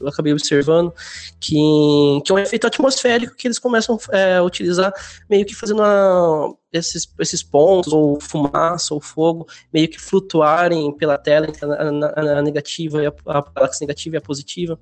eu, 0.00 0.08
acabei 0.08 0.32
observando, 0.32 0.94
que, 1.38 2.22
que 2.24 2.32
é 2.32 2.34
um 2.34 2.38
efeito 2.38 2.66
atmosférico 2.66 3.36
que 3.36 3.46
eles 3.46 3.58
começam 3.58 3.98
é, 4.10 4.36
a 4.36 4.42
utilizar, 4.42 4.92
meio 5.28 5.44
que 5.44 5.54
fazendo 5.54 5.82
a, 5.82 6.52
esses, 6.72 7.06
esses 7.20 7.42
pontos, 7.42 7.92
ou 7.92 8.20
fumaça, 8.20 8.94
ou 8.94 9.00
fogo, 9.00 9.46
meio 9.72 9.88
que 9.88 10.00
flutuarem 10.00 10.90
pela 10.96 11.18
tela 11.18 11.46
entre 11.48 11.64
a, 11.64 11.68
a, 11.68 12.38
a 12.38 12.42
negativa 12.42 13.02
e 13.02 13.06
a, 13.06 13.12
a 13.26 13.70
negativa 13.80 14.16
e 14.16 14.18
a 14.18 14.22
positiva. 14.22 14.78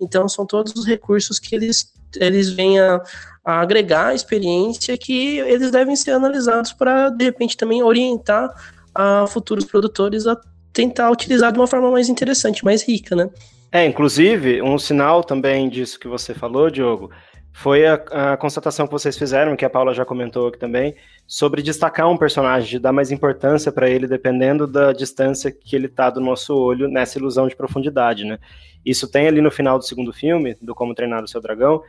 Então, 0.00 0.28
são 0.28 0.46
todos 0.46 0.74
os 0.74 0.86
recursos 0.86 1.38
que 1.38 1.54
eles, 1.54 1.92
eles 2.16 2.50
vêm 2.50 2.78
a, 2.78 3.02
a 3.44 3.60
agregar 3.60 4.14
experiência 4.14 4.96
que 4.96 5.38
eles 5.38 5.70
devem 5.70 5.96
ser 5.96 6.12
analisados 6.12 6.72
para, 6.72 7.10
de 7.10 7.24
repente, 7.24 7.56
também 7.56 7.82
orientar 7.82 8.50
a 8.94 9.26
futuros 9.26 9.64
produtores 9.64 10.26
a 10.26 10.38
tentar 10.72 11.10
utilizar 11.10 11.52
de 11.52 11.58
uma 11.58 11.66
forma 11.66 11.90
mais 11.90 12.08
interessante, 12.08 12.64
mais 12.64 12.82
rica, 12.82 13.14
né? 13.16 13.28
É, 13.72 13.86
inclusive, 13.86 14.60
um 14.62 14.78
sinal 14.78 15.22
também 15.22 15.68
disso 15.68 15.98
que 15.98 16.08
você 16.08 16.34
falou, 16.34 16.70
Diogo, 16.70 17.10
foi 17.52 17.86
a, 17.86 17.94
a, 17.94 18.36
constatação 18.36 18.86
que 18.86 18.92
vocês 18.92 19.18
fizeram, 19.18 19.56
que 19.56 19.64
a 19.64 19.70
Paula 19.70 19.92
já 19.92 20.04
comentou 20.04 20.48
aqui 20.48 20.58
também, 20.58 20.94
sobre 21.26 21.62
destacar 21.62 22.08
um 22.08 22.16
personagem, 22.16 22.70
de 22.70 22.78
dar 22.78 22.92
mais 22.92 23.10
importância 23.10 23.72
para 23.72 23.88
ele, 23.88 24.06
dependendo 24.06 24.66
da 24.66 24.92
distância 24.92 25.50
que 25.50 25.74
ele 25.74 25.86
está 25.86 26.10
do 26.10 26.20
nosso 26.20 26.54
olho 26.54 26.88
nessa 26.88 27.18
ilusão 27.18 27.48
de 27.48 27.56
profundidade, 27.56 28.24
né? 28.24 28.38
Isso 28.84 29.10
tem 29.10 29.26
ali 29.26 29.40
no 29.40 29.50
final 29.50 29.78
do 29.78 29.84
segundo 29.84 30.12
filme, 30.12 30.56
do 30.60 30.74
Como 30.74 30.94
Treinar 30.94 31.22
o 31.22 31.28
Seu 31.28 31.40
Dragão, 31.40 31.82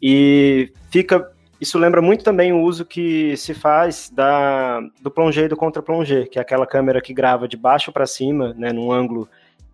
e 0.00 0.72
fica. 0.90 1.30
Isso 1.60 1.78
lembra 1.78 2.02
muito 2.02 2.24
também 2.24 2.52
o 2.52 2.60
uso 2.60 2.84
que 2.84 3.36
se 3.36 3.54
faz 3.54 4.10
da, 4.10 4.80
do 5.00 5.10
plongé 5.10 5.44
e 5.44 5.48
do 5.48 5.56
contra-plongé, 5.56 6.26
que 6.26 6.38
é 6.38 6.42
aquela 6.42 6.66
câmera 6.66 7.00
que 7.00 7.14
grava 7.14 7.48
de 7.48 7.56
baixo 7.56 7.92
para 7.92 8.04
cima, 8.04 8.52
né, 8.54 8.72
num 8.72 8.92
ângulo 8.92 9.28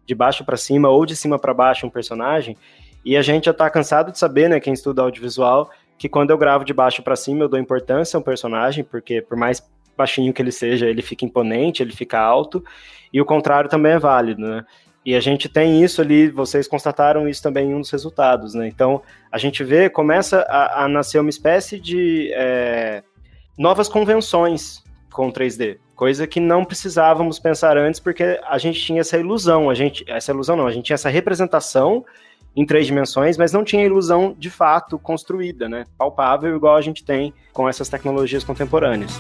de 0.07 0.15
baixo 0.15 0.45
para 0.45 0.57
cima 0.57 0.89
ou 0.89 1.05
de 1.05 1.17
cima 1.17 1.39
para 1.39 1.55
baixo 1.55 1.87
um 1.87 1.91
personagem. 1.91 2.57
E 3.05 3.17
a 3.17 3.23
gente 3.23 3.47
já 3.47 3.51
está 3.51 3.69
cansado 3.71 4.13
de 4.13 4.19
saber, 4.19 4.49
né, 4.49 4.61
quem 4.61 4.73
estuda 4.73 5.03
audiovisual, 5.03 5.71
que 5.99 6.09
quando 6.09 6.31
eu 6.31 6.39
gravo 6.39 6.65
de 6.65 6.73
baixo 6.73 7.03
para 7.03 7.17
cima 7.17 7.45
eu 7.45 7.49
dou 7.49 7.59
importância 7.59 8.17
ao 8.17 8.23
personagem, 8.23 8.85
porque 8.85 9.21
por 9.21 9.37
mais 9.37 9.63
baixinho 9.97 10.33
que 10.33 10.41
ele 10.41 10.53
seja, 10.53 10.87
ele 10.87 11.03
fica 11.03 11.25
imponente, 11.25 11.83
ele 11.83 11.93
fica 11.93 12.19
alto, 12.19 12.65
e 13.13 13.21
o 13.21 13.25
contrário 13.25 13.69
também 13.69 13.93
é 13.93 13.99
válido, 13.99 14.41
né? 14.41 14.65
E 15.05 15.15
a 15.15 15.21
gente 15.21 15.49
tem 15.49 15.83
isso 15.83 16.01
ali, 16.01 16.29
vocês 16.29 16.69
constataram 16.69 17.27
isso 17.29 17.43
também 17.43 17.71
em 17.71 17.75
um 17.75 17.81
dos 17.81 17.91
resultados, 17.91 18.55
né? 18.55 18.69
Então, 18.69 19.03
a 19.33 19.39
gente 19.39 19.65
vê, 19.65 19.89
começa 19.89 20.41
a, 20.43 20.85
a 20.85 20.89
nascer 20.89 21.19
uma 21.19 21.31
espécie 21.31 21.81
de 21.81 22.31
é, 22.35 23.03
novas 23.59 23.89
convenções 23.89 24.83
com 25.11 25.33
3D, 25.33 25.79
coisa 25.97 26.27
que 26.27 26.39
não 26.39 26.65
precisávamos 26.65 27.39
pensar 27.39 27.77
antes, 27.77 27.99
porque 27.99 28.41
a 28.47 28.59
gente 28.59 28.81
tinha 28.81 29.01
essa 29.01 29.19
ilusão, 29.19 29.69
a 29.69 29.75
gente, 29.75 30.05
essa 30.07 30.33
ilusão 30.33 30.57
não, 30.57 30.67
a 30.67 30.71
gente 30.71 30.85
tinha 30.85 30.95
essa 30.95 31.11
representação 31.11 32.05
em 32.55 32.67
três 32.67 32.87
dimensões, 32.87 33.37
mas 33.37 33.53
não 33.53 33.65
tinha 33.65 33.85
ilusão 33.85 34.35
de 34.39 34.51
fato 34.51 34.99
construída, 34.99 35.69
né? 35.69 35.87
Palpável, 35.97 36.55
igual 36.57 36.77
a 36.77 36.81
gente 36.81 37.05
tem 37.05 37.33
com 37.53 37.69
essas 37.69 37.89
tecnologias 37.89 38.45
contemporâneas. 38.45 39.13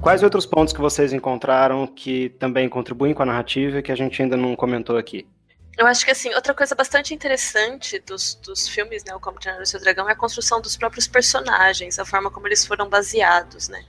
Quais 0.00 0.22
outros 0.22 0.46
pontos 0.46 0.72
que 0.72 0.80
vocês 0.80 1.12
encontraram 1.12 1.86
que 1.86 2.30
também 2.38 2.68
contribuem 2.68 3.12
com 3.12 3.22
a 3.22 3.26
narrativa 3.26 3.82
que 3.82 3.92
a 3.92 3.96
gente 3.96 4.22
ainda 4.22 4.36
não 4.36 4.56
comentou 4.56 4.96
aqui? 4.96 5.26
Eu 5.76 5.86
acho 5.86 6.04
que, 6.04 6.10
assim, 6.10 6.34
outra 6.34 6.54
coisa 6.54 6.74
bastante 6.74 7.14
interessante 7.14 7.98
dos, 8.00 8.34
dos 8.34 8.66
filmes, 8.66 9.04
né, 9.04 9.14
o 9.14 9.20
Como 9.20 9.38
Treinar 9.38 9.62
o 9.62 9.66
Seu 9.66 9.78
Dragão, 9.78 10.08
é 10.08 10.12
a 10.12 10.16
construção 10.16 10.60
dos 10.60 10.76
próprios 10.76 11.06
personagens, 11.06 11.98
a 11.98 12.04
forma 12.04 12.30
como 12.30 12.48
eles 12.48 12.66
foram 12.66 12.88
baseados, 12.88 13.68
né. 13.68 13.84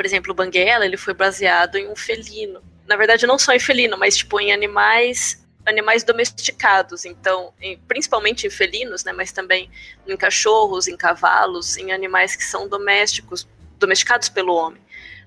Por 0.00 0.06
exemplo, 0.06 0.32
o 0.32 0.34
Banguela, 0.34 0.86
ele 0.86 0.96
foi 0.96 1.12
baseado 1.12 1.76
em 1.76 1.86
um 1.86 1.94
felino. 1.94 2.62
Na 2.86 2.96
verdade, 2.96 3.26
não 3.26 3.38
só 3.38 3.52
em 3.52 3.60
felino, 3.60 3.98
mas, 3.98 4.16
tipo, 4.16 4.40
em 4.40 4.50
animais 4.50 5.46
animais 5.66 6.02
domesticados, 6.02 7.04
então, 7.04 7.52
em, 7.60 7.76
principalmente 7.80 8.46
em 8.46 8.50
felinos, 8.50 9.04
né, 9.04 9.12
mas 9.12 9.30
também 9.30 9.70
em 10.06 10.16
cachorros, 10.16 10.88
em 10.88 10.96
cavalos, 10.96 11.76
em 11.76 11.92
animais 11.92 12.34
que 12.34 12.42
são 12.42 12.66
domésticos, 12.66 13.46
domesticados 13.78 14.30
pelo 14.30 14.54
homem 14.54 14.80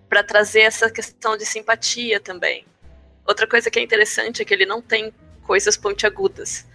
para 0.09 0.24
trazer 0.24 0.61
essa 0.61 0.89
questão 0.89 1.38
de 1.38 1.45
simpatia 1.45 2.19
também. 2.19 2.65
Outra 3.28 3.45
coisa 3.45 3.69
que 3.69 3.78
é 3.78 3.84
interessante 3.84 4.41
é 4.41 4.45
que 4.45 4.55
ele 4.55 4.65
não 4.65 4.82
tem 4.82 5.13
coisas 5.43 5.78
pontiagudas. 5.78 6.65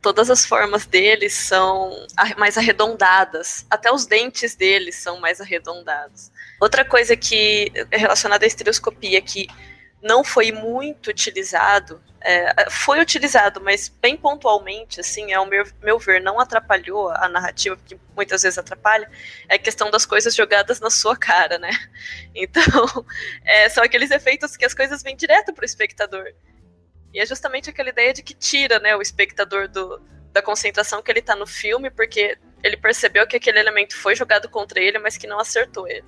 Todas 0.00 0.30
as 0.30 0.44
formas 0.44 0.86
dele 0.86 1.28
são 1.28 2.06
mais 2.36 2.56
arredondadas, 2.56 3.66
até 3.68 3.92
os 3.92 4.06
dentes 4.06 4.54
dele 4.54 4.92
são 4.92 5.18
mais 5.20 5.40
arredondados. 5.40 6.30
Outra 6.60 6.84
coisa 6.84 7.16
que 7.16 7.72
é 7.90 7.96
relacionada 7.96 8.44
à 8.44 8.46
estereoscopia 8.46 9.20
que 9.20 9.48
não 10.00 10.22
foi 10.22 10.52
muito 10.52 11.08
utilizado 11.10 12.00
é, 12.20 12.68
foi 12.70 13.00
utilizado, 13.00 13.60
mas 13.60 13.88
bem 13.88 14.16
pontualmente, 14.16 15.00
assim, 15.00 15.32
ao 15.32 15.46
meu, 15.46 15.64
meu 15.82 15.98
ver, 15.98 16.20
não 16.20 16.40
atrapalhou 16.40 17.10
a 17.10 17.28
narrativa, 17.28 17.76
porque 17.76 17.96
muitas 18.14 18.42
vezes 18.42 18.58
atrapalha, 18.58 19.08
é 19.48 19.54
a 19.54 19.58
questão 19.58 19.90
das 19.90 20.04
coisas 20.04 20.34
jogadas 20.34 20.80
na 20.80 20.90
sua 20.90 21.16
cara, 21.16 21.58
né? 21.58 21.70
Então, 22.34 22.62
é, 23.44 23.68
são 23.68 23.82
aqueles 23.82 24.10
efeitos 24.10 24.56
que 24.56 24.64
as 24.64 24.74
coisas 24.74 25.02
vêm 25.02 25.16
direto 25.16 25.52
para 25.52 25.62
o 25.62 25.66
espectador. 25.66 26.32
E 27.12 27.20
é 27.20 27.26
justamente 27.26 27.70
aquela 27.70 27.88
ideia 27.88 28.12
de 28.12 28.22
que 28.22 28.34
tira 28.34 28.78
né, 28.78 28.94
o 28.94 29.02
espectador 29.02 29.68
do, 29.68 30.00
da 30.32 30.42
concentração 30.42 31.02
que 31.02 31.10
ele 31.10 31.20
está 31.20 31.34
no 31.34 31.46
filme, 31.46 31.90
porque 31.90 32.38
ele 32.62 32.76
percebeu 32.76 33.26
que 33.26 33.36
aquele 33.36 33.58
elemento 33.58 33.96
foi 33.96 34.14
jogado 34.14 34.48
contra 34.48 34.80
ele, 34.80 34.98
mas 34.98 35.16
que 35.16 35.26
não 35.26 35.38
acertou 35.38 35.88
ele. 35.88 36.04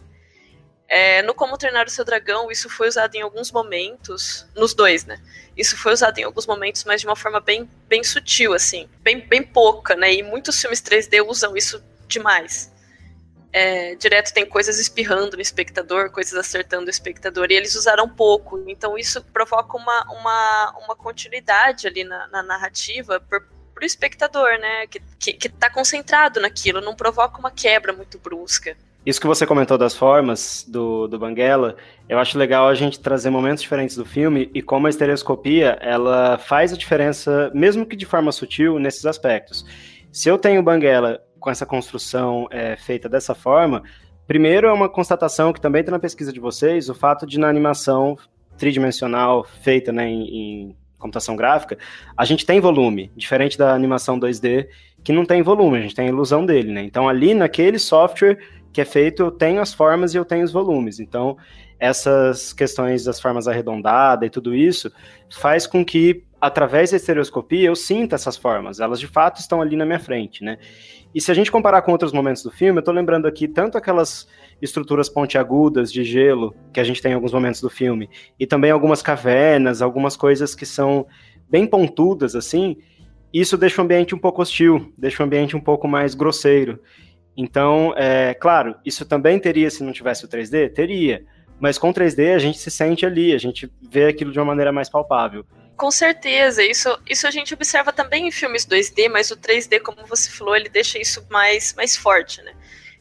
É, 0.89 1.23
no 1.23 1.33
Como 1.33 1.57
Treinar 1.57 1.87
o 1.87 1.91
Seu 1.91 2.05
Dragão, 2.05 2.51
isso 2.51 2.69
foi 2.69 2.89
usado 2.89 3.15
em 3.15 3.23
alguns 3.23 3.53
momentos, 3.53 4.45
nos 4.57 4.75
dois, 4.75 5.05
né? 5.05 5.23
Isso 5.57 5.77
foi 5.77 5.93
usado 5.93 6.19
em 6.19 6.25
alguns 6.25 6.49
momentos, 6.49 6.85
mas 6.85 7.01
de 7.01 7.07
uma 7.07 7.15
forma 7.15 7.39
bem, 7.39 7.71
bem 7.87 8.03
sutil, 8.03 8.53
assim, 8.53 8.91
bem, 9.01 9.21
bem 9.21 9.41
pouca, 9.41 9.95
né? 9.95 10.13
E 10.13 10.21
muitos 10.21 10.61
filmes 10.61 10.83
3D 10.83 11.25
usam 11.25 11.57
isso 11.57 11.81
demais. 12.09 12.70
É, 13.53 13.97
direto 13.97 14.33
tem 14.33 14.47
coisas 14.47 14.79
espirrando 14.79 15.37
no 15.37 15.43
espectador, 15.43 16.11
coisas 16.11 16.35
acertando 16.35 16.87
o 16.87 16.91
espectador, 16.91 17.49
e 17.51 17.55
eles 17.55 17.75
usaram 17.75 18.09
pouco. 18.09 18.63
Então 18.67 18.97
isso 18.97 19.23
provoca 19.33 19.77
uma, 19.77 20.05
uma, 20.13 20.75
uma 20.85 20.97
continuidade 20.97 21.87
ali 21.87 22.05
na, 22.05 22.29
na 22.29 22.43
narrativa 22.43 23.21
para 23.21 23.41
o 23.81 23.85
espectador, 23.85 24.59
né? 24.59 24.87
Que, 24.87 25.01
que, 25.19 25.33
que 25.33 25.49
tá 25.49 25.69
concentrado 25.69 26.41
naquilo, 26.41 26.81
não 26.81 26.95
provoca 26.95 27.39
uma 27.39 27.51
quebra 27.51 27.93
muito 27.93 28.19
brusca. 28.19 28.77
Isso 29.05 29.21
que 29.21 29.27
você 29.27 29.47
comentou 29.47 29.79
das 29.79 29.97
formas 29.97 30.63
do, 30.69 31.09
do 31.09 31.19
Banguela, 31.19 31.75
eu 32.07 32.19
acho 32.19 32.37
legal 32.37 32.69
a 32.69 32.75
gente 32.75 33.01
trazer 33.01 33.31
momentos 33.31 33.63
diferentes 33.63 33.97
do 33.97 34.05
filme 34.05 34.51
e 34.55 34.61
como 34.61 34.87
a 34.87 34.91
estereoscopia, 34.91 35.79
ela 35.81 36.37
faz 36.37 36.73
a 36.73 36.77
diferença, 36.77 37.51
mesmo 37.55 37.87
que 37.87 37.97
de 37.97 38.05
forma 38.05 38.31
sutil, 38.31 38.79
nesses 38.79 39.07
aspectos. 39.07 39.65
Se 40.13 40.29
eu 40.29 40.37
tenho 40.37 40.63
Banguela 40.63 41.23
com 41.41 41.51
essa 41.51 41.67
construção 41.67 42.47
é, 42.51 42.77
feita 42.77 43.09
dessa 43.09 43.35
forma, 43.35 43.83
primeiro 44.27 44.69
é 44.69 44.73
uma 44.73 44.89
constatação 44.89 45.53
que 45.53 45.61
também 45.61 45.83
tem 45.83 45.91
na 45.91 45.99
pesquisa 45.99 46.33
de 46.33 46.39
vocês, 46.39 46.89
o 46.89 46.95
fato 46.95 47.27
de 47.27 47.39
na 47.39 47.49
animação 47.49 48.17
tridimensional 48.57 49.43
feita 49.43 49.91
né, 49.91 50.07
em, 50.07 50.23
em 50.23 50.77
computação 50.99 51.35
gráfica, 51.35 51.79
a 52.17 52.25
gente 52.25 52.45
tem 52.47 52.61
volume, 52.61 53.11
diferente 53.17 53.57
da 53.57 53.75
animação 53.75 54.21
2D, 54.21 54.69
que 55.03 55.13
não 55.13 55.25
tem 55.25 55.43
volume, 55.43 55.79
a 55.79 55.81
gente 55.81 55.95
tem 55.95 56.07
a 56.07 56.11
ilusão 56.11 56.45
dele, 56.45 56.71
né? 56.71 56.83
Então 56.83 57.09
ali 57.09 57.33
naquele 57.33 57.79
software 57.79 58.39
que 58.73 58.81
é 58.81 58.85
feito, 58.85 59.23
eu 59.23 59.31
tenho 59.31 59.61
as 59.61 59.75
formas 59.75 60.15
e 60.15 60.17
eu 60.17 60.25
tenho 60.25 60.45
os 60.45 60.53
volumes. 60.53 61.01
Então, 61.01 61.37
essas 61.79 62.53
questões 62.53 63.05
das 63.05 63.21
formas 63.21 63.49
arredondadas 63.49 64.27
e 64.27 64.31
tudo 64.31 64.55
isso 64.55 64.93
faz 65.31 65.67
com 65.67 65.85
que, 65.85 66.25
através 66.41 66.91
da 66.91 66.97
estereoscopia, 66.97 67.69
eu 67.69 67.75
sinta 67.75 68.15
essas 68.15 68.37
formas. 68.37 68.79
Elas, 68.79 69.01
de 69.01 69.07
fato, 69.07 69.41
estão 69.41 69.61
ali 69.61 69.77
na 69.77 69.85
minha 69.85 69.99
frente, 69.99 70.45
né? 70.45 70.59
E 71.15 71.21
se 71.21 71.31
a 71.31 71.35
gente 71.35 71.51
comparar 71.51 71.83
com 71.83 71.93
outros 71.93 72.13
momentos 72.13 72.43
do 72.43 72.51
filme, 72.51 72.79
eu 72.79 72.85
tô 72.85 72.93
lembrando 72.93 73.27
aqui 73.27 73.49
tanto 73.49 73.77
aquelas 73.77 74.29
estruturas 74.63 75.09
pontiagudas 75.09 75.93
de 75.93 76.05
gelo 76.05 76.55
que 76.73 76.79
a 76.79 76.85
gente 76.85 77.03
tem 77.03 77.13
em 77.13 77.15
alguns 77.15 77.33
momentos 77.33 77.61
do 77.61 77.69
filme, 77.69 78.09
e 78.39 78.47
também 78.47 78.71
algumas 78.71 79.03
cavernas, 79.03 79.83
algumas 79.83 80.17
coisas 80.17 80.55
que 80.55 80.65
são 80.65 81.07
bem 81.49 81.67
pontudas, 81.67 82.37
assim, 82.37 82.77
isso 83.33 83.57
deixa 83.57 83.81
o 83.81 83.85
ambiente 83.85 84.15
um 84.15 84.19
pouco 84.19 84.43
hostil, 84.43 84.93
deixa 84.97 85.23
o 85.23 85.27
ambiente 85.27 85.57
um 85.57 85.61
pouco 85.61 85.89
mais 85.89 86.15
grosseiro. 86.15 86.81
Então, 87.37 87.95
é, 87.97 88.35
claro, 88.35 88.75
isso 88.85 89.07
também 89.07 89.39
teria 89.39 89.71
se 89.71 89.83
não 89.83 89.93
tivesse 89.93 90.25
o 90.25 90.29
3D? 90.29 90.73
Teria. 90.73 91.25
Mas 91.59 91.79
com 91.79 91.93
3D 91.93 92.35
a 92.35 92.39
gente 92.39 92.59
se 92.59 92.71
sente 92.71 93.07
ali, 93.07 93.33
a 93.33 93.39
gente 93.39 93.71
vê 93.81 94.07
aquilo 94.07 94.33
de 94.33 94.39
uma 94.39 94.47
maneira 94.47 94.73
mais 94.73 94.89
palpável. 94.89 95.45
Com 95.81 95.91
certeza, 95.91 96.63
isso, 96.63 96.91
isso 97.09 97.27
a 97.27 97.31
gente 97.31 97.55
observa 97.55 97.91
também 97.91 98.29
em 98.29 98.31
filmes 98.31 98.67
2D, 98.67 99.09
mas 99.09 99.31
o 99.31 99.37
3D, 99.37 99.81
como 99.81 100.05
você 100.07 100.29
falou, 100.29 100.55
ele 100.55 100.69
deixa 100.69 100.99
isso 100.99 101.27
mais, 101.31 101.73
mais 101.73 101.97
forte, 101.97 102.43
né? 102.43 102.53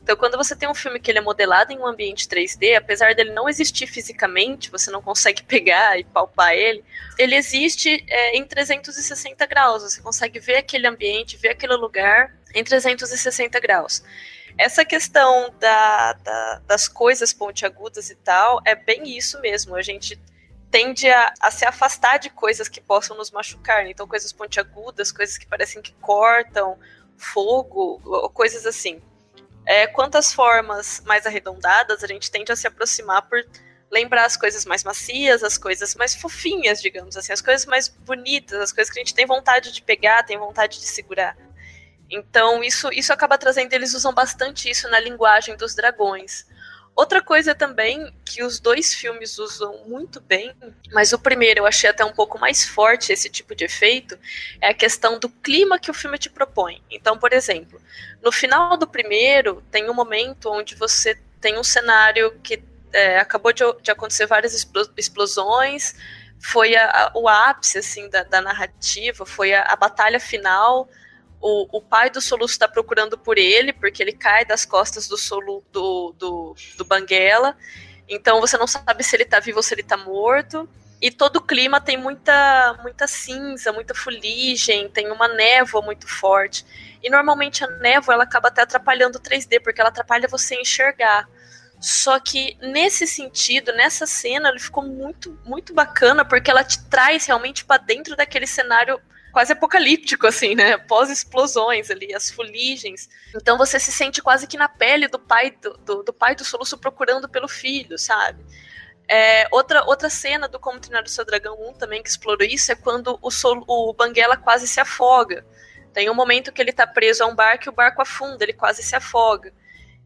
Então, 0.01 0.15
quando 0.15 0.37
você 0.37 0.55
tem 0.55 0.69
um 0.69 0.73
filme 0.73 0.97
que 0.97 1.11
ele 1.11 1.17
é 1.17 1.21
modelado 1.21 1.73
em 1.73 1.77
um 1.77 1.85
ambiente 1.85 2.25
3D, 2.25 2.77
apesar 2.77 3.13
dele 3.13 3.33
não 3.33 3.49
existir 3.49 3.85
fisicamente, 3.85 4.71
você 4.71 4.89
não 4.91 5.01
consegue 5.01 5.43
pegar 5.43 5.99
e 5.99 6.05
palpar 6.05 6.53
ele, 6.53 6.81
ele 7.17 7.35
existe 7.35 8.01
é, 8.07 8.37
em 8.37 8.45
360 8.45 9.45
graus. 9.45 9.83
Você 9.83 10.01
consegue 10.01 10.39
ver 10.39 10.55
aquele 10.55 10.87
ambiente, 10.87 11.35
ver 11.35 11.49
aquele 11.49 11.75
lugar 11.75 12.33
em 12.55 12.63
360 12.63 13.59
graus. 13.59 14.01
Essa 14.57 14.85
questão 14.85 15.53
da, 15.59 16.13
da, 16.13 16.61
das 16.65 16.87
coisas 16.87 17.33
pontiagudas 17.33 18.09
e 18.09 18.15
tal 18.15 18.61
é 18.63 18.73
bem 18.73 19.17
isso 19.17 19.41
mesmo. 19.41 19.75
A 19.75 19.81
gente 19.81 20.17
tende 20.71 21.09
a, 21.09 21.33
a, 21.39 21.51
se 21.51 21.65
afastar 21.65 22.17
de 22.17 22.29
coisas 22.29 22.67
que 22.67 22.81
possam 22.81 23.17
nos 23.17 23.31
machucar. 23.31 23.83
Né? 23.83 23.91
Então, 23.91 24.07
coisas 24.07 24.31
pontiagudas, 24.31 25.11
coisas 25.11 25.37
que 25.37 25.47
parecem 25.47 25.81
que 25.81 25.93
cortam, 25.93 26.77
fogo, 27.17 27.99
coisas 28.33 28.65
assim. 28.65 29.01
É, 29.65 29.87
quantas 29.87 30.33
formas 30.33 31.01
mais 31.05 31.25
arredondadas 31.25 32.03
a 32.03 32.07
gente 32.07 32.31
tende 32.31 32.51
a 32.51 32.55
se 32.55 32.67
aproximar 32.67 33.23
por 33.23 33.43
lembrar 33.91 34.25
as 34.25 34.37
coisas 34.37 34.65
mais 34.65 34.83
macias, 34.83 35.43
as 35.43 35.57
coisas 35.57 35.95
mais 35.95 36.15
fofinhas, 36.15 36.81
digamos 36.81 37.17
assim, 37.17 37.33
as 37.33 37.41
coisas 37.41 37.65
mais 37.65 37.87
bonitas, 37.87 38.59
as 38.61 38.71
coisas 38.71 38.93
que 38.93 38.99
a 38.99 39.03
gente 39.03 39.15
tem 39.15 39.25
vontade 39.25 39.71
de 39.71 39.81
pegar, 39.81 40.23
tem 40.23 40.37
vontade 40.37 40.79
de 40.79 40.85
segurar. 40.85 41.35
Então, 42.09 42.63
isso, 42.63 42.91
isso 42.91 43.13
acaba 43.13 43.37
trazendo, 43.37 43.73
eles 43.73 43.93
usam 43.93 44.13
bastante 44.13 44.69
isso 44.69 44.89
na 44.89 44.99
linguagem 44.99 45.55
dos 45.55 45.75
dragões. 45.75 46.45
Outra 46.99 47.21
coisa 47.21 47.55
também 47.55 48.13
que 48.25 48.43
os 48.43 48.59
dois 48.59 48.93
filmes 48.93 49.39
usam 49.39 49.85
muito 49.87 50.19
bem, 50.19 50.53
mas 50.91 51.13
o 51.13 51.17
primeiro 51.17 51.61
eu 51.61 51.65
achei 51.65 51.89
até 51.89 52.03
um 52.03 52.11
pouco 52.11 52.37
mais 52.37 52.65
forte 52.65 53.13
esse 53.13 53.29
tipo 53.29 53.55
de 53.55 53.63
efeito, 53.63 54.19
é 54.59 54.67
a 54.67 54.73
questão 54.73 55.17
do 55.17 55.29
clima 55.29 55.79
que 55.79 55.89
o 55.89 55.93
filme 55.93 56.17
te 56.17 56.29
propõe. 56.29 56.83
Então, 56.91 57.17
por 57.17 57.31
exemplo, 57.31 57.81
no 58.21 58.33
final 58.33 58.75
do 58.75 58.85
primeiro, 58.85 59.63
tem 59.71 59.89
um 59.89 59.93
momento 59.93 60.51
onde 60.51 60.75
você 60.75 61.17
tem 61.39 61.57
um 61.57 61.63
cenário 61.63 62.37
que 62.43 62.61
é, 62.91 63.17
acabou 63.17 63.53
de, 63.53 63.63
de, 63.81 63.91
acontecer 63.91 64.25
várias 64.25 64.67
explosões, 64.97 65.95
foi 66.37 66.75
a, 66.75 66.85
a, 66.85 67.11
o 67.15 67.29
ápice 67.29 67.77
assim 67.77 68.09
da, 68.09 68.23
da 68.23 68.41
narrativa, 68.41 69.25
foi 69.25 69.53
a, 69.53 69.61
a 69.61 69.75
batalha 69.77 70.19
final 70.19 70.89
o, 71.41 71.77
o 71.77 71.81
pai 71.81 72.09
do 72.09 72.19
Soluço 72.19 72.53
está 72.53 72.67
procurando 72.67 73.17
por 73.17 73.37
ele, 73.37 73.71
porque 73.71 74.03
ele 74.03 74.11
cai 74.11 74.43
das 74.45 74.65
costas 74.65 75.07
do 75.07 75.17
Solu, 75.17 75.63
do, 75.71 76.13
do, 76.17 76.55
do 76.77 76.85
Banguela. 76.85 77.55
Então 78.07 78.41
você 78.41 78.57
não 78.57 78.67
sabe 78.67 79.03
se 79.03 79.15
ele 79.15 79.23
está 79.23 79.39
vivo 79.39 79.57
ou 79.57 79.63
se 79.63 79.73
ele 79.73 79.81
está 79.81 79.95
morto. 79.95 80.67
E 81.01 81.09
todo 81.09 81.37
o 81.37 81.41
clima 81.41 81.79
tem 81.79 81.95
muita, 81.95 82.77
muita 82.81 83.07
cinza, 83.07 83.71
muita 83.71 83.93
fuligem, 83.93 84.89
tem 84.89 85.09
uma 85.11 85.29
névoa 85.29 85.81
muito 85.81 86.05
forte. 86.05 86.65
E 87.01 87.09
normalmente 87.09 87.63
a 87.63 87.67
névoa 87.67 88.15
ela 88.15 88.23
acaba 88.25 88.49
até 88.49 88.61
atrapalhando 88.63 89.17
o 89.17 89.21
3D, 89.21 89.61
porque 89.63 89.79
ela 89.79 89.89
atrapalha 89.89 90.27
você 90.27 90.55
enxergar. 90.55 91.29
Só 91.79 92.19
que 92.19 92.57
nesse 92.61 93.07
sentido, 93.07 93.71
nessa 93.71 94.05
cena, 94.05 94.49
ele 94.49 94.59
ficou 94.59 94.83
muito, 94.83 95.39
muito 95.45 95.73
bacana, 95.73 96.25
porque 96.25 96.51
ela 96.51 96.65
te 96.65 96.83
traz 96.89 97.25
realmente 97.25 97.63
para 97.63 97.81
dentro 97.81 98.17
daquele 98.17 98.45
cenário 98.45 98.99
quase 99.31 99.53
apocalíptico, 99.53 100.27
assim, 100.27 100.55
né? 100.55 100.77
Pós-explosões 100.77 101.89
ali, 101.89 102.13
as 102.13 102.29
fuligens. 102.29 103.09
Então 103.35 103.57
você 103.57 103.79
se 103.79 103.91
sente 103.91 104.21
quase 104.21 104.47
que 104.47 104.57
na 104.57 104.67
pele 104.67 105.07
do 105.07 105.19
pai 105.19 105.51
do, 105.51 105.77
do, 105.77 106.03
do 106.03 106.13
pai 106.13 106.35
do 106.35 106.43
soluço 106.43 106.77
procurando 106.77 107.29
pelo 107.29 107.47
filho, 107.47 107.97
sabe? 107.97 108.43
É, 109.07 109.47
outra, 109.51 109.83
outra 109.85 110.09
cena 110.09 110.47
do 110.47 110.59
Como 110.59 110.79
Treinar 110.79 111.03
o 111.03 111.09
Seu 111.09 111.25
Dragão 111.25 111.57
1 111.69 111.73
também 111.73 112.03
que 112.03 112.09
explorou 112.09 112.45
isso 112.47 112.71
é 112.71 112.75
quando 112.75 113.17
o, 113.23 113.31
Sol, 113.31 113.63
o 113.67 113.91
Banguela 113.91 114.37
quase 114.37 114.67
se 114.67 114.79
afoga. 114.79 115.45
Tem 115.93 116.09
um 116.09 116.13
momento 116.13 116.51
que 116.51 116.61
ele 116.61 116.71
tá 116.71 116.85
preso 116.85 117.23
a 117.23 117.27
um 117.27 117.33
barco 117.33 117.65
e 117.67 117.69
o 117.69 117.73
barco 117.73 118.01
afunda, 118.01 118.43
ele 118.43 118.53
quase 118.53 118.83
se 118.83 118.95
afoga. 118.95 119.51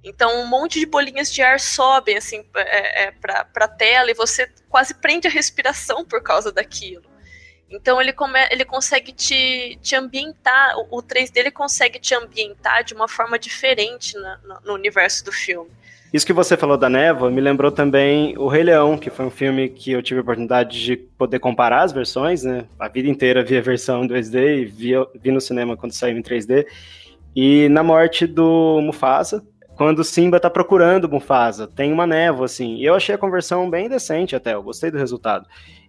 Então 0.02 0.42
um 0.42 0.48
monte 0.48 0.80
de 0.80 0.86
bolinhas 0.86 1.32
de 1.32 1.42
ar 1.42 1.60
sobem 1.60 2.18
assim 2.18 2.46
é, 2.56 3.04
é, 3.04 3.12
para 3.12 3.46
a 3.56 3.68
tela 3.68 4.10
e 4.10 4.14
você 4.14 4.50
quase 4.70 4.94
prende 4.94 5.28
a 5.28 5.32
respiração 5.32 6.06
por 6.06 6.24
causa 6.24 6.52
daquilo. 6.52 7.13
Então 7.74 8.00
ele, 8.00 8.14
come, 8.14 8.40
ele 8.52 8.64
consegue 8.64 9.12
te, 9.12 9.78
te 9.82 9.96
ambientar, 9.96 10.78
o, 10.78 11.00
o 11.00 11.04
3D 11.04 11.38
ele 11.38 11.52
consegue 11.52 12.00
te 12.00 12.14
ambientar 12.14 12.84
de 12.84 12.94
uma 12.94 13.08
forma 13.08 13.40
diferente 13.40 14.18
na, 14.18 14.38
no, 14.44 14.60
no 14.66 14.74
universo 14.74 15.26
do 15.26 15.32
filme. 15.32 15.70
Isso 16.14 16.28
que 16.28 16.34
você 16.34 16.56
falou 16.56 16.78
da 16.78 16.88
névoa 16.88 17.32
me 17.32 17.42
lembrou 17.42 17.72
também 17.72 18.38
O 18.38 18.48
Rei 18.48 18.62
Leão, 18.62 19.00
que 19.00 19.10
foi 19.10 19.26
um 19.26 19.32
filme 19.32 19.68
que 19.68 19.92
eu 19.92 20.04
tive 20.04 20.20
a 20.20 20.22
oportunidade 20.22 20.80
de 20.80 20.96
poder 20.96 21.40
comparar 21.40 21.82
as 21.82 21.92
versões, 21.92 22.44
né? 22.44 22.66
A 22.78 22.88
vida 22.88 23.10
inteira 23.10 23.44
vi 23.44 23.58
a 23.58 23.62
versão 23.62 24.04
em 24.04 24.08
2D 24.08 24.60
e 24.60 24.66
vi, 24.66 24.92
vi 25.20 25.32
no 25.32 25.42
cinema 25.42 25.76
quando 25.76 25.92
saiu 25.94 26.16
em 26.16 26.22
3D. 26.22 26.68
E 27.36 27.68
na 27.70 27.82
morte 27.82 28.28
do 28.28 28.80
Mufasa, 28.80 29.44
quando 29.76 30.04
Simba 30.04 30.40
tá 30.40 30.52
procurando 30.52 31.10
Mufasa, 31.10 31.66
tem 31.66 31.92
uma 31.92 32.06
névoa, 32.06 32.46
assim. 32.46 32.76
E 32.76 32.86
eu 32.86 32.94
achei 32.94 33.16
a 33.16 33.18
conversão 33.18 33.68
bem 33.68 33.90
decente 33.90 34.36
até, 34.36 34.54
eu 34.54 34.62
gostei 34.62 34.92
do 34.92 35.00
resultado. 35.00 35.48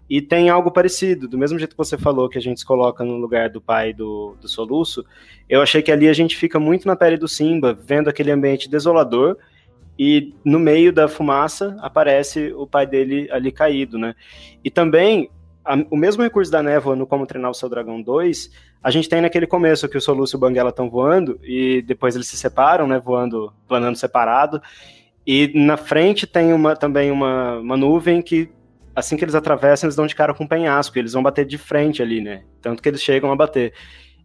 E 0.08 0.20
tem 0.20 0.50
algo 0.50 0.70
parecido, 0.70 1.26
do 1.26 1.38
mesmo 1.38 1.58
jeito 1.58 1.72
que 1.72 1.78
você 1.78 1.96
falou 1.96 2.28
que 2.28 2.36
a 2.36 2.40
gente 2.40 2.60
se 2.60 2.66
coloca 2.66 3.02
no 3.04 3.16
lugar 3.16 3.48
do 3.48 3.60
pai 3.60 3.92
do, 3.92 4.36
do 4.40 4.48
Soluço, 4.48 5.04
eu 5.48 5.62
achei 5.62 5.80
que 5.80 5.90
ali 5.90 6.08
a 6.08 6.12
gente 6.12 6.36
fica 6.36 6.60
muito 6.60 6.86
na 6.86 6.94
pele 6.94 7.16
do 7.16 7.26
Simba, 7.26 7.72
vendo 7.72 8.08
aquele 8.08 8.30
ambiente 8.30 8.68
desolador, 8.68 9.36
e 9.98 10.34
no 10.44 10.58
meio 10.58 10.92
da 10.92 11.08
fumaça 11.08 11.76
aparece 11.80 12.52
o 12.56 12.66
pai 12.66 12.86
dele 12.86 13.28
ali 13.30 13.50
caído, 13.50 13.96
né? 13.96 14.14
E 14.62 14.70
também, 14.70 15.30
a, 15.64 15.76
o 15.90 15.96
mesmo 15.96 16.22
recurso 16.22 16.50
da 16.50 16.62
névoa 16.62 16.96
no 16.96 17.06
Como 17.06 17.26
Treinar 17.26 17.50
o 17.50 17.54
Seu 17.54 17.68
Dragão 17.68 18.02
2, 18.02 18.50
a 18.82 18.90
gente 18.90 19.08
tem 19.08 19.22
naquele 19.22 19.46
começo 19.46 19.88
que 19.88 19.96
o 19.96 20.00
Soluço 20.00 20.36
e 20.36 20.38
o 20.38 20.40
Banguela 20.40 20.70
estão 20.70 20.90
voando, 20.90 21.40
e 21.42 21.80
depois 21.82 22.14
eles 22.14 22.26
se 22.26 22.36
separam, 22.36 22.86
né, 22.86 22.98
voando, 22.98 23.52
planando 23.66 23.96
separado, 23.96 24.60
e 25.26 25.50
na 25.54 25.78
frente 25.78 26.26
tem 26.26 26.52
uma, 26.52 26.76
também 26.76 27.10
uma, 27.10 27.58
uma 27.58 27.76
nuvem 27.76 28.20
que 28.20 28.50
assim 28.94 29.16
que 29.16 29.24
eles 29.24 29.34
atravessam, 29.34 29.86
eles 29.86 29.96
dão 29.96 30.06
de 30.06 30.14
cara 30.14 30.34
com 30.34 30.44
um 30.44 30.48
penhasco, 30.48 30.98
eles 30.98 31.12
vão 31.12 31.22
bater 31.22 31.44
de 31.44 31.58
frente 31.58 32.02
ali, 32.02 32.20
né? 32.20 32.44
Tanto 32.60 32.82
que 32.82 32.88
eles 32.88 33.02
chegam 33.02 33.32
a 33.32 33.36
bater. 33.36 33.72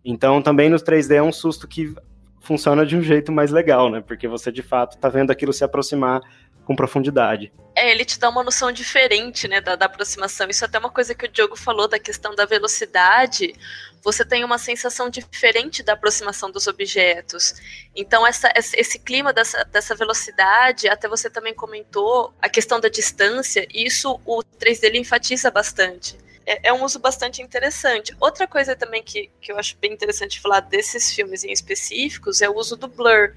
Então, 0.04 0.42
também 0.42 0.70
no 0.70 0.78
3D 0.78 1.16
é 1.16 1.24
um 1.24 1.32
susto 1.32 1.68
que 1.68 1.94
funciona 2.40 2.86
de 2.86 2.96
um 2.96 3.02
jeito 3.02 3.32
mais 3.32 3.52
legal, 3.52 3.90
né? 3.90 4.02
Porque 4.02 4.28
você 4.28 4.52
de 4.52 4.62
fato 4.62 4.98
tá 4.98 5.10
vendo 5.10 5.32
aquilo 5.32 5.54
se 5.54 5.64
aproximar 5.64 6.22
com 6.66 6.76
profundidade. 6.76 7.52
É, 7.80 7.92
ele 7.92 8.04
te 8.04 8.20
dá 8.20 8.28
uma 8.28 8.44
noção 8.44 8.74
diferente, 8.74 9.48
né, 9.48 9.62
da, 9.62 9.74
da, 9.78 9.86
aproximação. 9.86 10.50
Isso 10.50 10.66
é 10.66 10.68
até 10.68 10.78
uma 10.78 10.90
coisa 10.90 11.16
que 11.16 11.26
o 11.26 11.30
Diogo 11.30 11.56
falou 11.56 11.88
da 11.88 11.98
questão 11.98 12.36
da 12.36 12.46
velocidade. 12.46 13.56
Você 14.04 14.26
tem 14.26 14.44
uma 14.44 14.58
sensação 14.58 15.10
diferente 15.10 15.82
da 15.82 15.94
aproximação 15.94 16.52
dos 16.52 16.68
objetos. 16.68 17.56
Então, 17.96 18.28
essa, 18.28 18.52
esse 18.56 19.00
clima 19.00 19.32
dessa, 19.32 19.64
dessa 19.64 19.96
velocidade, 19.96 20.90
até 20.90 21.08
você 21.08 21.30
também 21.30 21.54
comentou 21.54 22.34
a 22.42 22.50
questão 22.50 22.82
da 22.82 22.90
distância, 22.90 23.66
isso 23.74 24.20
o 24.26 24.44
3D 24.60 24.96
enfatiza 24.96 25.50
bastante. 25.50 26.18
É, 26.46 26.68
é, 26.68 26.74
um 26.74 26.84
uso 26.84 27.00
bastante 27.00 27.42
interessante. 27.42 28.14
Outra 28.20 28.46
coisa 28.46 28.76
também 28.76 29.02
que, 29.02 29.32
que 29.40 29.54
eu 29.54 29.58
acho 29.58 29.78
bem 29.78 29.94
interessante 29.94 30.42
falar 30.42 30.60
desses 30.60 31.14
filmes 31.14 31.46
em 31.46 31.52
específicos 31.54 32.42
é 32.42 32.50
o 32.50 32.58
uso 32.58 32.76
do 32.76 32.90
blur 32.90 33.34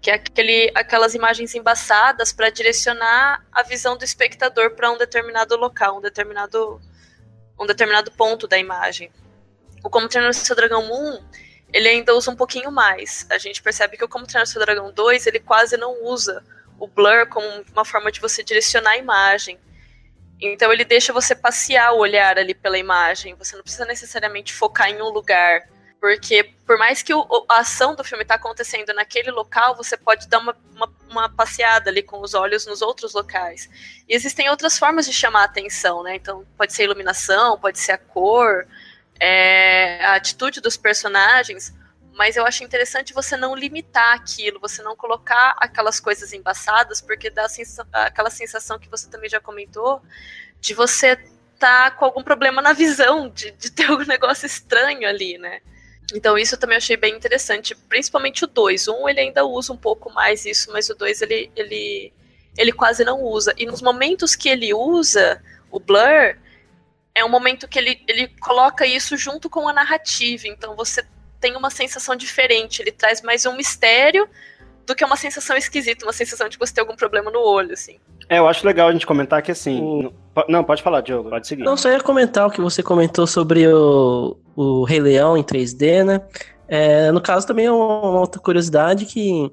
que 0.00 0.10
é 0.10 0.14
aquele, 0.14 0.70
aquelas 0.74 1.14
imagens 1.14 1.54
embaçadas 1.54 2.32
para 2.32 2.50
direcionar 2.50 3.44
a 3.52 3.62
visão 3.62 3.96
do 3.96 4.04
espectador 4.04 4.70
para 4.70 4.90
um 4.90 4.96
determinado 4.96 5.56
local, 5.56 5.98
um 5.98 6.00
determinado, 6.00 6.80
um 7.58 7.66
determinado 7.66 8.10
ponto 8.12 8.48
da 8.48 8.58
imagem. 8.58 9.10
O 9.84 9.90
Como 9.90 10.08
Treinar 10.08 10.32
Seu 10.32 10.56
Dragão 10.56 10.90
1, 10.90 11.24
ele 11.72 11.88
ainda 11.88 12.14
usa 12.14 12.30
um 12.30 12.36
pouquinho 12.36 12.70
mais. 12.72 13.26
A 13.30 13.36
gente 13.36 13.62
percebe 13.62 13.96
que 13.96 14.04
o 14.04 14.08
Como 14.08 14.26
Treinar 14.26 14.46
Seu 14.46 14.60
Dragão 14.60 14.90
2, 14.90 15.26
ele 15.26 15.38
quase 15.38 15.76
não 15.76 16.02
usa 16.04 16.42
o 16.78 16.86
blur 16.86 17.26
como 17.28 17.46
uma 17.72 17.84
forma 17.84 18.10
de 18.10 18.20
você 18.20 18.42
direcionar 18.42 18.92
a 18.92 18.96
imagem. 18.96 19.58
Então 20.40 20.72
ele 20.72 20.84
deixa 20.84 21.12
você 21.12 21.34
passear 21.34 21.92
o 21.92 21.98
olhar 21.98 22.38
ali 22.38 22.54
pela 22.54 22.78
imagem. 22.78 23.34
Você 23.34 23.54
não 23.54 23.62
precisa 23.62 23.84
necessariamente 23.84 24.54
focar 24.54 24.88
em 24.88 25.02
um 25.02 25.10
lugar 25.10 25.68
porque 26.00 26.54
por 26.66 26.78
mais 26.78 27.02
que 27.02 27.12
o, 27.12 27.26
a 27.48 27.58
ação 27.58 27.94
do 27.94 28.02
filme 28.02 28.22
está 28.22 28.36
acontecendo 28.36 28.94
naquele 28.94 29.30
local, 29.30 29.76
você 29.76 29.98
pode 29.98 30.26
dar 30.28 30.38
uma, 30.38 30.56
uma, 30.74 30.92
uma, 31.10 31.28
passeada 31.28 31.90
ali 31.90 32.02
com 32.02 32.20
os 32.22 32.32
olhos 32.32 32.64
nos 32.64 32.80
outros 32.80 33.12
locais. 33.12 33.68
E 34.08 34.14
existem 34.14 34.48
outras 34.48 34.78
formas 34.78 35.04
de 35.04 35.12
chamar 35.12 35.42
a 35.42 35.44
atenção, 35.44 36.02
né? 36.02 36.16
Então 36.16 36.46
pode 36.56 36.72
ser 36.72 36.82
a 36.82 36.84
iluminação, 36.86 37.58
pode 37.58 37.78
ser 37.78 37.92
a 37.92 37.98
cor, 37.98 38.66
é, 39.20 40.02
a 40.02 40.14
atitude 40.14 40.62
dos 40.62 40.76
personagens. 40.78 41.74
Mas 42.14 42.36
eu 42.36 42.46
acho 42.46 42.64
interessante 42.64 43.12
você 43.12 43.36
não 43.36 43.54
limitar 43.54 44.14
aquilo, 44.14 44.58
você 44.58 44.82
não 44.82 44.96
colocar 44.96 45.54
aquelas 45.58 46.00
coisas 46.00 46.32
embaçadas, 46.32 47.00
porque 47.00 47.28
dá 47.28 47.46
aquela 47.92 48.30
sensação 48.30 48.78
que 48.78 48.88
você 48.88 49.08
também 49.08 49.28
já 49.28 49.40
comentou, 49.40 50.00
de 50.60 50.72
você 50.72 51.16
tá 51.58 51.90
com 51.90 52.06
algum 52.06 52.22
problema 52.22 52.62
na 52.62 52.72
visão, 52.72 53.28
de, 53.28 53.50
de 53.52 53.70
ter 53.70 53.90
um 53.90 53.98
negócio 53.98 54.46
estranho 54.46 55.06
ali, 55.06 55.36
né? 55.36 55.60
Então 56.14 56.36
isso 56.36 56.54
eu 56.54 56.58
também 56.58 56.76
achei 56.76 56.96
bem 56.96 57.14
interessante, 57.14 57.74
principalmente 57.74 58.44
o 58.44 58.48
2. 58.48 58.88
Um 58.88 59.08
ele 59.08 59.20
ainda 59.20 59.44
usa 59.44 59.72
um 59.72 59.76
pouco 59.76 60.12
mais 60.12 60.44
isso, 60.44 60.72
mas 60.72 60.88
o 60.90 60.94
2 60.94 61.22
ele, 61.22 61.50
ele, 61.54 62.12
ele 62.56 62.72
quase 62.72 63.04
não 63.04 63.22
usa. 63.22 63.54
E 63.56 63.64
nos 63.66 63.80
momentos 63.80 64.34
que 64.34 64.48
ele 64.48 64.74
usa 64.74 65.42
o 65.70 65.78
blur, 65.78 66.36
é 67.14 67.24
um 67.24 67.28
momento 67.28 67.68
que 67.68 67.78
ele, 67.78 68.02
ele 68.08 68.28
coloca 68.40 68.86
isso 68.86 69.16
junto 69.16 69.48
com 69.48 69.68
a 69.68 69.72
narrativa. 69.72 70.48
Então 70.48 70.74
você 70.74 71.04
tem 71.40 71.56
uma 71.56 71.70
sensação 71.70 72.16
diferente. 72.16 72.82
Ele 72.82 72.92
traz 72.92 73.22
mais 73.22 73.46
um 73.46 73.56
mistério 73.56 74.28
do 74.90 74.96
que 74.96 75.04
uma 75.04 75.16
sensação 75.16 75.56
esquisita, 75.56 76.04
uma 76.04 76.12
sensação 76.12 76.48
de 76.48 76.58
você 76.58 76.74
ter 76.74 76.80
algum 76.80 76.96
problema 76.96 77.30
no 77.30 77.38
olho, 77.38 77.72
assim. 77.72 77.96
É, 78.28 78.38
eu 78.38 78.48
acho 78.48 78.66
legal 78.66 78.88
a 78.88 78.92
gente 78.92 79.06
comentar 79.06 79.40
que 79.40 79.52
assim. 79.52 79.80
O... 79.80 80.12
Não, 80.48 80.64
pode 80.64 80.82
falar, 80.82 81.00
Diogo, 81.00 81.30
pode 81.30 81.46
seguir. 81.46 81.62
Não, 81.62 81.76
só 81.76 81.88
ia 81.90 82.00
comentar 82.00 82.46
o 82.46 82.50
que 82.50 82.60
você 82.60 82.82
comentou 82.82 83.26
sobre 83.26 83.66
o, 83.68 84.36
o 84.56 84.84
Rei 84.84 85.00
Leão 85.00 85.36
em 85.36 85.44
3D, 85.44 86.04
né? 86.04 86.20
É, 86.66 87.10
no 87.12 87.20
caso, 87.20 87.46
também 87.46 87.66
é 87.66 87.72
uma 87.72 88.20
outra 88.20 88.40
curiosidade 88.40 89.04
que 89.04 89.50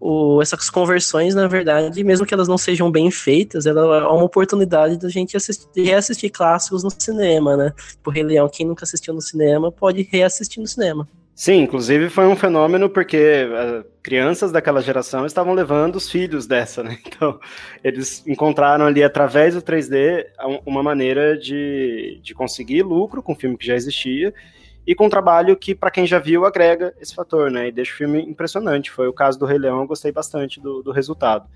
o, 0.00 0.40
essas 0.40 0.70
conversões, 0.70 1.34
na 1.34 1.46
verdade, 1.48 2.02
mesmo 2.04 2.26
que 2.26 2.32
elas 2.32 2.48
não 2.48 2.58
sejam 2.58 2.90
bem 2.90 3.10
feitas, 3.10 3.66
ela 3.66 3.80
é 3.80 4.06
uma 4.06 4.24
oportunidade 4.24 4.98
da 4.98 5.08
gente 5.08 5.36
assistir, 5.36 5.82
reassistir 5.82 6.30
clássicos 6.30 6.82
no 6.82 6.90
cinema, 6.90 7.56
né? 7.56 7.72
Tipo, 7.90 8.10
Rei 8.10 8.22
Leão, 8.22 8.48
quem 8.48 8.66
nunca 8.66 8.84
assistiu 8.84 9.12
no 9.12 9.20
cinema, 9.20 9.72
pode 9.72 10.02
reassistir 10.10 10.60
no 10.60 10.66
cinema. 10.66 11.08
Sim, 11.38 11.60
inclusive 11.60 12.10
foi 12.10 12.26
um 12.26 12.34
fenômeno 12.34 12.90
porque 12.90 13.46
uh, 13.46 13.88
crianças 14.02 14.50
daquela 14.50 14.82
geração 14.82 15.24
estavam 15.24 15.54
levando 15.54 15.94
os 15.94 16.10
filhos 16.10 16.48
dessa, 16.48 16.82
né? 16.82 16.98
Então, 17.06 17.38
eles 17.84 18.26
encontraram 18.26 18.84
ali, 18.84 19.04
através 19.04 19.54
do 19.54 19.62
3D, 19.62 20.26
uma 20.66 20.82
maneira 20.82 21.38
de, 21.38 22.18
de 22.24 22.34
conseguir 22.34 22.82
lucro 22.82 23.22
com 23.22 23.34
o 23.34 23.36
filme 23.36 23.56
que 23.56 23.64
já 23.64 23.76
existia 23.76 24.34
e 24.84 24.96
com 24.96 25.06
um 25.06 25.08
trabalho 25.08 25.56
que, 25.56 25.76
para 25.76 25.92
quem 25.92 26.08
já 26.08 26.18
viu, 26.18 26.44
agrega 26.44 26.92
esse 27.00 27.14
fator, 27.14 27.52
né? 27.52 27.68
E 27.68 27.72
deixa 27.72 27.94
o 27.94 27.96
filme 27.96 28.20
impressionante. 28.20 28.90
Foi 28.90 29.06
o 29.06 29.12
caso 29.12 29.38
do 29.38 29.46
Rei 29.46 29.58
Leão, 29.58 29.82
eu 29.82 29.86
gostei 29.86 30.10
bastante 30.10 30.60
do, 30.60 30.82
do 30.82 30.90
resultado. 30.90 31.48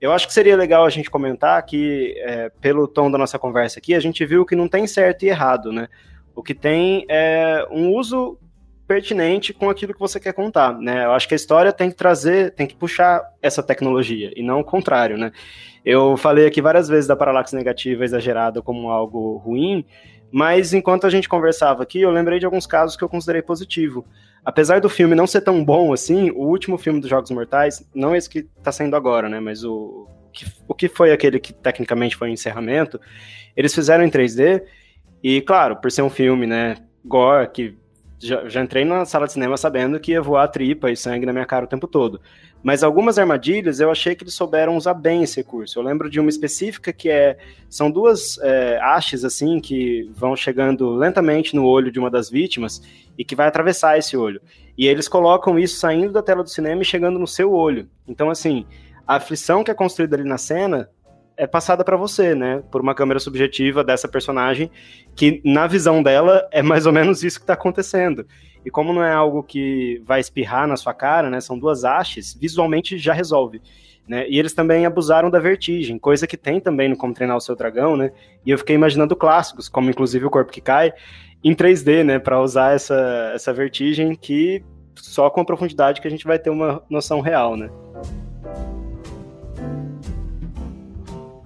Eu 0.00 0.12
acho 0.12 0.26
que 0.26 0.32
seria 0.32 0.56
legal 0.56 0.86
a 0.86 0.90
gente 0.90 1.10
comentar 1.10 1.62
que, 1.66 2.14
é, 2.20 2.50
pelo 2.58 2.88
tom 2.88 3.10
da 3.10 3.18
nossa 3.18 3.38
conversa 3.38 3.80
aqui, 3.80 3.94
a 3.94 4.00
gente 4.00 4.24
viu 4.24 4.46
que 4.46 4.56
não 4.56 4.66
tem 4.66 4.86
certo 4.86 5.24
e 5.24 5.28
errado, 5.28 5.70
né? 5.74 5.88
O 6.34 6.42
que 6.42 6.54
tem 6.54 7.04
é 7.10 7.66
um 7.70 7.92
uso 7.94 8.38
pertinente 8.86 9.52
com 9.52 9.68
aquilo 9.68 9.92
que 9.92 10.00
você 10.00 10.20
quer 10.20 10.32
contar, 10.32 10.78
né? 10.78 11.04
Eu 11.04 11.12
acho 11.12 11.26
que 11.26 11.34
a 11.34 11.36
história 11.36 11.72
tem 11.72 11.90
que 11.90 11.96
trazer, 11.96 12.52
tem 12.52 12.66
que 12.66 12.76
puxar 12.76 13.22
essa 13.42 13.62
tecnologia, 13.62 14.32
e 14.36 14.42
não 14.42 14.60
o 14.60 14.64
contrário, 14.64 15.18
né? 15.18 15.32
Eu 15.84 16.16
falei 16.16 16.46
aqui 16.46 16.60
várias 16.60 16.88
vezes 16.88 17.06
da 17.06 17.16
paralaxe 17.16 17.54
negativa 17.54 18.04
exagerada 18.04 18.62
como 18.62 18.90
algo 18.90 19.36
ruim, 19.38 19.84
mas 20.30 20.72
enquanto 20.72 21.06
a 21.06 21.10
gente 21.10 21.28
conversava 21.28 21.82
aqui, 21.82 22.00
eu 22.00 22.10
lembrei 22.10 22.38
de 22.38 22.44
alguns 22.44 22.66
casos 22.66 22.96
que 22.96 23.04
eu 23.04 23.08
considerei 23.08 23.42
positivo. 23.42 24.04
Apesar 24.44 24.80
do 24.80 24.88
filme 24.88 25.14
não 25.14 25.26
ser 25.26 25.40
tão 25.40 25.64
bom 25.64 25.92
assim, 25.92 26.30
o 26.30 26.46
último 26.46 26.78
filme 26.78 27.00
dos 27.00 27.10
Jogos 27.10 27.30
Mortais, 27.30 27.88
não 27.94 28.14
esse 28.14 28.30
que 28.30 28.48
está 28.58 28.70
saindo 28.70 28.94
agora, 28.94 29.28
né? 29.28 29.40
Mas 29.40 29.64
o, 29.64 30.08
que, 30.32 30.46
o 30.68 30.74
que 30.74 30.88
foi 30.88 31.12
aquele 31.12 31.40
que 31.40 31.52
tecnicamente 31.52 32.16
foi 32.16 32.28
o 32.28 32.32
encerramento, 32.32 33.00
eles 33.56 33.74
fizeram 33.74 34.04
em 34.04 34.10
3D, 34.10 34.62
e 35.22 35.40
claro, 35.40 35.76
por 35.76 35.90
ser 35.90 36.02
um 36.02 36.10
filme, 36.10 36.46
né? 36.46 36.76
Gore, 37.04 37.48
que 37.50 37.76
já, 38.18 38.48
já, 38.48 38.62
entrei 38.62 38.84
na 38.84 39.04
sala 39.04 39.26
de 39.26 39.32
cinema 39.32 39.56
sabendo 39.56 40.00
que 40.00 40.12
ia 40.12 40.22
voar 40.22 40.48
tripa 40.48 40.90
e 40.90 40.96
sangue 40.96 41.26
na 41.26 41.32
minha 41.32 41.44
cara 41.44 41.64
o 41.64 41.68
tempo 41.68 41.86
todo. 41.86 42.20
Mas 42.62 42.82
algumas 42.82 43.18
armadilhas 43.18 43.78
eu 43.78 43.90
achei 43.90 44.14
que 44.14 44.24
eles 44.24 44.34
souberam 44.34 44.76
usar 44.76 44.94
bem 44.94 45.22
esse 45.22 45.36
recurso. 45.36 45.78
Eu 45.78 45.82
lembro 45.82 46.10
de 46.10 46.18
uma 46.18 46.30
específica 46.30 46.92
que 46.92 47.08
é. 47.08 47.38
São 47.68 47.90
duas 47.90 48.38
é, 48.42 48.78
hastes 48.80 49.24
assim 49.24 49.60
que 49.60 50.10
vão 50.14 50.34
chegando 50.34 50.90
lentamente 50.94 51.54
no 51.54 51.64
olho 51.64 51.92
de 51.92 51.98
uma 51.98 52.10
das 52.10 52.30
vítimas 52.30 52.82
e 53.18 53.24
que 53.24 53.36
vai 53.36 53.46
atravessar 53.46 53.98
esse 53.98 54.16
olho. 54.16 54.40
E 54.76 54.86
eles 54.86 55.08
colocam 55.08 55.58
isso 55.58 55.78
saindo 55.78 56.12
da 56.12 56.22
tela 56.22 56.42
do 56.42 56.50
cinema 56.50 56.82
e 56.82 56.84
chegando 56.84 57.18
no 57.18 57.26
seu 57.26 57.52
olho. 57.52 57.88
Então, 58.08 58.30
assim, 58.30 58.66
a 59.06 59.16
aflição 59.16 59.62
que 59.62 59.70
é 59.70 59.74
construída 59.74 60.16
ali 60.16 60.24
na 60.24 60.38
cena 60.38 60.88
é 61.36 61.46
passada 61.46 61.84
para 61.84 61.96
você, 61.96 62.34
né? 62.34 62.62
Por 62.70 62.80
uma 62.80 62.94
câmera 62.94 63.20
subjetiva 63.20 63.84
dessa 63.84 64.08
personagem, 64.08 64.70
que 65.14 65.40
na 65.44 65.66
visão 65.66 66.02
dela 66.02 66.48
é 66.50 66.62
mais 66.62 66.86
ou 66.86 66.92
menos 66.92 67.22
isso 67.22 67.38
que 67.38 67.44
está 67.44 67.54
acontecendo. 67.54 68.26
E 68.64 68.70
como 68.70 68.92
não 68.92 69.04
é 69.04 69.12
algo 69.12 69.42
que 69.42 70.02
vai 70.04 70.18
espirrar 70.18 70.66
na 70.66 70.76
sua 70.76 70.94
cara, 70.94 71.30
né? 71.30 71.40
São 71.40 71.58
duas 71.58 71.84
hastes, 71.84 72.34
visualmente 72.34 72.98
já 72.98 73.12
resolve. 73.12 73.60
Né? 74.08 74.28
E 74.28 74.38
eles 74.38 74.54
também 74.54 74.86
abusaram 74.86 75.28
da 75.28 75.40
vertigem, 75.40 75.98
coisa 75.98 76.28
que 76.28 76.36
tem 76.36 76.60
também 76.60 76.88
no 76.88 76.96
Como 76.96 77.12
Treinar 77.12 77.36
o 77.36 77.40
Seu 77.40 77.56
Dragão, 77.56 77.96
né? 77.96 78.12
E 78.44 78.50
eu 78.50 78.58
fiquei 78.58 78.76
imaginando 78.76 79.16
clássicos, 79.16 79.68
como 79.68 79.90
inclusive 79.90 80.24
o 80.24 80.30
Corpo 80.30 80.52
que 80.52 80.60
Cai, 80.60 80.92
em 81.42 81.54
3D, 81.54 82.04
né? 82.04 82.18
Para 82.18 82.40
usar 82.40 82.74
essa, 82.74 83.32
essa 83.34 83.52
vertigem 83.52 84.14
que 84.14 84.64
só 84.94 85.28
com 85.28 85.40
a 85.40 85.44
profundidade 85.44 86.00
que 86.00 86.06
a 86.06 86.10
gente 86.10 86.24
vai 86.24 86.38
ter 86.38 86.50
uma 86.50 86.82
noção 86.88 87.20
real, 87.20 87.56
né? 87.56 87.68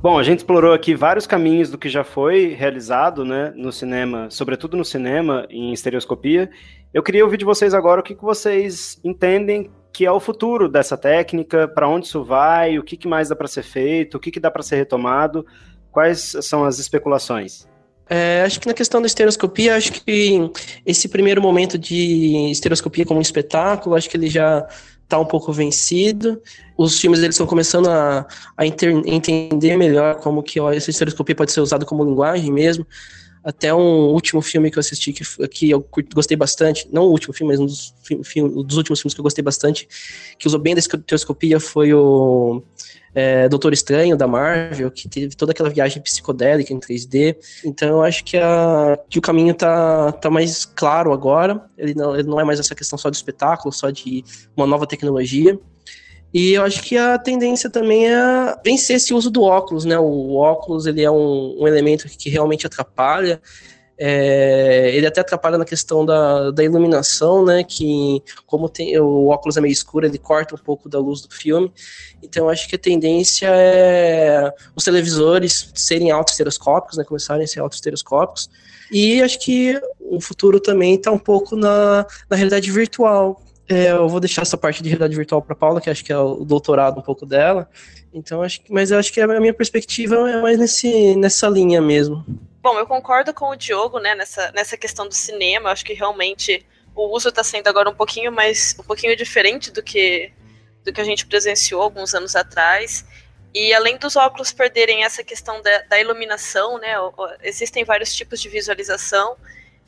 Bom, 0.03 0.19
a 0.19 0.23
gente 0.23 0.39
explorou 0.39 0.73
aqui 0.73 0.95
vários 0.95 1.27
caminhos 1.27 1.71
do 1.71 1.77
que 1.77 1.91
já 1.91 2.03
foi 2.03 2.55
realizado 2.55 3.23
né, 3.23 3.53
no 3.55 3.71
cinema, 3.71 4.31
sobretudo 4.31 4.75
no 4.75 4.85
cinema, 4.85 5.47
em 5.51 5.75
estereoscopia. 5.75 6.51
Eu 6.93 7.03
queria 7.03 7.23
ouvir 7.23 7.37
de 7.37 7.45
vocês 7.45 7.75
agora 7.75 8.01
o 8.01 8.03
que, 8.03 8.15
que 8.15 8.23
vocês 8.23 8.99
entendem 9.05 9.71
que 9.93 10.07
é 10.07 10.11
o 10.11 10.19
futuro 10.19 10.71
dessa 10.71 10.97
técnica, 10.97 11.69
para 11.69 11.87
onde 11.87 12.07
isso 12.07 12.25
vai, 12.25 12.79
o 12.79 12.83
que, 12.83 12.97
que 12.97 13.07
mais 13.07 13.29
dá 13.29 13.37
para 13.37 13.47
ser 13.47 13.63
feito, 13.63 14.17
o 14.17 14.21
que, 14.21 14.31
que 14.31 14.41
dá 14.41 14.51
para 14.51 14.63
ser 14.63 14.77
retomado, 14.77 15.45
quais 15.93 16.35
são 16.41 16.65
as 16.65 16.79
especulações? 16.79 17.69
É, 18.09 18.43
acho 18.43 18.59
que 18.59 18.67
na 18.67 18.75
questão 18.75 19.03
da 19.03 19.07
estereoscopia, 19.07 19.77
acho 19.77 19.93
que 19.93 20.51
esse 20.87 21.11
primeiro 21.11 21.43
momento 21.43 21.77
de 21.77 22.51
estereoscopia 22.51 23.05
como 23.05 23.19
um 23.19 23.23
espetáculo, 23.23 23.95
acho 23.95 24.09
que 24.09 24.17
ele 24.17 24.31
já 24.31 24.67
está 25.11 25.19
um 25.19 25.25
pouco 25.27 25.53
vencido. 25.53 26.41
Os 26.79 27.01
filmes 27.01 27.21
eles 27.21 27.35
estão 27.35 27.47
começando 27.47 27.89
a, 27.91 28.27
a 28.57 28.65
entender 28.65 29.77
melhor 29.77 30.17
como 30.21 30.43
que 30.43 30.61
ó, 30.61 30.73
essa 30.73 30.91
pode 31.35 31.51
ser 31.51 31.61
usada 31.61 31.85
como 31.85 32.05
linguagem 32.05 32.53
mesmo. 32.53 32.87
Até 33.43 33.75
um 33.75 34.11
último 34.13 34.41
filme 34.43 34.71
que 34.71 34.79
eu 34.79 34.81
assisti 34.81 35.13
que, 35.13 35.25
que 35.49 35.71
eu 35.71 35.87
gostei 36.15 36.37
bastante, 36.37 36.87
não 36.93 37.05
o 37.05 37.11
último 37.11 37.33
filme, 37.35 37.53
mas 37.53 37.61
um 37.61 37.67
dos, 37.67 37.95
filme, 38.23 38.65
dos 38.65 38.77
últimos 38.77 39.01
filmes 39.01 39.15
que 39.15 39.21
eu 39.21 39.25
gostei 39.25 39.43
bastante, 39.43 39.89
que 40.39 40.47
usou 40.47 40.61
bem 40.61 40.75
da 40.75 40.79
estereoscopia 40.79 41.59
foi 41.59 41.93
o 41.95 42.63
é, 43.15 43.49
Doutor 43.49 43.73
Estranho 43.73 44.17
da 44.17 44.27
Marvel, 44.27 44.91
que 44.91 45.09
teve 45.09 45.35
toda 45.35 45.53
aquela 45.53 45.71
viagem 45.71 46.03
psicodélica 46.03 46.73
em 46.73 46.79
3D. 46.79 47.37
Então 47.65 47.89
eu 47.89 48.03
acho 48.03 48.25
que, 48.25 48.37
a, 48.37 48.99
que 49.09 49.19
o 49.19 49.23
caminho 49.23 49.55
tá, 49.55 50.13
tá 50.13 50.31
mais 50.31 50.65
claro 50.65 51.13
agora. 51.13 51.65
Ele 51.77 51.95
não, 51.95 52.15
ele 52.15 52.29
não 52.29 52.41
é 52.41 52.45
mais 52.45 52.61
essa 52.61 52.75
questão 52.75 52.99
só 52.99 53.11
de 53.11 53.17
espetáculo, 53.17 53.73
só 53.73 53.91
de 53.91 54.25
uma 54.57 54.67
nova 54.67 54.87
tecnologia. 54.87 55.59
E 56.33 56.53
eu 56.53 56.63
acho 56.63 56.83
que 56.83 56.97
a 56.97 57.19
tendência 57.19 57.69
também 57.69 58.07
é 58.07 58.57
vencer 58.65 58.97
esse 58.97 59.13
uso 59.13 59.31
do 59.31 59.43
óculos, 59.43 59.85
né? 59.85 59.99
O 59.99 60.37
óculos 60.37 60.87
ele 60.87 61.03
é 61.03 61.11
um, 61.11 61.57
um 61.61 61.67
elemento 61.67 62.07
que 62.09 62.31
realmente 62.31 62.67
atrapalha. 62.67 63.41
É, 64.03 64.91
ele 64.95 65.07
até 65.07 65.21
atrapalha 65.21 65.59
na 65.59 65.65
questão 65.67 66.07
da, 66.07 66.51
da 66.51 66.65
iluminação, 66.65 67.45
né? 67.45 67.63
Que 67.63 68.23
como 68.47 68.67
tem, 68.67 68.99
o 68.99 69.27
óculos 69.27 69.59
é 69.59 69.61
meio 69.61 69.73
escuro, 69.73 70.07
ele 70.07 70.17
corta 70.17 70.55
um 70.55 70.59
pouco 70.59 70.89
da 70.89 70.99
luz 70.99 71.21
do 71.21 71.35
filme. 71.35 71.71
Então 72.23 72.49
acho 72.49 72.67
que 72.67 72.77
a 72.77 72.79
tendência 72.79 73.47
é 73.51 74.51
os 74.75 74.85
televisores 74.85 75.71
serem 75.75 76.11
autoestereoscópicos, 76.11 76.97
né? 76.97 77.05
Começarem 77.05 77.45
a 77.45 77.47
ser 77.47 77.61
autoestereoscópicos. 77.61 78.49
E 78.91 79.21
acho 79.21 79.39
que 79.39 79.79
o 80.01 80.19
futuro 80.19 80.59
também 80.59 80.95
está 80.95 81.13
um 81.13 81.19
pouco 81.19 81.55
na, 81.55 82.07
na 82.31 82.37
realidade 82.37 82.71
virtual. 82.71 83.43
É, 83.69 83.93
eu 83.93 84.09
vou 84.09 84.19
deixar 84.19 84.43
essa 84.43 84.57
parte 84.57 84.83
de 84.83 84.89
realidade 84.89 85.15
virtual 85.15 85.43
para 85.43 85.55
Paula, 85.55 85.79
que 85.79 85.91
acho 85.91 86.03
que 86.03 86.13
é 86.13 86.19
o 86.19 86.43
doutorado 86.43 86.99
um 86.99 87.03
pouco 87.03 87.27
dela. 87.27 87.69
Então 88.15 88.41
acho 88.41 88.63
que, 88.63 88.73
mas 88.73 88.91
eu 88.91 88.99
acho 88.99 89.13
que 89.13 89.21
a 89.21 89.41
minha 89.41 89.53
perspectiva 89.53 90.17
é 90.31 90.41
mais 90.41 90.59
nesse, 90.59 91.15
nessa 91.17 91.49
linha 91.49 91.83
mesmo. 91.83 92.25
Bom, 92.63 92.79
eu 92.79 92.87
concordo 92.87 93.33
com 93.33 93.51
o 93.51 93.57
Diogo, 93.57 93.99
né, 93.99 94.15
nessa, 94.15 94.53
nessa 94.53 94.77
questão 94.77 95.09
do 95.09 95.15
cinema. 95.15 95.69
Eu 95.69 95.73
acho 95.73 95.85
que 95.85 95.95
realmente 95.95 96.67
o 96.95 97.15
uso 97.15 97.31
está 97.31 97.43
sendo 97.43 97.69
agora 97.69 97.89
um 97.89 97.95
pouquinho 97.95 98.31
mais, 98.31 98.77
um 98.79 98.83
pouquinho 98.83 99.17
diferente 99.17 99.71
do 99.71 99.83
que 99.83 100.33
do 100.85 100.93
que 100.93 101.01
a 101.01 101.05
gente 101.05 101.27
presenciou 101.27 101.83
alguns 101.83 102.15
anos 102.15 102.35
atrás. 102.35 103.05
E 103.55 103.75
além 103.75 103.99
dos 103.99 104.17
óculos 104.17 104.53
perderem 104.53 105.05
essa 105.05 105.23
questão 105.23 105.61
da, 105.61 105.83
da 105.83 106.01
iluminação, 106.01 106.79
né, 106.79 106.95
existem 107.43 107.85
vários 107.85 108.15
tipos 108.15 108.41
de 108.41 108.49
visualização 108.49 109.37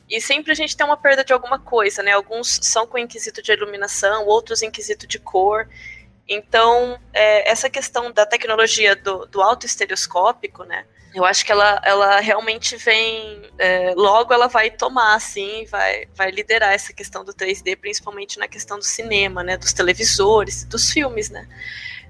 e 0.09 0.19
sempre 0.21 0.51
a 0.51 0.55
gente 0.55 0.75
tem 0.75 0.85
uma 0.85 0.97
perda 0.97 1.23
de 1.23 1.33
alguma 1.33 1.57
coisa, 1.57 2.03
né? 2.03 2.11
Alguns 2.11 2.59
são 2.61 2.85
com 2.85 2.97
inquisito 2.97 3.41
de 3.41 3.51
iluminação, 3.51 4.25
outros 4.25 4.61
inquisito 4.61 5.07
de 5.07 5.17
cor. 5.17 5.67
Então, 6.27 6.99
é, 7.13 7.49
essa 7.49 7.69
questão 7.69 8.11
da 8.11 8.25
tecnologia 8.25 8.95
do, 8.95 9.25
do 9.25 9.41
autoestereoscópico, 9.41 10.63
né? 10.65 10.85
Eu 11.13 11.23
acho 11.23 11.45
que 11.45 11.51
ela, 11.51 11.79
ela 11.83 12.19
realmente 12.19 12.75
vem. 12.75 13.43
É, 13.59 13.93
logo 13.95 14.33
ela 14.33 14.47
vai 14.47 14.71
tomar, 14.71 15.15
assim, 15.15 15.65
vai, 15.65 16.07
vai 16.15 16.31
liderar 16.31 16.73
essa 16.73 16.91
questão 16.91 17.23
do 17.23 17.33
3D, 17.33 17.77
principalmente 17.77 18.39
na 18.39 18.47
questão 18.47 18.79
do 18.79 18.83
cinema, 18.83 19.43
né? 19.43 19.55
Dos 19.55 19.73
televisores, 19.73 20.63
dos 20.65 20.89
filmes, 20.89 21.29
né? 21.29 21.47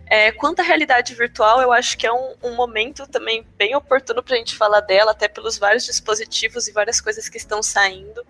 É, 0.06 0.32
quanto 0.32 0.62
à 0.62 0.64
realidade 0.64 1.14
virtual, 1.16 1.62
eu 1.62 1.72
acho 1.72 1.97
que 1.97 2.08
é 2.08 2.14
um, 2.14 2.36
um 2.43 2.56
momento 2.56 3.06
também 3.08 3.45
bem 3.58 3.76
oportuno 3.76 4.22
para 4.24 4.36
a 4.36 4.38
gente 4.38 4.56
falar 4.56 4.82
dela, 4.82 5.12
até 5.12 5.28
pelos 5.28 5.58
vários 5.58 5.86
dispositivos 5.86 6.68
e 6.68 6.72
várias 6.72 7.01
coisas 7.01 7.28
que 7.28 7.38
estão 7.38 7.62
saindo. 7.62 8.26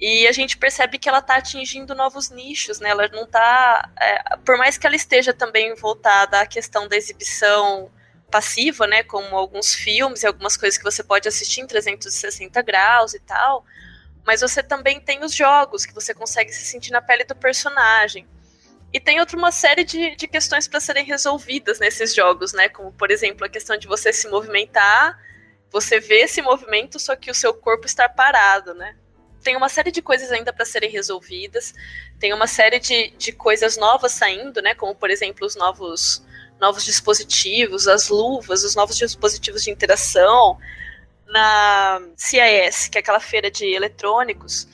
E 0.00 0.26
a 0.26 0.32
gente 0.32 0.56
percebe 0.56 0.98
que 0.98 1.08
ela 1.08 1.18
está 1.18 1.36
atingindo 1.36 1.94
novos 1.94 2.30
nichos, 2.30 2.80
né? 2.80 2.90
Ela 2.90 3.08
não 3.08 3.24
está. 3.24 3.90
É, 4.00 4.36
por 4.38 4.56
mais 4.56 4.78
que 4.78 4.86
ela 4.86 4.96
esteja 4.96 5.32
também 5.32 5.74
voltada 5.74 6.40
à 6.40 6.46
questão 6.46 6.88
da 6.88 6.96
exibição 6.96 7.90
passiva, 8.32 8.86
né? 8.86 9.02
Como 9.02 9.36
alguns 9.36 9.74
filmes 9.74 10.22
e 10.22 10.26
algumas 10.26 10.56
coisas 10.56 10.78
que 10.78 10.84
você 10.84 11.04
pode 11.04 11.28
assistir 11.28 11.60
em 11.60 11.66
360 11.66 12.62
graus 12.62 13.12
e 13.12 13.20
tal. 13.20 13.64
Mas 14.26 14.40
você 14.40 14.62
também 14.62 14.98
tem 14.98 15.22
os 15.22 15.34
jogos, 15.34 15.84
que 15.84 15.94
você 15.94 16.14
consegue 16.14 16.50
se 16.50 16.64
sentir 16.64 16.92
na 16.92 17.02
pele 17.02 17.24
do 17.24 17.36
personagem. 17.36 18.26
E 18.90 18.98
tem 18.98 19.20
outra 19.20 19.36
uma 19.36 19.52
série 19.52 19.84
de, 19.84 20.16
de 20.16 20.26
questões 20.26 20.66
para 20.66 20.80
serem 20.80 21.04
resolvidas 21.04 21.78
nesses 21.78 22.14
jogos, 22.14 22.54
né? 22.54 22.68
Como, 22.70 22.90
por 22.92 23.10
exemplo, 23.10 23.44
a 23.44 23.48
questão 23.48 23.76
de 23.76 23.86
você 23.86 24.12
se 24.12 24.28
movimentar, 24.28 25.18
você 25.70 26.00
vê 26.00 26.22
esse 26.22 26.40
movimento, 26.40 26.98
só 26.98 27.14
que 27.16 27.30
o 27.30 27.34
seu 27.34 27.52
corpo 27.52 27.86
está 27.86 28.08
parado, 28.08 28.74
né? 28.74 28.96
Tem 29.42 29.56
uma 29.56 29.68
série 29.68 29.90
de 29.90 30.00
coisas 30.00 30.30
ainda 30.30 30.52
para 30.52 30.64
serem 30.64 30.90
resolvidas, 30.90 31.74
tem 32.18 32.32
uma 32.32 32.46
série 32.46 32.78
de, 32.78 33.10
de 33.16 33.32
coisas 33.32 33.76
novas 33.76 34.12
saindo, 34.12 34.62
né? 34.62 34.74
Como, 34.74 34.94
por 34.94 35.10
exemplo, 35.10 35.46
os 35.46 35.56
novos, 35.56 36.22
novos 36.60 36.84
dispositivos, 36.84 37.88
as 37.88 38.08
luvas, 38.08 38.64
os 38.64 38.74
novos 38.74 38.96
dispositivos 38.96 39.62
de 39.62 39.70
interação. 39.70 40.58
Na 41.26 42.00
CIS, 42.16 42.88
que 42.88 42.98
é 42.98 43.00
aquela 43.00 43.20
feira 43.20 43.50
de 43.50 43.64
eletrônicos, 43.64 44.68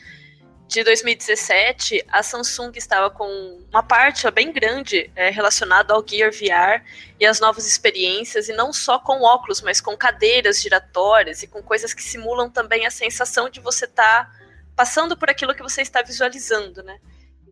de 0.68 0.85
2017, 0.85 2.05
a 2.09 2.22
Samsung 2.22 2.72
estava 2.76 3.09
com 3.09 3.26
uma 3.70 3.83
parte 3.83 4.31
bem 4.31 4.53
grande 4.53 5.11
é, 5.16 5.31
relacionada 5.31 5.95
ao 5.95 6.07
Gear 6.07 6.31
VR 6.31 6.85
e 7.18 7.24
as 7.24 7.41
novas 7.41 7.66
experiências, 7.66 8.51
e 8.51 8.53
não 8.53 8.70
só 8.70 8.99
com 8.99 9.22
óculos, 9.22 9.62
mas 9.62 9.81
com 9.81 9.97
cadeiras 9.97 10.61
giratórias 10.61 11.43
e 11.43 11.47
com 11.47 11.62
coisas 11.62 11.95
que 11.95 12.03
simulam 12.03 12.51
também 12.51 12.85
a 12.85 12.91
sensação 12.91 13.49
de 13.49 13.61
você 13.61 13.87
estar 13.87 14.26
tá 14.26 14.33
passando 14.76 15.16
por 15.16 15.31
aquilo 15.31 15.55
que 15.55 15.62
você 15.62 15.81
está 15.81 16.03
visualizando, 16.03 16.83
né? 16.83 17.01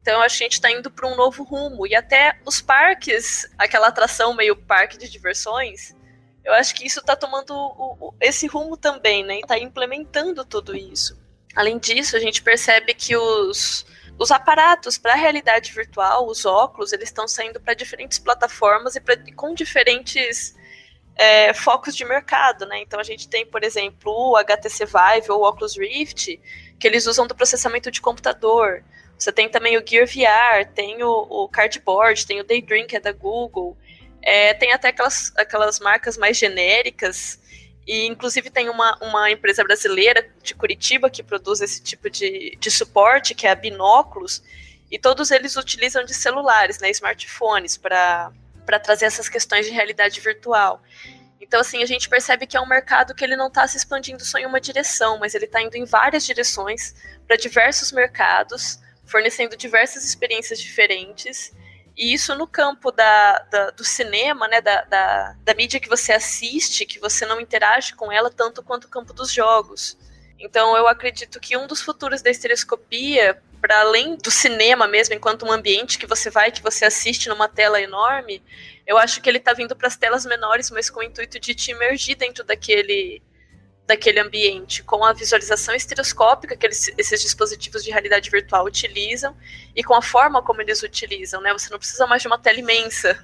Então, 0.07 0.23
a 0.23 0.29
gente 0.29 0.53
está 0.53 0.71
indo 0.71 0.89
para 0.89 1.09
um 1.09 1.17
novo 1.17 1.43
rumo. 1.43 1.85
E 1.85 1.93
até 1.93 2.39
os 2.45 2.61
parques, 2.61 3.45
aquela 3.59 3.89
atração 3.89 4.33
meio 4.33 4.55
parque 4.55 4.97
de 4.97 5.09
diversões, 5.11 5.97
eu 6.45 6.53
acho 6.53 6.73
que 6.77 6.87
isso 6.87 7.01
está 7.01 7.17
tomando 7.17 7.51
o, 7.51 7.97
o, 8.01 8.15
esse 8.21 8.47
rumo 8.47 8.77
também, 8.77 9.25
né? 9.25 9.41
Está 9.41 9.59
implementando 9.59 10.45
tudo 10.45 10.77
isso. 10.77 11.21
Além 11.57 11.77
disso, 11.77 12.17
a 12.17 12.21
gente 12.21 12.41
percebe 12.41 12.95
que 12.95 13.17
os, 13.17 13.85
os 14.17 14.31
aparatos 14.31 14.97
para 14.97 15.15
a 15.15 15.17
realidade 15.17 15.73
virtual, 15.73 16.29
os 16.29 16.47
óculos, 16.47 16.93
eles 16.93 17.09
estão 17.09 17.27
saindo 17.27 17.61
para 17.61 17.75
diferentes 17.75 18.21
plataformas 18.21 18.95
e 18.95 19.01
pra, 19.01 19.17
com 19.35 19.55
diferentes 19.55 20.55
é, 21.17 21.53
focos 21.53 21.97
de 21.97 22.05
mercado, 22.05 22.65
né? 22.65 22.79
Então 22.79 23.01
a 23.01 23.05
gente 23.05 23.29
tem, 23.29 23.45
por 23.45 23.65
exemplo, 23.65 24.13
o 24.13 24.37
HTC 24.37 24.87
Vive 24.87 25.33
ou 25.33 25.41
o 25.41 25.49
Oculus 25.49 25.77
Rift, 25.77 26.41
que 26.79 26.87
eles 26.87 27.09
usam 27.09 27.27
do 27.27 27.35
processamento 27.35 27.91
de 27.91 28.01
computador. 28.01 28.85
Você 29.19 29.33
tem 29.33 29.49
também 29.49 29.79
o 29.79 29.87
Gear 29.87 30.07
VR, 30.07 30.71
tem 30.75 31.03
o, 31.03 31.27
o 31.29 31.49
Cardboard, 31.49 32.27
tem 32.27 32.41
o 32.41 32.45
Daydream, 32.45 32.87
que 32.87 32.97
é 32.97 33.01
da 33.01 33.13
Google. 33.13 33.77
É, 34.23 34.55
tem 34.55 34.73
até 34.73 34.89
aquelas, 34.89 35.33
aquelas 35.37 35.81
marcas 35.81 36.19
mais 36.19 36.37
genéricas 36.37 37.41
e, 37.87 38.05
inclusive, 38.07 38.51
tem 38.51 38.69
uma, 38.69 38.99
uma 39.01 39.31
empresa 39.31 39.63
brasileira 39.63 40.29
de 40.43 40.55
Curitiba 40.55 41.09
que 41.09 41.23
produz 41.23 41.61
esse 41.61 41.81
tipo 41.81 42.11
de, 42.11 42.57
de 42.59 42.71
suporte, 42.71 43.35
que 43.35 43.47
é 43.47 43.51
a 43.51 43.55
Binóculos, 43.55 44.43
e 44.91 44.99
todos 44.99 45.31
eles 45.31 45.57
utilizam 45.57 46.05
de 46.05 46.13
celulares, 46.13 46.81
né, 46.81 46.91
smartphones, 46.91 47.77
para 47.77 48.33
trazer 48.83 49.07
essas 49.07 49.29
questões 49.29 49.67
de 49.67 49.73
realidade 49.73 50.21
virtual. 50.21 50.83
Então, 51.41 51.61
assim, 51.61 51.81
a 51.81 51.87
gente 51.87 52.09
percebe 52.09 52.45
que 52.45 52.57
é 52.57 52.61
um 52.61 52.67
mercado 52.67 53.15
que 53.15 53.23
ele 53.23 53.37
não 53.37 53.47
está 53.47 53.69
se 53.69 53.77
expandindo 53.77 54.25
só 54.25 54.37
em 54.39 54.47
uma 54.47 54.61
direção, 54.61 55.19
mas 55.19 55.33
ele 55.37 55.45
está 55.45 55.63
indo 55.63 55.77
em 55.77 55.85
várias 55.85 56.27
direções, 56.27 56.93
para 57.25 57.37
diversos 57.37 57.93
mercados, 57.93 58.81
fornecendo 59.07 59.57
diversas 59.57 60.05
experiências 60.05 60.61
diferentes 60.61 61.53
e 61.97 62.13
isso 62.13 62.35
no 62.35 62.47
campo 62.47 62.93
da, 62.93 63.39
da 63.51 63.71
do 63.71 63.83
cinema, 63.83 64.47
né, 64.47 64.61
da, 64.61 64.83
da, 64.83 65.37
da, 65.43 65.55
mídia 65.55 65.81
que 65.81 65.89
você 65.89 66.13
assiste, 66.13 66.85
que 66.85 66.99
você 66.99 67.25
não 67.25 67.41
interage 67.41 67.95
com 67.95 68.13
ela 68.13 68.31
tanto 68.31 68.63
quanto 68.63 68.85
o 68.85 68.89
campo 68.89 69.15
dos 69.15 69.33
jogos. 69.33 69.97
Então 70.39 70.77
eu 70.77 70.87
acredito 70.87 71.41
que 71.41 71.57
um 71.57 71.67
dos 71.67 71.81
futuros 71.81 72.21
da 72.21 72.31
estereoscopia, 72.31 73.43
para 73.63 73.81
além 73.81 74.15
do 74.17 74.31
cinema 74.31 74.87
mesmo, 74.87 75.15
enquanto 75.15 75.47
um 75.47 75.51
ambiente 75.51 75.97
que 75.99 76.07
você 76.07 76.29
vai, 76.29 76.53
que 76.53 76.63
você 76.63 76.85
assiste 76.85 77.31
numa 77.31 77.49
tela 77.49 77.81
enorme, 77.81 78.43
eu 78.87 78.99
acho 78.99 79.23
que 79.23 79.29
ele 79.31 79.39
está 79.39 79.55
vindo 79.55 79.75
para 79.75 79.89
as 79.89 79.97
telas 79.97 80.27
menores, 80.27 80.71
mas 80.71 80.91
com 80.91 81.01
o 81.01 81.03
intuito 81.03 81.41
de 81.41 81.55
te 81.55 81.71
emergir 81.71 82.15
dentro 82.15 82.45
daquele 82.45 83.23
daquele 83.87 84.19
ambiente 84.19 84.83
com 84.83 85.05
a 85.05 85.13
visualização 85.13 85.75
estereoscópica 85.75 86.57
que 86.57 86.67
eles, 86.67 86.91
esses 86.99 87.23
dispositivos 87.23 87.85
de 87.85 87.91
realidade 87.91 88.29
virtual 88.29 88.65
utilizam 88.65 89.37
e 89.75 89.85
com 89.85 89.95
a 89.95 90.03
forma 90.03 90.43
como 90.43 90.61
eles 90.61 90.83
utilizam, 90.83 91.41
né? 91.41 91.53
Você 91.53 91.71
não 91.71 91.79
precisa 91.79 92.07
mais 92.07 92.21
de 92.21 92.29
uma 92.29 92.39
tela 92.39 92.59
imensa. 92.59 93.17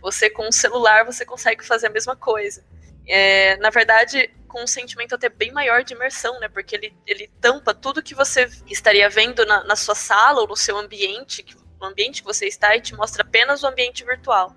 Você 0.00 0.28
com 0.28 0.48
um 0.48 0.52
celular 0.52 1.04
você 1.04 1.24
consegue 1.24 1.64
fazer 1.64 1.86
a 1.86 1.90
mesma 1.90 2.16
coisa. 2.16 2.64
É, 3.06 3.56
na 3.58 3.70
verdade, 3.70 4.28
com 4.48 4.62
um 4.62 4.66
sentimento 4.66 5.14
até 5.14 5.28
bem 5.28 5.52
maior 5.52 5.84
de 5.84 5.94
imersão, 5.94 6.38
né? 6.40 6.48
Porque 6.48 6.74
ele, 6.74 6.92
ele 7.06 7.30
tampa 7.40 7.72
tudo 7.72 8.02
que 8.02 8.14
você 8.14 8.48
estaria 8.66 9.08
vendo 9.08 9.46
na, 9.46 9.62
na 9.64 9.76
sua 9.76 9.94
sala 9.94 10.40
ou 10.40 10.48
no 10.48 10.56
seu 10.56 10.76
ambiente, 10.76 11.44
no 11.80 11.86
ambiente 11.86 12.22
que 12.22 12.26
você 12.26 12.46
está, 12.46 12.74
e 12.76 12.80
te 12.80 12.94
mostra 12.94 13.22
apenas 13.22 13.62
o 13.62 13.68
ambiente 13.68 14.04
virtual. 14.04 14.54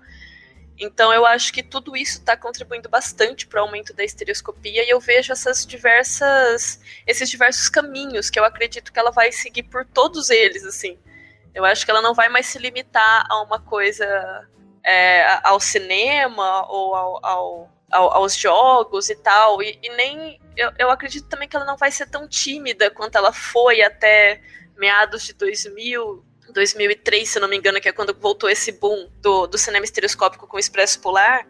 Então 0.78 1.12
eu 1.12 1.24
acho 1.24 1.52
que 1.52 1.62
tudo 1.62 1.96
isso 1.96 2.18
está 2.18 2.36
contribuindo 2.36 2.88
bastante 2.88 3.46
para 3.46 3.60
o 3.60 3.64
aumento 3.64 3.92
da 3.92 4.02
estereoscopia 4.02 4.84
e 4.84 4.90
eu 4.90 4.98
vejo 4.98 5.32
essas 5.32 5.66
diversas, 5.66 6.80
esses 7.06 7.28
diversos 7.28 7.68
caminhos 7.68 8.30
que 8.30 8.38
eu 8.38 8.44
acredito 8.44 8.92
que 8.92 8.98
ela 8.98 9.10
vai 9.10 9.30
seguir 9.30 9.64
por 9.64 9.84
todos 9.84 10.30
eles, 10.30 10.64
assim. 10.64 10.98
Eu 11.54 11.64
acho 11.64 11.84
que 11.84 11.90
ela 11.90 12.02
não 12.02 12.14
vai 12.14 12.28
mais 12.28 12.46
se 12.46 12.58
limitar 12.58 13.26
a 13.28 13.42
uma 13.42 13.60
coisa 13.60 14.06
é, 14.84 15.40
ao 15.44 15.60
cinema 15.60 16.66
ou 16.68 16.94
ao, 16.94 17.26
ao, 17.26 17.70
ao, 17.90 18.16
aos 18.16 18.36
jogos 18.36 19.10
e 19.10 19.16
tal. 19.16 19.62
E, 19.62 19.78
e 19.82 19.88
nem 19.90 20.40
eu, 20.56 20.72
eu 20.78 20.90
acredito 20.90 21.28
também 21.28 21.48
que 21.48 21.54
ela 21.56 21.64
não 21.64 21.76
vai 21.76 21.90
ser 21.90 22.08
tão 22.08 22.26
tímida 22.26 22.90
quanto 22.90 23.16
ela 23.16 23.32
foi 23.32 23.82
até 23.82 24.40
meados 24.76 25.24
de 25.24 25.34
2000, 25.34 26.24
2003, 26.52 27.28
se 27.28 27.40
não 27.40 27.48
me 27.48 27.56
engano, 27.56 27.80
que 27.80 27.88
é 27.88 27.92
quando 27.92 28.14
voltou 28.14 28.48
esse 28.48 28.72
boom 28.72 29.10
do, 29.20 29.46
do 29.46 29.58
cinema 29.58 29.84
estereoscópico 29.84 30.46
com 30.46 30.56
o 30.56 30.60
Expresso 30.60 31.00
Polar, 31.00 31.46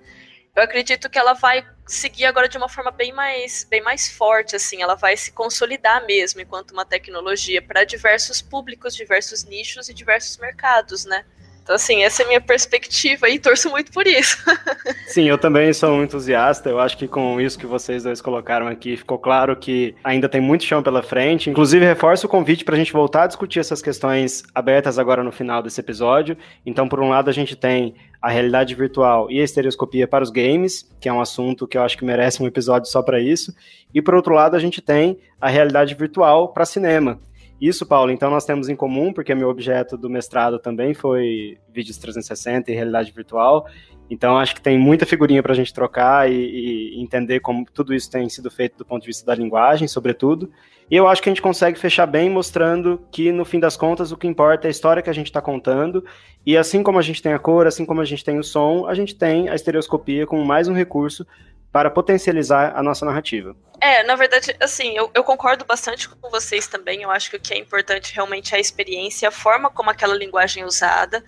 eu 0.55 0.63
acredito 0.63 1.09
que 1.09 1.19
ela 1.19 1.33
vai 1.33 1.67
seguir 1.87 2.27
agora 2.27 2.49
de 2.49 2.59
uma 2.59 2.69
forma 2.69 2.91
bem 2.91 3.13
mais, 3.13 3.65
bem 3.65 3.81
mais 3.81 4.11
forte, 4.11 4.55
assim, 4.55 4.83
ela 4.83 4.95
vai 4.95 5.17
se 5.17 5.33
consolidar 5.33 6.05
mesmo 6.07 6.41
enquanto 6.41 6.73
uma 6.73 6.85
tecnologia 6.85 7.63
para 7.63 7.85
diversos 7.85 8.43
públicos, 8.43 8.95
diversos 8.95 9.45
nichos 9.45 9.89
e 9.89 9.95
diversos 9.95 10.37
mercados, 10.37 11.05
né? 11.05 11.25
Então, 11.63 11.77
assim, 11.77 12.03
essa 12.03 12.23
é 12.23 12.25
a 12.25 12.29
minha 12.29 12.41
perspectiva 12.41 13.29
e 13.29 13.39
torço 13.39 13.71
muito 13.71 13.93
por 13.93 14.07
isso. 14.07 14.37
Sim, 15.07 15.29
eu 15.29 15.39
também 15.39 15.73
sou 15.73 15.91
um 15.91 16.03
entusiasta. 16.03 16.69
Eu 16.69 16.81
acho 16.81 16.99
que 16.99 17.07
com 17.07 17.41
isso 17.41 17.59
que 17.59 17.67
vocês 17.67 18.03
dois 18.03 18.21
colocaram 18.21 18.67
aqui, 18.67 18.97
ficou 18.97 19.19
claro 19.19 19.55
que 19.55 19.95
ainda 20.03 20.29
tem 20.29 20.41
muito 20.41 20.65
chão 20.65 20.83
pela 20.83 21.03
frente. 21.03 21.49
Inclusive, 21.49 21.85
reforço 21.85 22.27
o 22.27 22.29
convite 22.29 22.65
para 22.65 22.75
a 22.75 22.79
gente 22.79 22.93
voltar 22.93 23.25
a 23.25 23.27
discutir 23.29 23.61
essas 23.61 23.81
questões 23.81 24.43
abertas 24.53 24.99
agora 24.99 25.23
no 25.23 25.31
final 25.31 25.63
desse 25.63 25.81
episódio. 25.81 26.37
Então, 26.67 26.89
por 26.89 27.01
um 27.01 27.09
lado, 27.09 27.31
a 27.31 27.33
gente 27.33 27.55
tem 27.55 27.95
a 28.21 28.29
realidade 28.29 28.75
virtual 28.75 29.31
e 29.31 29.41
a 29.41 29.45
estereoscopia 29.45 30.07
para 30.07 30.23
os 30.23 30.31
games, 30.31 30.89
que 31.01 31.09
é 31.09 31.13
um 31.13 31.21
assunto 31.21 31.67
que 31.67 31.77
eu 31.77 31.83
acho 31.83 31.97
que 31.97 32.05
merece 32.05 32.43
um 32.43 32.47
episódio 32.47 32.89
só 32.89 33.03
para 33.03 33.21
isso. 33.21 33.55
E 33.95 34.03
por 34.03 34.15
outro 34.15 34.35
lado, 34.35 34.57
a 34.57 34.61
gente 34.61 34.81
tem 34.81 35.19
a 35.41 35.49
realidade 35.49 35.95
virtual 35.95 36.53
para 36.53 36.65
cinema. 36.65 37.21
Isso, 37.63 37.87
Paulo, 37.87 38.11
então 38.11 38.29
nós 38.29 38.45
temos 38.45 38.69
em 38.69 38.75
comum, 38.75 39.13
porque 39.13 39.33
meu 39.37 39.49
objeto 39.49 39.97
do 39.97 40.11
mestrado 40.11 40.59
também 40.59 40.95
foi 40.95 41.59
vídeos 41.69 41.97
360 41.97 42.73
e 42.73 42.75
realidade 42.75 43.13
virtual. 43.13 43.69
Então 44.13 44.37
acho 44.37 44.55
que 44.55 44.61
tem 44.61 44.79
muita 44.79 45.07
figurinha 45.07 45.43
para 45.43 45.53
a 45.53 45.57
gente 45.57 45.73
trocar 45.73 46.31
e, 46.31 46.35
e, 46.35 47.03
entender 47.03 47.41
como 47.41 47.65
tudo 47.65 47.95
isso 47.95 48.11
tem 48.11 48.29
sido 48.29 48.51
feito 48.51 48.77
do 48.77 48.85
ponto 48.85 49.01
de 49.01 49.07
vista 49.07 49.25
da 49.25 49.35
linguagem, 49.35 49.89
sobretudo. 49.89 50.53
E 50.91 50.95
eu 50.95 51.09
acho 51.09 51.23
que 51.23 51.31
a 51.31 51.33
gente 51.33 51.41
consegue 51.41 51.79
fechar 51.79 52.05
bem 52.05 52.29
mostrando 52.29 53.03
que, 53.11 53.33
no 53.33 53.47
fim 53.47 53.59
das 53.59 53.75
contas, 53.75 54.13
o 54.13 54.17
que 54.19 54.27
importa 54.27 54.67
é 54.67 54.69
a 54.69 54.71
história 54.71 55.03
que 55.03 55.09
a 55.09 55.15
gente 55.15 55.29
está 55.29 55.41
contando. 55.41 56.05
E 56.45 56.59
assim 56.59 56.83
como 56.83 56.99
a 56.99 57.03
gente 57.03 57.23
tem 57.23 57.33
a 57.33 57.39
cor, 57.39 57.67
assim 57.67 57.87
como 57.87 58.03
a 58.03 58.05
gente 58.05 58.23
tem 58.23 58.39
o 58.39 58.45
som, 58.45 58.87
a 58.87 58.93
gente 58.93 59.15
tem 59.15 59.49
a 59.49 59.55
estereoscopia 59.55 60.27
como 60.27 60.45
mais 60.45 60.69
um 60.69 60.75
recurso 60.75 61.27
para 61.73 61.91
potencializar 61.91 62.75
a 62.77 62.83
nossa 62.83 63.07
narrativa. 63.07 63.57
É, 63.81 64.03
na 64.03 64.15
verdade, 64.15 64.55
assim, 64.61 64.95
eu, 64.95 65.11
eu, 65.15 65.25
concordo 65.25 65.65
bastante 65.65 66.07
com 66.07 66.29
vocês 66.29 66.67
também. 66.67 67.01
Eu 67.01 67.11
acho 67.11 67.31
que 67.31 67.37
o 67.39 67.41
que 67.41 67.55
é 67.55 67.59
importante 67.59 68.15
realmente 68.15 68.55
é 68.55 68.59
a 68.59 68.61
experiência, 68.61 69.27
a 69.27 69.33
forma 69.33 69.71
como 69.71 69.89
aquela 69.89 70.15
linguagem 70.15 70.65
é 70.65 70.67
usada. 70.67 71.25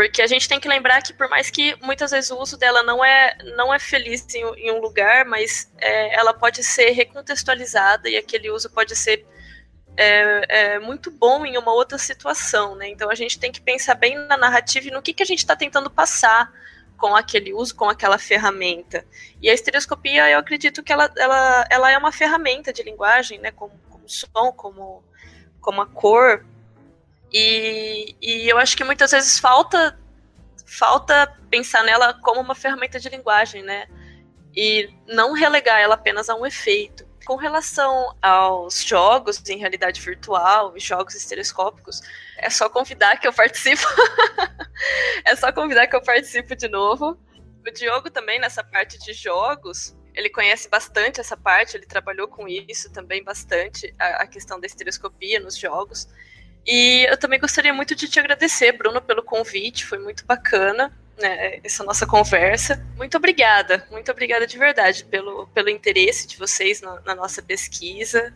Porque 0.00 0.22
a 0.22 0.26
gente 0.26 0.48
tem 0.48 0.58
que 0.58 0.66
lembrar 0.66 1.02
que, 1.02 1.12
por 1.12 1.28
mais 1.28 1.50
que 1.50 1.76
muitas 1.82 2.10
vezes 2.10 2.30
o 2.30 2.38
uso 2.38 2.56
dela 2.56 2.82
não 2.82 3.04
é, 3.04 3.36
não 3.54 3.72
é 3.72 3.78
feliz 3.78 4.26
em, 4.34 4.42
em 4.56 4.72
um 4.72 4.80
lugar, 4.80 5.26
mas 5.26 5.70
é, 5.76 6.14
ela 6.14 6.32
pode 6.32 6.64
ser 6.64 6.92
recontextualizada 6.92 8.08
e 8.08 8.16
aquele 8.16 8.50
uso 8.50 8.70
pode 8.70 8.96
ser 8.96 9.26
é, 9.98 10.46
é, 10.48 10.78
muito 10.78 11.10
bom 11.10 11.44
em 11.44 11.58
uma 11.58 11.74
outra 11.74 11.98
situação, 11.98 12.74
né? 12.76 12.88
Então 12.88 13.10
a 13.10 13.14
gente 13.14 13.38
tem 13.38 13.52
que 13.52 13.60
pensar 13.60 13.94
bem 13.94 14.16
na 14.16 14.38
narrativa 14.38 14.88
e 14.88 14.90
no 14.90 15.02
que, 15.02 15.12
que 15.12 15.22
a 15.22 15.26
gente 15.26 15.40
está 15.40 15.54
tentando 15.54 15.90
passar 15.90 16.50
com 16.96 17.14
aquele 17.14 17.52
uso, 17.52 17.76
com 17.76 17.84
aquela 17.84 18.16
ferramenta. 18.16 19.04
E 19.38 19.50
a 19.50 19.52
estereoscopia, 19.52 20.30
eu 20.30 20.38
acredito 20.38 20.82
que 20.82 20.94
ela, 20.94 21.12
ela, 21.14 21.66
ela 21.68 21.90
é 21.90 21.98
uma 21.98 22.10
ferramenta 22.10 22.72
de 22.72 22.82
linguagem, 22.82 23.38
né, 23.38 23.50
como, 23.50 23.78
como 23.90 24.08
som, 24.08 24.50
como, 24.52 25.04
como 25.60 25.82
a 25.82 25.86
cor. 25.86 26.46
E, 27.32 28.16
e 28.20 28.48
eu 28.48 28.58
acho 28.58 28.76
que 28.76 28.84
muitas 28.84 29.10
vezes 29.12 29.38
falta 29.38 29.98
falta 30.66 31.36
pensar 31.50 31.82
nela 31.82 32.14
como 32.22 32.40
uma 32.40 32.54
ferramenta 32.54 33.00
de 33.00 33.08
linguagem, 33.08 33.62
né? 33.62 33.88
E 34.54 34.88
não 35.06 35.32
relegar 35.32 35.80
ela 35.80 35.94
apenas 35.94 36.28
a 36.28 36.34
um 36.34 36.46
efeito. 36.46 37.08
Com 37.26 37.36
relação 37.36 38.16
aos 38.22 38.82
jogos 38.82 39.42
em 39.48 39.58
realidade 39.58 40.00
virtual, 40.00 40.72
jogos 40.76 41.14
estereoscópicos, 41.14 42.00
é 42.38 42.48
só 42.48 42.68
convidar 42.68 43.18
que 43.18 43.26
eu 43.26 43.32
participo. 43.32 43.82
É 45.26 45.36
só 45.36 45.52
convidar 45.52 45.86
que 45.86 45.94
eu 45.94 46.02
participo 46.02 46.56
de 46.56 46.66
novo. 46.66 47.18
O 47.66 47.70
Diogo 47.70 48.10
também, 48.10 48.40
nessa 48.40 48.64
parte 48.64 48.98
de 48.98 49.12
jogos, 49.12 49.94
ele 50.14 50.30
conhece 50.30 50.70
bastante 50.70 51.20
essa 51.20 51.36
parte, 51.36 51.76
ele 51.76 51.84
trabalhou 51.84 52.26
com 52.26 52.48
isso 52.48 52.90
também 52.90 53.22
bastante, 53.22 53.94
a, 53.98 54.22
a 54.22 54.26
questão 54.26 54.58
da 54.58 54.66
estereoscopia 54.66 55.38
nos 55.38 55.56
jogos. 55.56 56.08
E 56.66 57.06
eu 57.08 57.16
também 57.16 57.40
gostaria 57.40 57.72
muito 57.72 57.94
de 57.94 58.08
te 58.08 58.20
agradecer, 58.20 58.72
Bruno, 58.72 59.00
pelo 59.00 59.22
convite, 59.22 59.86
foi 59.86 59.98
muito 59.98 60.24
bacana 60.26 60.92
né, 61.20 61.60
essa 61.62 61.84
nossa 61.84 62.06
conversa. 62.06 62.84
Muito 62.96 63.16
obrigada, 63.16 63.86
muito 63.90 64.10
obrigada 64.10 64.46
de 64.46 64.58
verdade 64.58 65.04
pelo, 65.04 65.46
pelo 65.48 65.68
interesse 65.68 66.26
de 66.26 66.36
vocês 66.36 66.80
na, 66.80 67.00
na 67.00 67.14
nossa 67.14 67.42
pesquisa. 67.42 68.32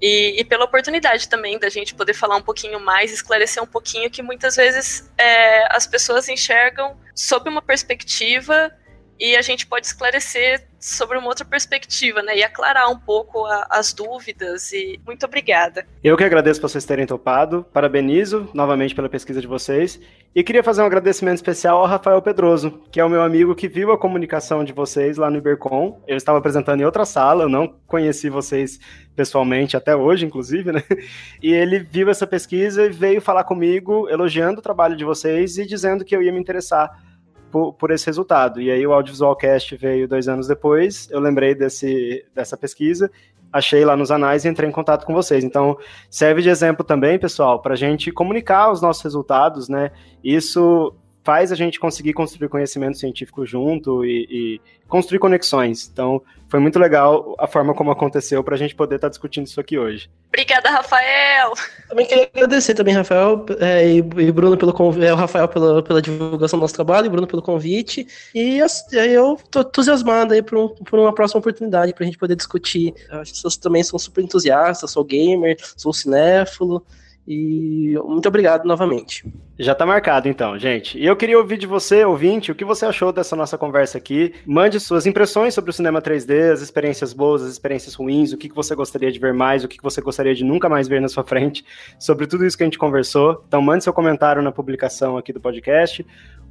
E, 0.00 0.40
e, 0.40 0.44
pela 0.44 0.64
oportunidade 0.64 1.28
também 1.28 1.58
da 1.58 1.68
gente 1.68 1.94
poder 1.94 2.14
falar 2.14 2.36
um 2.36 2.42
pouquinho 2.42 2.80
mais, 2.80 3.12
esclarecer 3.12 3.62
um 3.62 3.66
pouquinho 3.66 4.10
que 4.10 4.22
muitas 4.22 4.56
vezes 4.56 5.10
é, 5.18 5.76
as 5.76 5.86
pessoas 5.86 6.26
enxergam 6.26 6.98
sob 7.14 7.50
uma 7.50 7.60
perspectiva 7.60 8.72
e 9.20 9.36
a 9.36 9.42
gente 9.42 9.66
pode 9.66 9.86
esclarecer 9.86 10.66
sobre 10.78 11.18
uma 11.18 11.28
outra 11.28 11.44
perspectiva, 11.44 12.22
né? 12.22 12.38
E 12.38 12.42
aclarar 12.42 12.90
um 12.90 12.98
pouco 12.98 13.44
a, 13.44 13.66
as 13.68 13.92
dúvidas. 13.92 14.72
E 14.72 14.98
muito 15.04 15.26
obrigada. 15.26 15.86
Eu 16.02 16.16
que 16.16 16.24
agradeço 16.24 16.58
por 16.58 16.70
vocês 16.70 16.86
terem 16.86 17.04
topado. 17.04 17.66
Parabenizo 17.70 18.48
novamente 18.54 18.94
pela 18.94 19.10
pesquisa 19.10 19.38
de 19.38 19.46
vocês. 19.46 20.00
E 20.34 20.42
queria 20.42 20.62
fazer 20.62 20.80
um 20.80 20.86
agradecimento 20.86 21.36
especial 21.36 21.80
ao 21.80 21.86
Rafael 21.86 22.22
Pedroso, 22.22 22.80
que 22.90 22.98
é 22.98 23.04
o 23.04 23.10
meu 23.10 23.20
amigo 23.20 23.54
que 23.54 23.68
viu 23.68 23.92
a 23.92 23.98
comunicação 23.98 24.64
de 24.64 24.72
vocês 24.72 25.18
lá 25.18 25.30
no 25.30 25.36
Ibercom. 25.36 26.02
Eu 26.06 26.16
estava 26.16 26.38
apresentando 26.38 26.80
em 26.80 26.84
outra 26.84 27.04
sala, 27.04 27.42
eu 27.44 27.48
não 27.48 27.68
conheci 27.86 28.30
vocês 28.30 28.80
pessoalmente 29.14 29.76
até 29.76 29.94
hoje, 29.94 30.24
inclusive, 30.24 30.72
né? 30.72 30.82
E 31.42 31.52
ele 31.52 31.80
viu 31.80 32.08
essa 32.08 32.26
pesquisa 32.26 32.86
e 32.86 32.90
veio 32.90 33.20
falar 33.20 33.44
comigo, 33.44 34.08
elogiando 34.08 34.60
o 34.60 34.62
trabalho 34.62 34.96
de 34.96 35.04
vocês 35.04 35.58
e 35.58 35.66
dizendo 35.66 36.04
que 36.04 36.16
eu 36.16 36.22
ia 36.22 36.32
me 36.32 36.40
interessar 36.40 37.09
por, 37.50 37.72
por, 37.74 37.90
esse 37.90 38.06
resultado. 38.06 38.60
E 38.60 38.70
aí 38.70 38.86
o 38.86 38.92
Audiovisual 38.92 39.34
Cast 39.36 39.76
veio 39.76 40.08
dois 40.08 40.28
anos 40.28 40.46
depois, 40.46 41.08
eu 41.10 41.20
lembrei 41.20 41.54
desse, 41.54 42.24
dessa 42.34 42.56
pesquisa, 42.56 43.10
achei 43.52 43.84
lá 43.84 43.96
nos 43.96 44.10
anais 44.10 44.44
e 44.44 44.48
entrei 44.48 44.68
em 44.68 44.72
contato 44.72 45.04
com 45.04 45.12
vocês. 45.12 45.42
Então, 45.42 45.76
serve 46.08 46.42
de 46.42 46.48
exemplo 46.48 46.84
também, 46.84 47.18
pessoal, 47.18 47.60
para 47.60 47.74
a 47.74 47.76
gente 47.76 48.12
comunicar 48.12 48.70
os 48.70 48.80
nossos 48.80 49.02
resultados, 49.02 49.68
né? 49.68 49.90
Isso 50.22 50.94
faz 51.22 51.52
a 51.52 51.54
gente 51.54 51.78
conseguir 51.78 52.12
construir 52.12 52.48
conhecimento 52.48 52.98
científico 52.98 53.44
junto 53.44 54.04
e, 54.04 54.26
e 54.30 54.60
construir 54.88 55.18
conexões. 55.18 55.88
Então, 55.92 56.22
foi 56.48 56.58
muito 56.58 56.78
legal 56.78 57.36
a 57.38 57.46
forma 57.46 57.72
como 57.74 57.90
aconteceu 57.90 58.42
para 58.42 58.56
a 58.56 58.58
gente 58.58 58.74
poder 58.74 58.96
estar 58.96 59.06
tá 59.06 59.10
discutindo 59.10 59.46
isso 59.46 59.60
aqui 59.60 59.78
hoje. 59.78 60.10
Obrigada, 60.28 60.70
Rafael! 60.70 61.52
Também 61.88 62.06
queria 62.06 62.28
agradecer 62.34 62.74
também, 62.74 62.94
Rafael, 62.94 63.44
é, 63.60 63.86
e, 63.86 63.98
e, 63.98 64.32
Bruno 64.32 64.56
pelo 64.56 64.74
é, 65.02 65.12
o 65.12 65.16
Rafael 65.16 65.48
pela, 65.48 65.82
pela 65.82 66.02
divulgação 66.02 66.58
do 66.58 66.62
nosso 66.62 66.74
trabalho, 66.74 67.06
e 67.06 67.08
Bruno 67.08 67.26
pelo 67.26 67.42
convite. 67.42 68.06
E 68.34 68.58
eu 68.58 69.34
estou 69.34 69.62
entusiasmado 69.62 70.34
aí 70.34 70.42
por, 70.42 70.58
um, 70.58 70.68
por 70.68 70.98
uma 70.98 71.14
próxima 71.14 71.38
oportunidade 71.38 71.92
para 71.92 72.04
a 72.04 72.06
gente 72.06 72.18
poder 72.18 72.34
discutir. 72.34 72.94
Eu 73.10 73.20
acho 73.20 73.32
que 73.32 73.38
vocês 73.38 73.56
também 73.56 73.82
são 73.82 73.98
super 73.98 74.24
entusiastas, 74.24 74.90
sou 74.90 75.04
gamer, 75.04 75.56
sou 75.76 75.92
cinéfilo. 75.92 76.84
E 77.32 77.96
muito 78.04 78.26
obrigado 78.26 78.64
novamente. 78.64 79.24
Já 79.56 79.70
está 79.70 79.86
marcado 79.86 80.28
então, 80.28 80.58
gente. 80.58 80.98
E 80.98 81.06
eu 81.06 81.14
queria 81.14 81.38
ouvir 81.38 81.58
de 81.58 81.66
você, 81.66 82.04
ouvinte, 82.04 82.50
o 82.50 82.56
que 82.56 82.64
você 82.64 82.84
achou 82.84 83.12
dessa 83.12 83.36
nossa 83.36 83.56
conversa 83.56 83.98
aqui. 83.98 84.34
Mande 84.44 84.80
suas 84.80 85.06
impressões 85.06 85.54
sobre 85.54 85.70
o 85.70 85.72
cinema 85.72 86.02
3D, 86.02 86.50
as 86.50 86.60
experiências 86.60 87.12
boas, 87.12 87.42
as 87.42 87.52
experiências 87.52 87.94
ruins, 87.94 88.32
o 88.32 88.36
que 88.36 88.52
você 88.52 88.74
gostaria 88.74 89.12
de 89.12 89.18
ver 89.20 89.32
mais, 89.32 89.62
o 89.62 89.68
que 89.68 89.80
você 89.80 90.00
gostaria 90.00 90.34
de 90.34 90.42
nunca 90.42 90.68
mais 90.68 90.88
ver 90.88 91.00
na 91.00 91.06
sua 91.06 91.22
frente, 91.22 91.64
sobre 92.00 92.26
tudo 92.26 92.44
isso 92.44 92.56
que 92.56 92.64
a 92.64 92.66
gente 92.66 92.78
conversou. 92.78 93.44
Então 93.46 93.62
mande 93.62 93.84
seu 93.84 93.92
comentário 93.92 94.42
na 94.42 94.50
publicação 94.50 95.16
aqui 95.16 95.32
do 95.32 95.38
podcast 95.38 96.04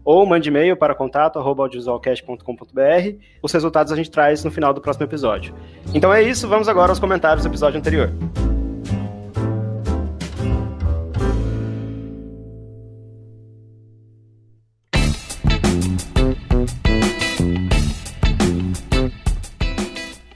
ou 0.05 0.25
mande 0.25 0.47
e-mail 0.47 0.77
para 0.77 0.95
contato@audiovisualcast.com.br. 0.95 3.17
Os 3.43 3.51
resultados 3.51 3.91
a 3.91 3.97
gente 3.97 4.09
traz 4.09 4.45
no 4.45 4.51
final 4.51 4.73
do 4.73 4.79
próximo 4.79 5.05
episódio. 5.05 5.53
Então 5.93 6.13
é 6.13 6.23
isso, 6.23 6.47
vamos 6.47 6.69
agora 6.69 6.93
aos 6.93 6.99
comentários 6.99 7.43
do 7.43 7.49
episódio 7.49 7.77
anterior. 7.77 8.13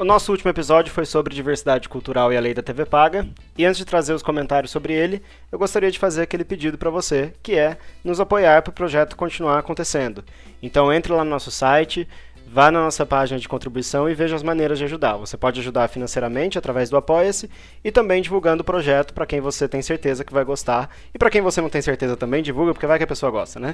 O 0.03 0.05
nosso 0.05 0.33
último 0.33 0.51
episódio 0.51 0.91
foi 0.91 1.05
sobre 1.05 1.33
diversidade 1.33 1.87
cultural 1.87 2.33
e 2.33 2.35
a 2.35 2.39
lei 2.41 2.53
da 2.53 2.61
TV 2.61 2.83
paga. 2.85 3.25
E 3.57 3.63
antes 3.63 3.77
de 3.77 3.85
trazer 3.85 4.11
os 4.11 4.21
comentários 4.21 4.69
sobre 4.69 4.91
ele, 4.91 5.21
eu 5.49 5.57
gostaria 5.57 5.89
de 5.89 5.97
fazer 5.97 6.23
aquele 6.23 6.43
pedido 6.43 6.77
para 6.77 6.89
você, 6.89 7.33
que 7.41 7.53
é 7.53 7.77
nos 8.03 8.19
apoiar 8.19 8.61
para 8.61 8.71
o 8.71 8.73
projeto 8.73 9.15
continuar 9.15 9.57
acontecendo. 9.57 10.21
Então 10.61 10.91
entre 10.91 11.13
lá 11.13 11.23
no 11.23 11.29
nosso 11.29 11.49
site, 11.49 12.05
vá 12.45 12.69
na 12.69 12.81
nossa 12.81 13.05
página 13.05 13.39
de 13.39 13.47
contribuição 13.47 14.09
e 14.09 14.13
veja 14.13 14.35
as 14.35 14.43
maneiras 14.43 14.77
de 14.77 14.83
ajudar. 14.83 15.15
Você 15.15 15.37
pode 15.37 15.61
ajudar 15.61 15.87
financeiramente 15.87 16.57
através 16.57 16.89
do 16.89 16.97
Apoia-se 16.97 17.49
e 17.81 17.89
também 17.89 18.21
divulgando 18.21 18.61
o 18.61 18.65
projeto 18.65 19.13
para 19.13 19.25
quem 19.25 19.39
você 19.39 19.69
tem 19.69 19.81
certeza 19.81 20.25
que 20.25 20.33
vai 20.33 20.43
gostar. 20.43 20.89
E 21.13 21.17
para 21.17 21.29
quem 21.29 21.41
você 21.41 21.61
não 21.61 21.69
tem 21.69 21.81
certeza 21.81 22.17
também, 22.17 22.43
divulga, 22.43 22.73
porque 22.73 22.85
vai 22.85 22.97
que 22.97 23.05
a 23.05 23.07
pessoa 23.07 23.31
gosta, 23.31 23.57
né? 23.57 23.71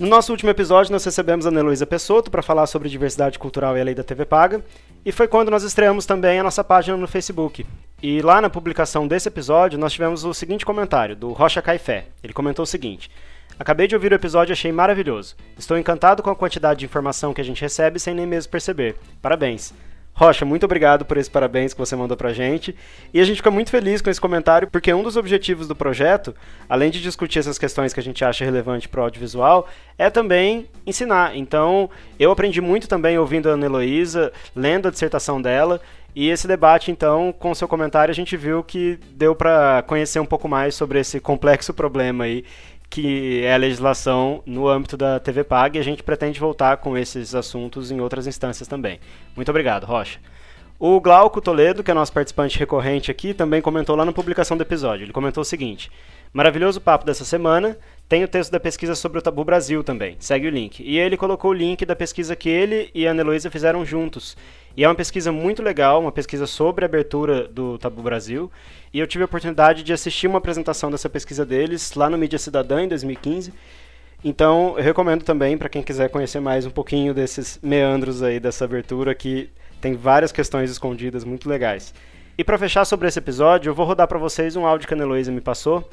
No 0.00 0.06
nosso 0.06 0.32
último 0.32 0.48
episódio, 0.48 0.90
nós 0.92 1.04
recebemos 1.04 1.44
a 1.44 1.50
Ana 1.50 1.60
Luísa 1.60 1.84
Pessoto 1.84 2.30
para 2.30 2.40
falar 2.40 2.66
sobre 2.66 2.88
diversidade 2.88 3.38
cultural 3.38 3.76
e 3.76 3.82
a 3.82 3.84
lei 3.84 3.94
da 3.94 4.02
TV 4.02 4.24
paga. 4.24 4.64
E 5.04 5.12
foi 5.12 5.28
quando 5.28 5.50
nós 5.50 5.62
estreamos 5.62 6.06
também 6.06 6.38
a 6.38 6.42
nossa 6.42 6.64
página 6.64 6.96
no 6.96 7.06
Facebook. 7.06 7.66
E 8.02 8.22
lá 8.22 8.40
na 8.40 8.48
publicação 8.48 9.06
desse 9.06 9.28
episódio, 9.28 9.78
nós 9.78 9.92
tivemos 9.92 10.24
o 10.24 10.32
seguinte 10.32 10.64
comentário, 10.64 11.14
do 11.14 11.32
Rocha 11.32 11.60
Caifé. 11.60 12.06
Ele 12.24 12.32
comentou 12.32 12.62
o 12.62 12.66
seguinte. 12.66 13.10
Acabei 13.58 13.86
de 13.86 13.94
ouvir 13.94 14.10
o 14.10 14.14
episódio 14.14 14.52
e 14.52 14.54
achei 14.54 14.72
maravilhoso. 14.72 15.36
Estou 15.58 15.76
encantado 15.76 16.22
com 16.22 16.30
a 16.30 16.34
quantidade 16.36 16.80
de 16.80 16.86
informação 16.86 17.34
que 17.34 17.40
a 17.42 17.44
gente 17.44 17.60
recebe 17.60 18.00
sem 18.00 18.14
nem 18.14 18.24
mesmo 18.24 18.50
perceber. 18.50 18.96
Parabéns. 19.20 19.74
Rocha, 20.20 20.44
muito 20.44 20.64
obrigado 20.64 21.06
por 21.06 21.16
esse 21.16 21.30
parabéns 21.30 21.72
que 21.72 21.78
você 21.78 21.96
mandou 21.96 22.14
pra 22.14 22.30
gente. 22.30 22.76
E 23.14 23.18
a 23.22 23.24
gente 23.24 23.38
fica 23.38 23.50
muito 23.50 23.70
feliz 23.70 24.02
com 24.02 24.10
esse 24.10 24.20
comentário, 24.20 24.68
porque 24.70 24.92
um 24.92 25.02
dos 25.02 25.16
objetivos 25.16 25.66
do 25.66 25.74
projeto, 25.74 26.34
além 26.68 26.90
de 26.90 27.00
discutir 27.00 27.38
essas 27.38 27.56
questões 27.56 27.94
que 27.94 28.00
a 28.00 28.02
gente 28.02 28.22
acha 28.22 28.44
relevante 28.44 28.86
para 28.86 29.00
o 29.00 29.04
audiovisual, 29.04 29.66
é 29.96 30.10
também 30.10 30.68
ensinar. 30.86 31.34
Então, 31.34 31.88
eu 32.18 32.30
aprendi 32.30 32.60
muito 32.60 32.86
também 32.86 33.16
ouvindo 33.18 33.48
a 33.48 33.52
Ana 33.52 33.64
Heloísa, 33.64 34.30
lendo 34.54 34.88
a 34.88 34.90
dissertação 34.90 35.40
dela. 35.40 35.80
E 36.14 36.28
esse 36.28 36.46
debate, 36.46 36.90
então, 36.90 37.32
com 37.32 37.54
seu 37.54 37.66
comentário, 37.66 38.12
a 38.12 38.14
gente 38.14 38.36
viu 38.36 38.62
que 38.62 38.98
deu 39.12 39.34
para 39.34 39.82
conhecer 39.86 40.20
um 40.20 40.26
pouco 40.26 40.46
mais 40.46 40.74
sobre 40.74 41.00
esse 41.00 41.18
complexo 41.18 41.72
problema 41.72 42.24
aí 42.24 42.44
que 42.90 43.42
é 43.44 43.54
a 43.54 43.56
legislação 43.56 44.42
no 44.44 44.68
âmbito 44.68 44.96
da 44.96 45.20
TV 45.20 45.44
Pag, 45.44 45.78
e 45.78 45.80
a 45.80 45.84
gente 45.84 46.02
pretende 46.02 46.40
voltar 46.40 46.78
com 46.78 46.98
esses 46.98 47.34
assuntos 47.34 47.92
em 47.92 48.00
outras 48.00 48.26
instâncias 48.26 48.68
também. 48.68 48.98
Muito 49.36 49.48
obrigado, 49.48 49.84
Rocha. 49.84 50.18
O 50.76 51.00
Glauco 51.00 51.40
Toledo, 51.40 51.84
que 51.84 51.90
é 51.90 51.94
nosso 51.94 52.12
participante 52.12 52.58
recorrente 52.58 53.10
aqui, 53.10 53.32
também 53.32 53.62
comentou 53.62 53.94
lá 53.94 54.04
na 54.04 54.12
publicação 54.12 54.56
do 54.56 54.62
episódio. 54.62 55.04
Ele 55.04 55.12
comentou 55.12 55.42
o 55.42 55.44
seguinte: 55.44 55.90
Maravilhoso 56.32 56.80
papo 56.80 57.04
dessa 57.04 57.24
semana. 57.24 57.76
Tem 58.08 58.22
o 58.22 58.28
texto 58.28 58.50
da 58.50 58.58
pesquisa 58.60 58.94
sobre 58.94 59.18
o 59.18 59.22
Tabu 59.22 59.44
Brasil 59.44 59.82
também. 59.82 60.16
Segue 60.18 60.46
o 60.46 60.50
link. 60.50 60.80
E 60.82 60.98
ele 60.98 61.16
colocou 61.16 61.50
o 61.50 61.54
link 61.54 61.84
da 61.84 61.94
pesquisa 61.94 62.34
que 62.34 62.48
ele 62.48 62.90
e 62.94 63.06
a 63.06 63.10
Ana 63.10 63.22
Heloísa 63.22 63.50
fizeram 63.50 63.84
juntos. 63.84 64.36
E 64.76 64.84
é 64.84 64.88
uma 64.88 64.94
pesquisa 64.94 65.32
muito 65.32 65.62
legal, 65.62 66.00
uma 66.00 66.12
pesquisa 66.12 66.46
sobre 66.46 66.84
a 66.84 66.88
abertura 66.88 67.48
do 67.48 67.78
Tabu 67.78 68.00
Brasil. 68.00 68.50
E 68.92 68.98
eu 68.98 69.06
tive 69.06 69.22
a 69.22 69.26
oportunidade 69.26 69.84
de 69.84 69.92
assistir 69.92 70.26
uma 70.26 70.38
apresentação 70.38 70.90
dessa 70.90 71.08
pesquisa 71.08 71.46
deles 71.46 71.94
lá 71.94 72.10
no 72.10 72.18
Mídia 72.18 72.38
Cidadã 72.38 72.82
em 72.82 72.88
2015. 72.88 73.52
Então, 74.24 74.74
eu 74.76 74.82
recomendo 74.82 75.22
também 75.22 75.56
para 75.56 75.68
quem 75.68 75.82
quiser 75.82 76.10
conhecer 76.10 76.40
mais 76.40 76.66
um 76.66 76.70
pouquinho 76.70 77.14
desses 77.14 77.58
meandros 77.62 78.22
aí 78.22 78.40
dessa 78.40 78.64
abertura 78.64 79.14
que 79.14 79.48
tem 79.80 79.94
várias 79.94 80.32
questões 80.32 80.70
escondidas 80.70 81.24
muito 81.24 81.48
legais. 81.48 81.94
E 82.36 82.42
para 82.42 82.58
fechar 82.58 82.84
sobre 82.84 83.06
esse 83.06 83.18
episódio, 83.18 83.70
eu 83.70 83.74
vou 83.74 83.86
rodar 83.86 84.08
para 84.08 84.18
vocês 84.18 84.56
um 84.56 84.66
áudio 84.66 84.88
que 84.88 84.94
a 84.94 84.96
Ana 84.96 85.30
me 85.30 85.40
passou, 85.40 85.88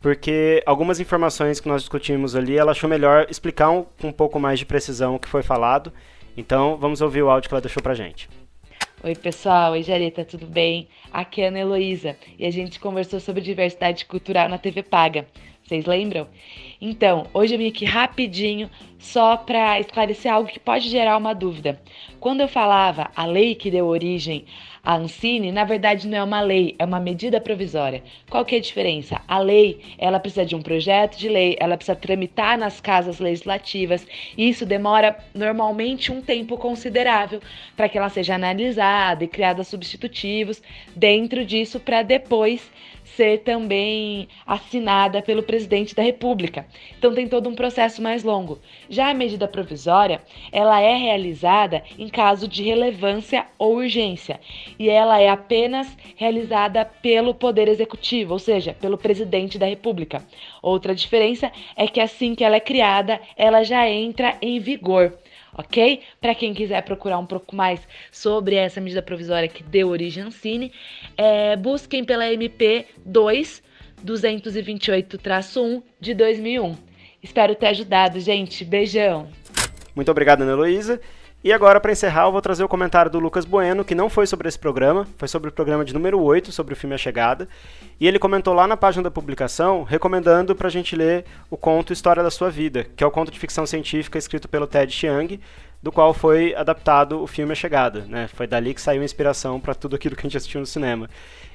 porque 0.00 0.62
algumas 0.64 1.00
informações 1.00 1.60
que 1.60 1.68
nós 1.68 1.82
discutimos 1.82 2.34
ali, 2.34 2.56
ela 2.56 2.72
achou 2.72 2.88
melhor 2.88 3.26
explicar 3.28 3.70
um, 3.70 3.84
com 4.00 4.08
um 4.08 4.12
pouco 4.12 4.40
mais 4.40 4.58
de 4.58 4.64
precisão 4.64 5.16
o 5.16 5.18
que 5.18 5.28
foi 5.28 5.42
falado. 5.42 5.92
Então, 6.36 6.76
vamos 6.76 7.00
ouvir 7.00 7.22
o 7.22 7.30
áudio 7.30 7.48
que 7.48 7.54
ela 7.54 7.60
deixou 7.60 7.82
pra 7.82 7.94
gente. 7.94 8.28
Oi, 9.00 9.14
pessoal. 9.14 9.72
Oi, 9.72 9.82
Jareta, 9.84 10.24
tudo 10.24 10.44
bem? 10.44 10.88
Aqui 11.12 11.40
é 11.40 11.44
a 11.44 11.48
Ana 11.48 11.60
Heloísa 11.60 12.16
e 12.36 12.44
a 12.44 12.50
gente 12.50 12.80
conversou 12.80 13.20
sobre 13.20 13.40
diversidade 13.40 14.04
cultural 14.04 14.48
na 14.48 14.58
TV 14.58 14.82
Paga. 14.82 15.24
Vocês 15.62 15.86
lembram? 15.86 16.26
Então, 16.80 17.24
hoje 17.32 17.54
eu 17.54 17.58
vim 17.58 17.68
aqui 17.68 17.84
rapidinho 17.84 18.68
só 18.98 19.36
para 19.36 19.78
esclarecer 19.78 20.32
algo 20.32 20.48
que 20.48 20.58
pode 20.58 20.88
gerar 20.88 21.16
uma 21.16 21.32
dúvida. 21.32 21.80
Quando 22.18 22.40
eu 22.40 22.48
falava 22.48 23.08
a 23.14 23.24
lei 23.24 23.54
que 23.54 23.70
deu 23.70 23.86
origem 23.86 24.44
a 24.88 24.96
Ancine, 24.96 25.52
na 25.52 25.64
verdade, 25.64 26.08
não 26.08 26.16
é 26.16 26.22
uma 26.22 26.40
lei, 26.40 26.74
é 26.78 26.84
uma 26.86 26.98
medida 26.98 27.38
provisória. 27.38 28.02
Qual 28.30 28.42
que 28.42 28.54
é 28.54 28.58
a 28.58 28.62
diferença? 28.62 29.20
A 29.28 29.38
lei, 29.38 29.82
ela 29.98 30.18
precisa 30.18 30.46
de 30.46 30.56
um 30.56 30.62
projeto 30.62 31.18
de 31.18 31.28
lei, 31.28 31.58
ela 31.60 31.76
precisa 31.76 31.94
tramitar 31.94 32.56
nas 32.56 32.80
casas 32.80 33.20
legislativas, 33.20 34.06
e 34.34 34.48
isso 34.48 34.64
demora 34.64 35.14
normalmente 35.34 36.10
um 36.10 36.22
tempo 36.22 36.56
considerável 36.56 37.42
para 37.76 37.86
que 37.86 37.98
ela 37.98 38.08
seja 38.08 38.34
analisada 38.34 39.24
e 39.24 39.28
criada 39.28 39.62
substitutivos 39.62 40.62
dentro 40.96 41.44
disso 41.44 41.78
para 41.78 42.00
depois 42.00 42.70
ser 43.18 43.38
também 43.38 44.28
assinada 44.46 45.20
pelo 45.20 45.42
presidente 45.42 45.92
da 45.92 46.04
República. 46.04 46.64
Então 46.96 47.12
tem 47.12 47.26
todo 47.26 47.48
um 47.48 47.54
processo 47.54 48.00
mais 48.00 48.22
longo. 48.22 48.60
Já 48.88 49.10
a 49.10 49.14
medida 49.14 49.48
provisória, 49.48 50.22
ela 50.52 50.80
é 50.80 50.94
realizada 50.94 51.82
em 51.98 52.08
caso 52.08 52.46
de 52.46 52.62
relevância 52.62 53.44
ou 53.58 53.78
urgência, 53.78 54.38
e 54.78 54.88
ela 54.88 55.20
é 55.20 55.28
apenas 55.28 55.88
realizada 56.14 56.84
pelo 56.84 57.34
Poder 57.34 57.66
Executivo, 57.66 58.34
ou 58.34 58.38
seja, 58.38 58.76
pelo 58.80 58.96
presidente 58.96 59.58
da 59.58 59.66
República. 59.66 60.22
Outra 60.62 60.94
diferença 60.94 61.50
é 61.76 61.88
que 61.88 62.00
assim 62.00 62.36
que 62.36 62.44
ela 62.44 62.54
é 62.54 62.60
criada, 62.60 63.20
ela 63.36 63.64
já 63.64 63.88
entra 63.88 64.36
em 64.40 64.60
vigor 64.60 65.18
ok? 65.58 66.00
Para 66.20 66.34
quem 66.34 66.54
quiser 66.54 66.82
procurar 66.82 67.18
um 67.18 67.26
pouco 67.26 67.54
mais 67.54 67.80
sobre 68.10 68.54
essa 68.54 68.80
medida 68.80 69.02
provisória 69.02 69.48
que 69.48 69.62
deu 69.62 69.88
origem 69.88 70.22
ao 70.22 70.30
Cine, 70.30 70.72
é, 71.16 71.56
busquem 71.56 72.04
pela 72.04 72.32
MP 72.32 72.86
2 73.04 73.66
228-1 74.04 75.82
de 76.00 76.14
2001. 76.14 76.76
Espero 77.20 77.54
ter 77.56 77.66
ajudado, 77.66 78.20
gente. 78.20 78.64
Beijão. 78.64 79.28
Muito 79.94 80.10
obrigado, 80.10 80.42
Ana 80.42 80.54
Luísa. 80.54 81.00
E 81.42 81.52
agora, 81.52 81.78
para 81.78 81.92
encerrar, 81.92 82.24
eu 82.24 82.32
vou 82.32 82.42
trazer 82.42 82.64
o 82.64 82.68
comentário 82.68 83.08
do 83.08 83.20
Lucas 83.20 83.44
Bueno, 83.44 83.84
que 83.84 83.94
não 83.94 84.10
foi 84.10 84.26
sobre 84.26 84.48
esse 84.48 84.58
programa, 84.58 85.06
foi 85.16 85.28
sobre 85.28 85.48
o 85.48 85.52
programa 85.52 85.84
de 85.84 85.94
número 85.94 86.20
8, 86.20 86.50
sobre 86.50 86.74
o 86.74 86.76
filme 86.76 86.96
A 86.96 86.98
Chegada. 86.98 87.48
E 88.00 88.08
ele 88.08 88.18
comentou 88.18 88.52
lá 88.52 88.66
na 88.66 88.76
página 88.76 89.04
da 89.04 89.10
publicação, 89.10 89.84
recomendando 89.84 90.56
para 90.56 90.66
a 90.66 90.70
gente 90.70 90.96
ler 90.96 91.24
o 91.48 91.56
conto 91.56 91.92
História 91.92 92.24
da 92.24 92.30
Sua 92.30 92.50
Vida, 92.50 92.88
que 92.96 93.04
é 93.04 93.06
o 93.06 93.10
conto 93.10 93.30
de 93.30 93.38
ficção 93.38 93.64
científica 93.64 94.18
escrito 94.18 94.48
pelo 94.48 94.66
Ted 94.66 94.92
Chiang, 94.92 95.38
do 95.80 95.92
qual 95.92 96.12
foi 96.12 96.56
adaptado 96.56 97.22
o 97.22 97.26
filme 97.28 97.52
A 97.52 97.54
Chegada. 97.54 98.04
Né? 98.08 98.26
Foi 98.26 98.48
dali 98.48 98.74
que 98.74 98.80
saiu 98.80 99.02
a 99.02 99.04
inspiração 99.04 99.60
para 99.60 99.76
tudo 99.76 99.94
aquilo 99.94 100.16
que 100.16 100.22
a 100.22 100.28
gente 100.28 100.36
assistiu 100.36 100.58
no 100.58 100.66
cinema. 100.66 101.08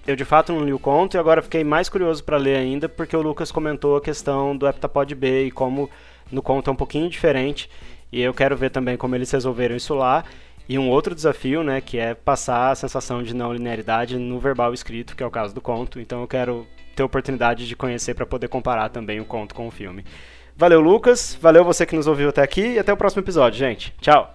Eu 0.08 0.16
de 0.16 0.24
fato 0.24 0.54
não 0.54 0.64
li 0.64 0.72
o 0.72 0.80
conto 0.80 1.18
e 1.18 1.20
agora 1.20 1.42
fiquei 1.42 1.66
mais 1.66 1.90
curioso 1.90 2.24
para 2.24 2.38
ler 2.38 2.56
ainda, 2.56 2.88
porque 2.88 3.18
o 3.18 3.22
Lucas 3.22 3.52
comentou 3.52 3.98
a 3.98 4.02
questão 4.02 4.56
do 4.56 4.66
Heptapod 4.66 5.14
B 5.14 5.48
e 5.48 5.52
como 5.52 5.90
no 6.32 6.42
conto 6.42 6.70
é 6.70 6.74
um 6.74 6.76
pouquinho 6.76 7.10
diferente. 7.10 7.70
E 8.14 8.22
eu 8.22 8.34
quero 8.34 8.56
ver 8.56 8.70
também 8.70 8.96
como 8.96 9.16
eles 9.16 9.32
resolveram 9.32 9.76
isso 9.76 9.96
lá. 9.96 10.24
E 10.70 10.78
um 10.78 10.90
outro 10.90 11.14
desafio, 11.14 11.64
né, 11.64 11.82
que 11.82 11.98
é 11.98 12.14
passar 12.14 12.72
a 12.72 12.76
sensação 12.76 13.22
de 13.24 13.36
não 13.36 13.52
linearidade 13.52 14.18
no 14.18 14.40
verbal 14.40 14.74
escrito, 14.74 15.16
que 15.16 15.24
é 15.24 15.26
o 15.26 15.32
caso 15.32 15.54
do 15.54 15.60
conto. 15.60 16.00
Então 16.00 16.22
eu 16.22 16.28
quero 16.28 16.68
ter 16.96 17.04
oportunidade 17.04 17.68
de 17.68 17.76
conhecer 17.76 18.14
para 18.14 18.26
poder 18.26 18.48
comparar 18.48 18.90
também 18.90 19.20
o 19.20 19.26
conto 19.26 19.56
com 19.56 19.68
o 19.68 19.72
filme. 19.72 20.06
Valeu, 20.56 20.80
Lucas. 20.80 21.38
Valeu 21.42 21.66
você 21.66 21.86
que 21.86 21.96
nos 21.96 22.06
ouviu 22.06 22.30
até 22.30 22.44
aqui 22.44 22.74
e 22.74 22.80
até 22.80 22.94
o 22.94 22.98
próximo 22.98 23.24
episódio, 23.24 23.58
gente. 23.58 23.94
Tchau. 24.00 24.34